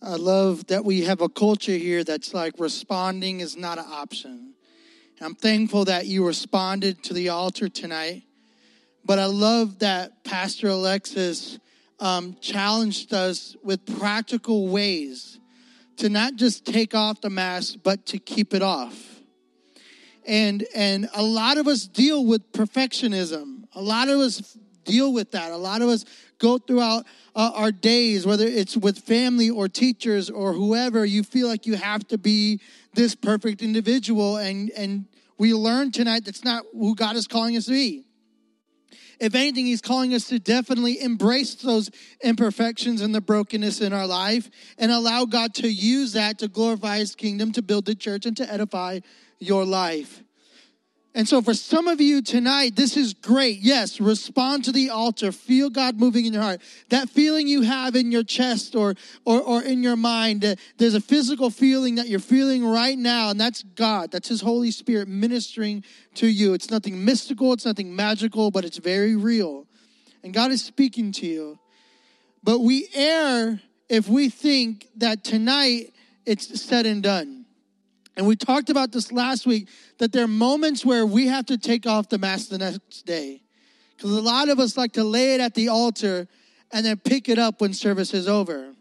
I 0.00 0.14
love 0.14 0.68
that 0.68 0.84
we 0.84 1.02
have 1.02 1.20
a 1.20 1.28
culture 1.28 1.72
here 1.72 2.04
that's 2.04 2.32
like 2.32 2.54
responding 2.58 3.40
is 3.40 3.56
not 3.56 3.78
an 3.78 3.86
option. 3.88 4.54
And 5.18 5.26
I'm 5.26 5.34
thankful 5.34 5.86
that 5.86 6.06
you 6.06 6.24
responded 6.24 7.02
to 7.04 7.12
the 7.12 7.30
altar 7.30 7.68
tonight. 7.68 8.22
But 9.04 9.18
I 9.18 9.26
love 9.26 9.80
that 9.80 10.24
Pastor 10.24 10.68
Alexis 10.68 11.58
um, 12.00 12.36
challenged 12.40 13.12
us 13.12 13.56
with 13.62 13.84
practical 13.98 14.68
ways 14.68 15.38
to 15.96 16.08
not 16.08 16.36
just 16.36 16.64
take 16.64 16.94
off 16.94 17.20
the 17.20 17.30
mask, 17.30 17.76
but 17.82 18.06
to 18.06 18.18
keep 18.18 18.54
it 18.54 18.62
off. 18.62 19.20
And 20.26 20.64
and 20.74 21.08
a 21.14 21.22
lot 21.22 21.58
of 21.58 21.68
us 21.68 21.86
deal 21.86 22.24
with 22.24 22.50
perfectionism. 22.52 23.64
A 23.74 23.82
lot 23.82 24.08
of 24.08 24.18
us 24.18 24.56
deal 24.84 25.12
with 25.12 25.32
that. 25.32 25.52
A 25.52 25.56
lot 25.56 25.82
of 25.82 25.88
us 25.88 26.04
go 26.38 26.58
throughout 26.58 27.04
uh, 27.34 27.52
our 27.54 27.72
days, 27.72 28.26
whether 28.26 28.46
it's 28.46 28.76
with 28.76 28.98
family 28.98 29.50
or 29.50 29.68
teachers 29.68 30.30
or 30.30 30.52
whoever, 30.52 31.04
you 31.04 31.22
feel 31.22 31.48
like 31.48 31.66
you 31.66 31.74
have 31.74 32.06
to 32.08 32.18
be 32.18 32.60
this 32.94 33.14
perfect 33.14 33.62
individual. 33.62 34.36
And, 34.36 34.70
and 34.76 35.06
we 35.38 35.54
learned 35.54 35.94
tonight 35.94 36.24
that's 36.24 36.44
not 36.44 36.64
who 36.72 36.94
God 36.94 37.16
is 37.16 37.26
calling 37.26 37.56
us 37.56 37.66
to 37.66 37.72
be. 37.72 38.04
If 39.20 39.34
anything, 39.34 39.66
He's 39.66 39.80
calling 39.80 40.14
us 40.14 40.28
to 40.28 40.38
definitely 40.38 41.00
embrace 41.00 41.54
those 41.56 41.90
imperfections 42.22 43.00
and 43.00 43.14
the 43.14 43.20
brokenness 43.20 43.80
in 43.80 43.92
our 43.92 44.06
life 44.06 44.50
and 44.78 44.90
allow 44.90 45.24
God 45.24 45.54
to 45.54 45.68
use 45.68 46.12
that 46.12 46.38
to 46.38 46.48
glorify 46.48 46.98
His 46.98 47.14
kingdom, 47.14 47.52
to 47.52 47.62
build 47.62 47.84
the 47.84 47.94
church, 47.94 48.26
and 48.26 48.36
to 48.36 48.52
edify 48.52 49.00
your 49.38 49.64
life. 49.64 50.22
And 51.16 51.28
so, 51.28 51.40
for 51.40 51.54
some 51.54 51.86
of 51.86 52.00
you 52.00 52.22
tonight, 52.22 52.74
this 52.74 52.96
is 52.96 53.14
great. 53.14 53.60
Yes, 53.60 54.00
respond 54.00 54.64
to 54.64 54.72
the 54.72 54.90
altar. 54.90 55.30
Feel 55.30 55.70
God 55.70 55.96
moving 55.96 56.26
in 56.26 56.32
your 56.32 56.42
heart. 56.42 56.60
That 56.88 57.08
feeling 57.08 57.46
you 57.46 57.62
have 57.62 57.94
in 57.94 58.10
your 58.10 58.24
chest 58.24 58.74
or, 58.74 58.96
or, 59.24 59.40
or 59.40 59.62
in 59.62 59.84
your 59.84 59.94
mind, 59.94 60.44
uh, 60.44 60.56
there's 60.76 60.96
a 60.96 61.00
physical 61.00 61.50
feeling 61.50 61.94
that 61.96 62.08
you're 62.08 62.18
feeling 62.18 62.66
right 62.66 62.98
now, 62.98 63.30
and 63.30 63.40
that's 63.40 63.62
God. 63.62 64.10
That's 64.10 64.26
His 64.26 64.40
Holy 64.40 64.72
Spirit 64.72 65.06
ministering 65.06 65.84
to 66.14 66.26
you. 66.26 66.52
It's 66.52 66.68
nothing 66.68 67.04
mystical, 67.04 67.52
it's 67.52 67.64
nothing 67.64 67.94
magical, 67.94 68.50
but 68.50 68.64
it's 68.64 68.78
very 68.78 69.14
real. 69.14 69.68
And 70.24 70.34
God 70.34 70.50
is 70.50 70.64
speaking 70.64 71.12
to 71.12 71.26
you. 71.26 71.60
But 72.42 72.58
we 72.58 72.88
err 72.92 73.60
if 73.88 74.08
we 74.08 74.30
think 74.30 74.88
that 74.96 75.22
tonight 75.22 75.94
it's 76.26 76.60
said 76.60 76.86
and 76.86 77.04
done. 77.04 77.43
And 78.16 78.26
we 78.26 78.36
talked 78.36 78.70
about 78.70 78.92
this 78.92 79.10
last 79.10 79.46
week 79.46 79.68
that 79.98 80.12
there 80.12 80.24
are 80.24 80.28
moments 80.28 80.84
where 80.84 81.04
we 81.04 81.26
have 81.26 81.46
to 81.46 81.58
take 81.58 81.86
off 81.86 82.08
the 82.08 82.18
mask 82.18 82.48
the 82.48 82.58
next 82.58 83.04
day. 83.04 83.42
Because 83.96 84.12
a 84.12 84.20
lot 84.20 84.48
of 84.48 84.60
us 84.60 84.76
like 84.76 84.92
to 84.92 85.04
lay 85.04 85.34
it 85.34 85.40
at 85.40 85.54
the 85.54 85.68
altar 85.68 86.28
and 86.72 86.84
then 86.84 86.98
pick 86.98 87.28
it 87.28 87.38
up 87.38 87.60
when 87.60 87.72
service 87.72 88.14
is 88.14 88.28
over. 88.28 88.74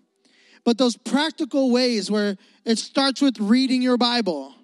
But 0.64 0.78
those 0.78 0.96
practical 0.96 1.72
ways 1.72 2.10
where 2.10 2.38
it 2.66 2.78
starts 2.78 3.22
with 3.22 3.40
reading 3.40 3.82
your 3.82 3.98
Bible, 3.98 4.56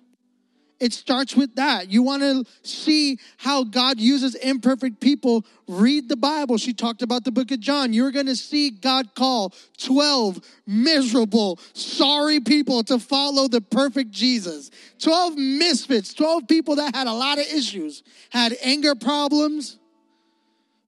it 0.80 0.94
starts 0.94 1.36
with 1.36 1.56
that. 1.56 1.92
You 1.92 2.04
want 2.04 2.22
to 2.22 2.46
see 2.64 3.20
how 3.38 3.64
God 3.64 4.00
uses 4.00 4.36
imperfect 4.36 5.00
people. 5.00 5.46
Read 5.68 6.08
the 6.08 6.16
Bible. 6.16 6.58
She 6.58 6.74
talked 6.74 7.02
about 7.02 7.26
the 7.26 7.32
book 7.32 7.52
of 7.52 7.60
John. 7.60 7.92
You're 7.92 8.12
going 8.12 8.28
to 8.28 8.36
see 8.36 8.70
God 8.70 9.14
call 9.14 9.54
12 9.78 10.40
miserable, 10.66 11.60
sorry 11.74 12.40
people 12.40 12.84
to 12.86 12.98
follow 12.98 13.48
the 13.48 13.62
perfect 13.62 14.12
Jesus. 14.12 14.72
12 15.00 15.38
misfits, 15.38 16.14
12 16.14 16.48
people 16.48 16.76
that 16.78 16.96
had 16.96 17.08
a 17.08 17.14
lot 17.14 17.40
of 17.40 17.46
issues, 17.52 18.04
had 18.30 18.56
anger 18.64 18.96
problems. 18.96 19.78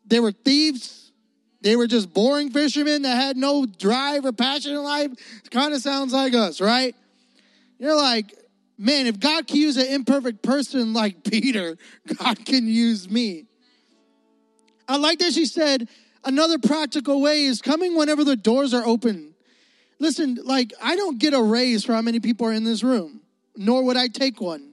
They 0.05 0.19
were 0.19 0.31
thieves. 0.31 1.11
They 1.61 1.75
were 1.75 1.87
just 1.87 2.13
boring 2.13 2.49
fishermen 2.49 3.03
that 3.03 3.15
had 3.15 3.37
no 3.37 3.65
drive 3.65 4.25
or 4.25 4.31
passion 4.31 4.71
in 4.71 4.83
life. 4.83 5.11
Kind 5.51 5.73
of 5.73 5.81
sounds 5.81 6.11
like 6.11 6.33
us, 6.33 6.59
right? 6.59 6.95
You're 7.77 7.95
like, 7.95 8.33
man, 8.81 9.05
if 9.05 9.19
God 9.19 9.47
can 9.47 9.57
use 9.57 9.77
an 9.77 9.85
imperfect 9.87 10.41
person 10.41 10.93
like 10.93 11.23
Peter, 11.29 11.77
God 12.17 12.43
can 12.45 12.67
use 12.67 13.09
me. 13.09 13.45
I 14.87 14.97
like 14.97 15.19
that 15.19 15.33
she 15.33 15.45
said, 15.45 15.87
another 16.25 16.57
practical 16.59 17.21
way 17.21 17.43
is 17.43 17.61
coming 17.61 17.95
whenever 17.95 18.23
the 18.23 18.35
doors 18.35 18.73
are 18.73 18.85
open. 18.85 19.33
Listen, 19.99 20.39
like, 20.43 20.73
I 20.81 20.95
don't 20.95 21.19
get 21.19 21.33
a 21.33 21.41
raise 21.41 21.85
for 21.85 21.93
how 21.93 22.01
many 22.01 22.19
people 22.19 22.47
are 22.47 22.53
in 22.53 22.63
this 22.63 22.83
room, 22.83 23.21
nor 23.55 23.83
would 23.83 23.97
I 23.97 24.07
take 24.07 24.41
one 24.41 24.70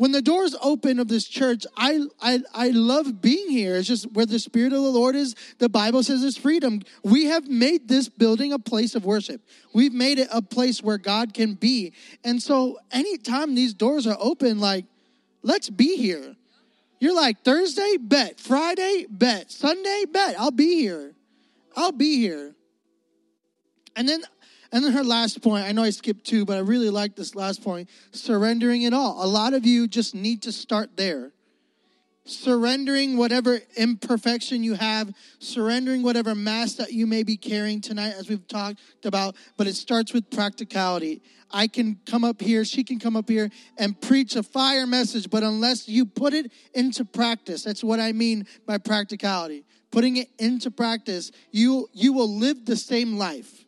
when 0.00 0.12
the 0.12 0.22
doors 0.22 0.56
open 0.62 0.98
of 0.98 1.08
this 1.08 1.28
church, 1.28 1.66
I, 1.76 2.00
I, 2.22 2.40
I 2.54 2.68
love 2.70 3.20
being 3.20 3.50
here. 3.50 3.76
It's 3.76 3.86
just 3.86 4.10
where 4.12 4.24
the 4.24 4.38
Spirit 4.38 4.72
of 4.72 4.82
the 4.82 4.88
Lord 4.88 5.14
is, 5.14 5.34
the 5.58 5.68
Bible 5.68 6.02
says 6.02 6.24
it's 6.24 6.38
freedom. 6.38 6.80
We 7.04 7.26
have 7.26 7.46
made 7.48 7.86
this 7.86 8.08
building 8.08 8.54
a 8.54 8.58
place 8.58 8.94
of 8.94 9.04
worship. 9.04 9.42
We've 9.74 9.92
made 9.92 10.18
it 10.18 10.28
a 10.32 10.40
place 10.40 10.82
where 10.82 10.96
God 10.96 11.34
can 11.34 11.52
be. 11.52 11.92
And 12.24 12.42
so 12.42 12.78
anytime 12.90 13.54
these 13.54 13.74
doors 13.74 14.06
are 14.06 14.16
open, 14.18 14.58
like, 14.58 14.86
let's 15.42 15.68
be 15.68 15.98
here. 15.98 16.34
You're 16.98 17.14
like, 17.14 17.44
Thursday, 17.44 17.98
bet. 18.00 18.40
Friday, 18.40 19.04
bet. 19.10 19.50
Sunday, 19.50 20.04
bet. 20.10 20.34
I'll 20.40 20.50
be 20.50 20.76
here. 20.76 21.12
I'll 21.76 21.92
be 21.92 22.16
here. 22.16 22.54
And 23.96 24.08
then 24.08 24.22
And 24.72 24.84
then 24.84 24.92
her 24.92 25.02
last 25.02 25.42
point, 25.42 25.64
I 25.64 25.72
know 25.72 25.82
I 25.82 25.90
skipped 25.90 26.24
two, 26.24 26.44
but 26.44 26.56
I 26.56 26.60
really 26.60 26.90
like 26.90 27.16
this 27.16 27.34
last 27.34 27.62
point 27.62 27.88
surrendering 28.12 28.82
it 28.82 28.94
all. 28.94 29.24
A 29.24 29.26
lot 29.26 29.52
of 29.52 29.66
you 29.66 29.88
just 29.88 30.14
need 30.14 30.42
to 30.42 30.52
start 30.52 30.96
there. 30.96 31.32
Surrendering 32.24 33.16
whatever 33.16 33.58
imperfection 33.76 34.62
you 34.62 34.74
have, 34.74 35.12
surrendering 35.40 36.02
whatever 36.02 36.34
mass 36.34 36.74
that 36.74 36.92
you 36.92 37.06
may 37.06 37.24
be 37.24 37.36
carrying 37.36 37.80
tonight, 37.80 38.14
as 38.16 38.28
we've 38.28 38.46
talked 38.46 38.78
about, 39.04 39.34
but 39.56 39.66
it 39.66 39.74
starts 39.74 40.12
with 40.12 40.30
practicality. 40.30 41.22
I 41.50 41.66
can 41.66 41.98
come 42.06 42.22
up 42.22 42.40
here, 42.40 42.64
she 42.64 42.84
can 42.84 43.00
come 43.00 43.16
up 43.16 43.28
here 43.28 43.50
and 43.78 44.00
preach 44.00 44.36
a 44.36 44.44
fire 44.44 44.86
message, 44.86 45.30
but 45.30 45.42
unless 45.42 45.88
you 45.88 46.06
put 46.06 46.32
it 46.32 46.52
into 46.74 47.04
practice, 47.04 47.64
that's 47.64 47.82
what 47.82 47.98
I 47.98 48.12
mean 48.12 48.46
by 48.66 48.78
practicality. 48.78 49.64
Putting 49.90 50.18
it 50.18 50.28
into 50.38 50.70
practice, 50.70 51.32
you 51.50 51.88
you 51.92 52.12
will 52.12 52.38
live 52.38 52.64
the 52.64 52.76
same 52.76 53.16
life 53.18 53.64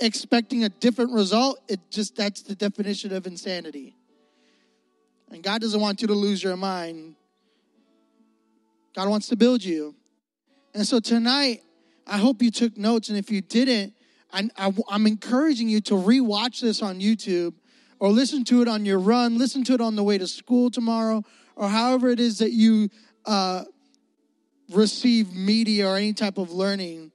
expecting 0.00 0.64
a 0.64 0.68
different 0.68 1.12
result, 1.12 1.60
it 1.68 1.80
just 1.90 2.16
that's 2.16 2.42
the 2.42 2.54
definition 2.54 3.12
of 3.12 3.26
insanity. 3.26 3.96
And 5.30 5.42
God 5.42 5.60
doesn't 5.60 5.80
want 5.80 6.00
you 6.00 6.08
to 6.08 6.14
lose 6.14 6.42
your 6.42 6.56
mind. 6.56 7.14
God 8.94 9.08
wants 9.08 9.28
to 9.28 9.36
build 9.36 9.62
you. 9.62 9.94
And 10.74 10.86
so 10.86 10.98
tonight, 10.98 11.62
I 12.06 12.18
hope 12.18 12.42
you 12.42 12.50
took 12.50 12.76
notes. 12.76 13.08
And 13.08 13.16
if 13.16 13.30
you 13.30 13.40
didn't, 13.40 13.94
I, 14.32 14.72
I'm 14.88 15.06
encouraging 15.06 15.68
you 15.68 15.80
to 15.82 15.94
rewatch 15.94 16.60
this 16.60 16.82
on 16.82 17.00
YouTube 17.00 17.54
or 17.98 18.10
listen 18.10 18.44
to 18.44 18.62
it 18.62 18.68
on 18.68 18.84
your 18.84 18.98
run, 18.98 19.38
listen 19.38 19.62
to 19.64 19.74
it 19.74 19.80
on 19.80 19.96
the 19.96 20.02
way 20.02 20.18
to 20.18 20.26
school 20.26 20.70
tomorrow, 20.70 21.22
or 21.54 21.68
however 21.68 22.08
it 22.08 22.18
is 22.18 22.38
that 22.38 22.52
you 22.52 22.88
uh, 23.26 23.64
receive 24.70 25.32
media 25.34 25.88
or 25.88 25.96
any 25.96 26.12
type 26.12 26.38
of 26.38 26.50
learning. 26.50 27.12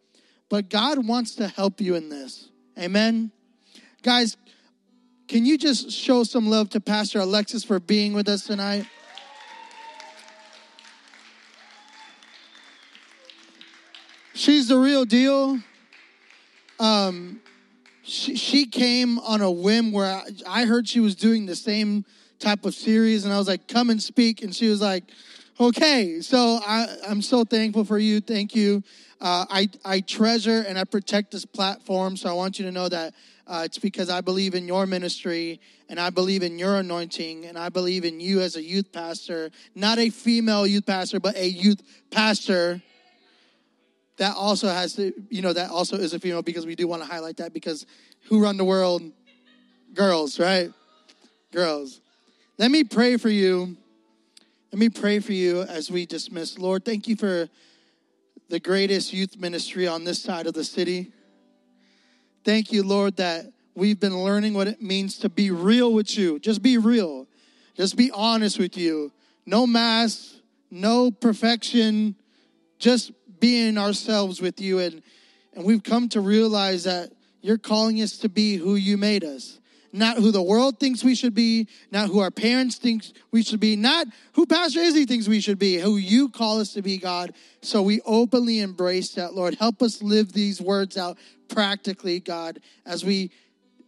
But 0.49 0.69
God 0.69 1.05
wants 1.05 1.36
to 1.36 1.47
help 1.47 1.81
you 1.81 1.95
in 1.95 2.09
this. 2.09 2.49
Amen. 2.78 3.32
Guys, 4.03 4.36
can 5.30 5.45
you 5.45 5.57
just 5.57 5.91
show 5.91 6.23
some 6.23 6.49
love 6.49 6.69
to 6.71 6.82
Pastor 6.82 7.19
Alexis 7.19 7.63
for 7.63 7.80
being 7.80 8.13
with 8.13 8.28
us 8.28 8.45
tonight? 8.45 8.86
She's 14.34 14.67
the 14.67 14.78
real 14.78 15.05
deal. 15.05 15.57
Um, 16.78 17.39
she, 18.03 18.36
she 18.36 18.65
came 18.65 19.19
on 19.19 19.39
a 19.41 19.49
whim 19.49 19.93
where 19.93 20.11
I, 20.11 20.23
I 20.45 20.65
heard 20.65 20.89
she 20.89 20.99
was 20.99 21.15
doing 21.15 21.45
the 21.45 21.55
same 21.55 22.03
type 22.39 22.65
of 22.65 22.76
series, 22.76 23.23
and 23.23 23.34
I 23.34 23.38
was 23.38 23.47
like, 23.47 23.69
"Come 23.69 23.89
and 23.89 24.03
speak," 24.03 24.43
and 24.43 24.53
she 24.53 24.67
was 24.67 24.82
like, 24.82 25.05
"Okay." 25.59 26.19
So 26.19 26.59
I, 26.61 26.88
I'm 27.07 27.21
so 27.21 27.45
thankful 27.45 27.86
for 27.86 27.97
you. 27.97 28.19
Thank 28.19 28.53
you. 28.53 28.84
Uh, 29.22 29.45
I, 29.49 29.70
I 29.86 30.01
treasure 30.01 30.66
and 30.68 30.78
I 30.78 30.84
protect 30.84 31.32
this 31.32 31.45
platform. 31.45 32.18
So 32.18 32.30
I 32.30 32.34
want 32.34 32.59
you 32.59 32.66
to 32.66 32.72
know 32.72 32.89
that 32.89 33.13
uh, 33.47 33.61
it's 33.66 33.78
because 33.78 34.09
I 34.09 34.22
believe 34.22 34.55
in 34.55 34.68
your 34.68 34.86
ministry 34.86 35.61
and 35.88 35.99
I 35.99 36.09
believe 36.09 36.43
in 36.43 36.59
your 36.59 36.78
anointing 36.78 37.45
and 37.45 37.57
I 37.57 37.70
believe 37.70 38.03
in 38.03 38.20
you 38.20 38.41
as 38.41 38.55
a 38.55 38.61
youth 38.61 38.91
pastor, 38.91 39.51
not 39.74 39.99
a 39.99 40.09
female 40.09 40.66
youth 40.66 40.86
pastor, 40.86 41.20
but 41.20 41.36
a 41.36 41.47
youth 41.47 41.82
pastor. 42.11 42.82
That 44.18 44.36
also 44.36 44.68
has 44.68 44.93
to, 44.95 45.13
you 45.30 45.41
know, 45.41 45.53
that 45.53 45.70
also 45.70 45.97
is 45.97 46.13
a 46.13 46.20
female 46.20 46.41
because 46.41 46.66
we 46.66 46.76
do 46.76 46.88
want 46.88 47.01
to 47.01 47.07
highlight 47.07 47.38
that 47.38 47.53
because 47.53 47.86
who 48.30 48.41
run 48.41 48.57
the 48.57 48.63
world? 48.63 49.03
Girls, 49.93 50.39
right? 50.39 50.72
Girls. 51.51 52.01
Let 52.57 52.72
me 52.72 52.84
pray 52.84 53.18
for 53.18 53.30
you. 53.30 53.76
Let 54.72 54.80
me 54.80 54.89
pray 54.89 55.20
for 55.20 55.34
you 55.34 55.61
as 55.61 55.91
we 55.91 56.05
dismiss. 56.05 56.57
Lord, 56.57 56.84
thank 56.86 57.07
you 57.07 57.16
for 57.16 57.49
the 58.49 58.59
greatest 58.59 59.13
youth 59.13 59.39
ministry 59.39 59.87
on 59.87 60.03
this 60.03 60.21
side 60.21 60.47
of 60.47 60.53
the 60.53 60.63
city. 60.63 61.11
Thank 62.43 62.71
you, 62.71 62.83
Lord, 62.83 63.17
that 63.17 63.51
we've 63.73 63.99
been 63.99 64.17
learning 64.17 64.53
what 64.53 64.67
it 64.67 64.81
means 64.81 65.17
to 65.19 65.29
be 65.29 65.51
real 65.51 65.93
with 65.93 66.17
you. 66.17 66.39
Just 66.39 66.61
be 66.61 66.77
real. 66.77 67.27
Just 67.75 67.97
be 67.97 68.11
honest 68.11 68.59
with 68.59 68.77
you. 68.77 69.11
No 69.45 69.65
mask, 69.65 70.35
no 70.71 71.11
perfection, 71.11 72.15
just 72.79 73.11
being 73.39 73.77
ourselves 73.77 74.41
with 74.41 74.61
you. 74.61 74.79
And, 74.79 75.01
and 75.53 75.65
we've 75.65 75.83
come 75.83 76.07
to 76.09 76.21
realize 76.21 76.83
that 76.85 77.11
you're 77.41 77.57
calling 77.57 78.01
us 78.01 78.17
to 78.19 78.29
be 78.29 78.57
who 78.57 78.75
you 78.75 78.97
made 78.97 79.23
us 79.23 79.59
not 79.95 80.17
who 80.17 80.31
the 80.31 80.41
world 80.41 80.79
thinks 80.79 81.03
we 81.03 81.15
should 81.15 81.33
be, 81.33 81.67
not 81.91 82.09
who 82.09 82.19
our 82.19 82.31
parents 82.31 82.75
think 82.75 83.03
we 83.31 83.43
should 83.43 83.59
be, 83.59 83.75
not 83.75 84.07
who 84.33 84.45
Pastor 84.45 84.79
Izzy 84.79 85.05
thinks 85.05 85.27
we 85.27 85.39
should 85.39 85.57
be, 85.57 85.77
who 85.77 85.97
you 85.97 86.29
call 86.29 86.59
us 86.59 86.73
to 86.73 86.81
be, 86.81 86.97
God. 86.97 87.33
So 87.61 87.81
we 87.81 88.01
openly 88.05 88.59
embrace 88.59 89.13
that, 89.13 89.33
Lord. 89.33 89.55
Help 89.55 89.81
us 89.81 90.01
live 90.01 90.33
these 90.33 90.61
words 90.61 90.97
out 90.97 91.17
practically, 91.47 92.19
God, 92.19 92.59
as 92.85 93.05
we 93.05 93.31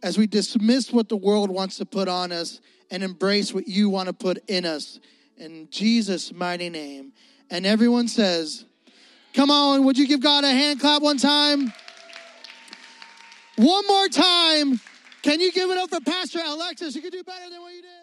as 0.02 0.16
we 0.16 0.26
dismiss 0.28 0.92
what 0.92 1.08
the 1.08 1.16
world 1.16 1.50
wants 1.50 1.78
to 1.78 1.84
put 1.84 2.06
on 2.06 2.30
us 2.30 2.60
and 2.90 3.02
embrace 3.02 3.52
what 3.52 3.66
you 3.66 3.90
want 3.90 4.06
to 4.06 4.12
put 4.12 4.38
in 4.46 4.64
us. 4.64 5.00
In 5.36 5.68
Jesus' 5.70 6.32
mighty 6.32 6.70
name. 6.70 7.12
And 7.50 7.66
everyone 7.66 8.08
says, 8.08 8.64
Come 9.34 9.50
on, 9.50 9.84
would 9.84 9.98
you 9.98 10.06
give 10.06 10.20
God 10.20 10.44
a 10.44 10.50
hand 10.50 10.80
clap 10.80 11.02
one 11.02 11.18
time? 11.18 11.72
One 13.56 13.86
more 13.86 14.08
time. 14.08 14.80
Can 15.22 15.40
you 15.40 15.52
give 15.52 15.70
it 15.70 15.78
up 15.78 15.90
for 15.90 16.00
Pastor 16.00 16.40
Alexis? 16.44 16.94
You 16.94 17.02
can 17.02 17.10
do 17.10 17.22
better 17.22 17.50
than 17.50 17.60
what 17.60 17.74
you 17.74 17.82
did. 17.82 17.97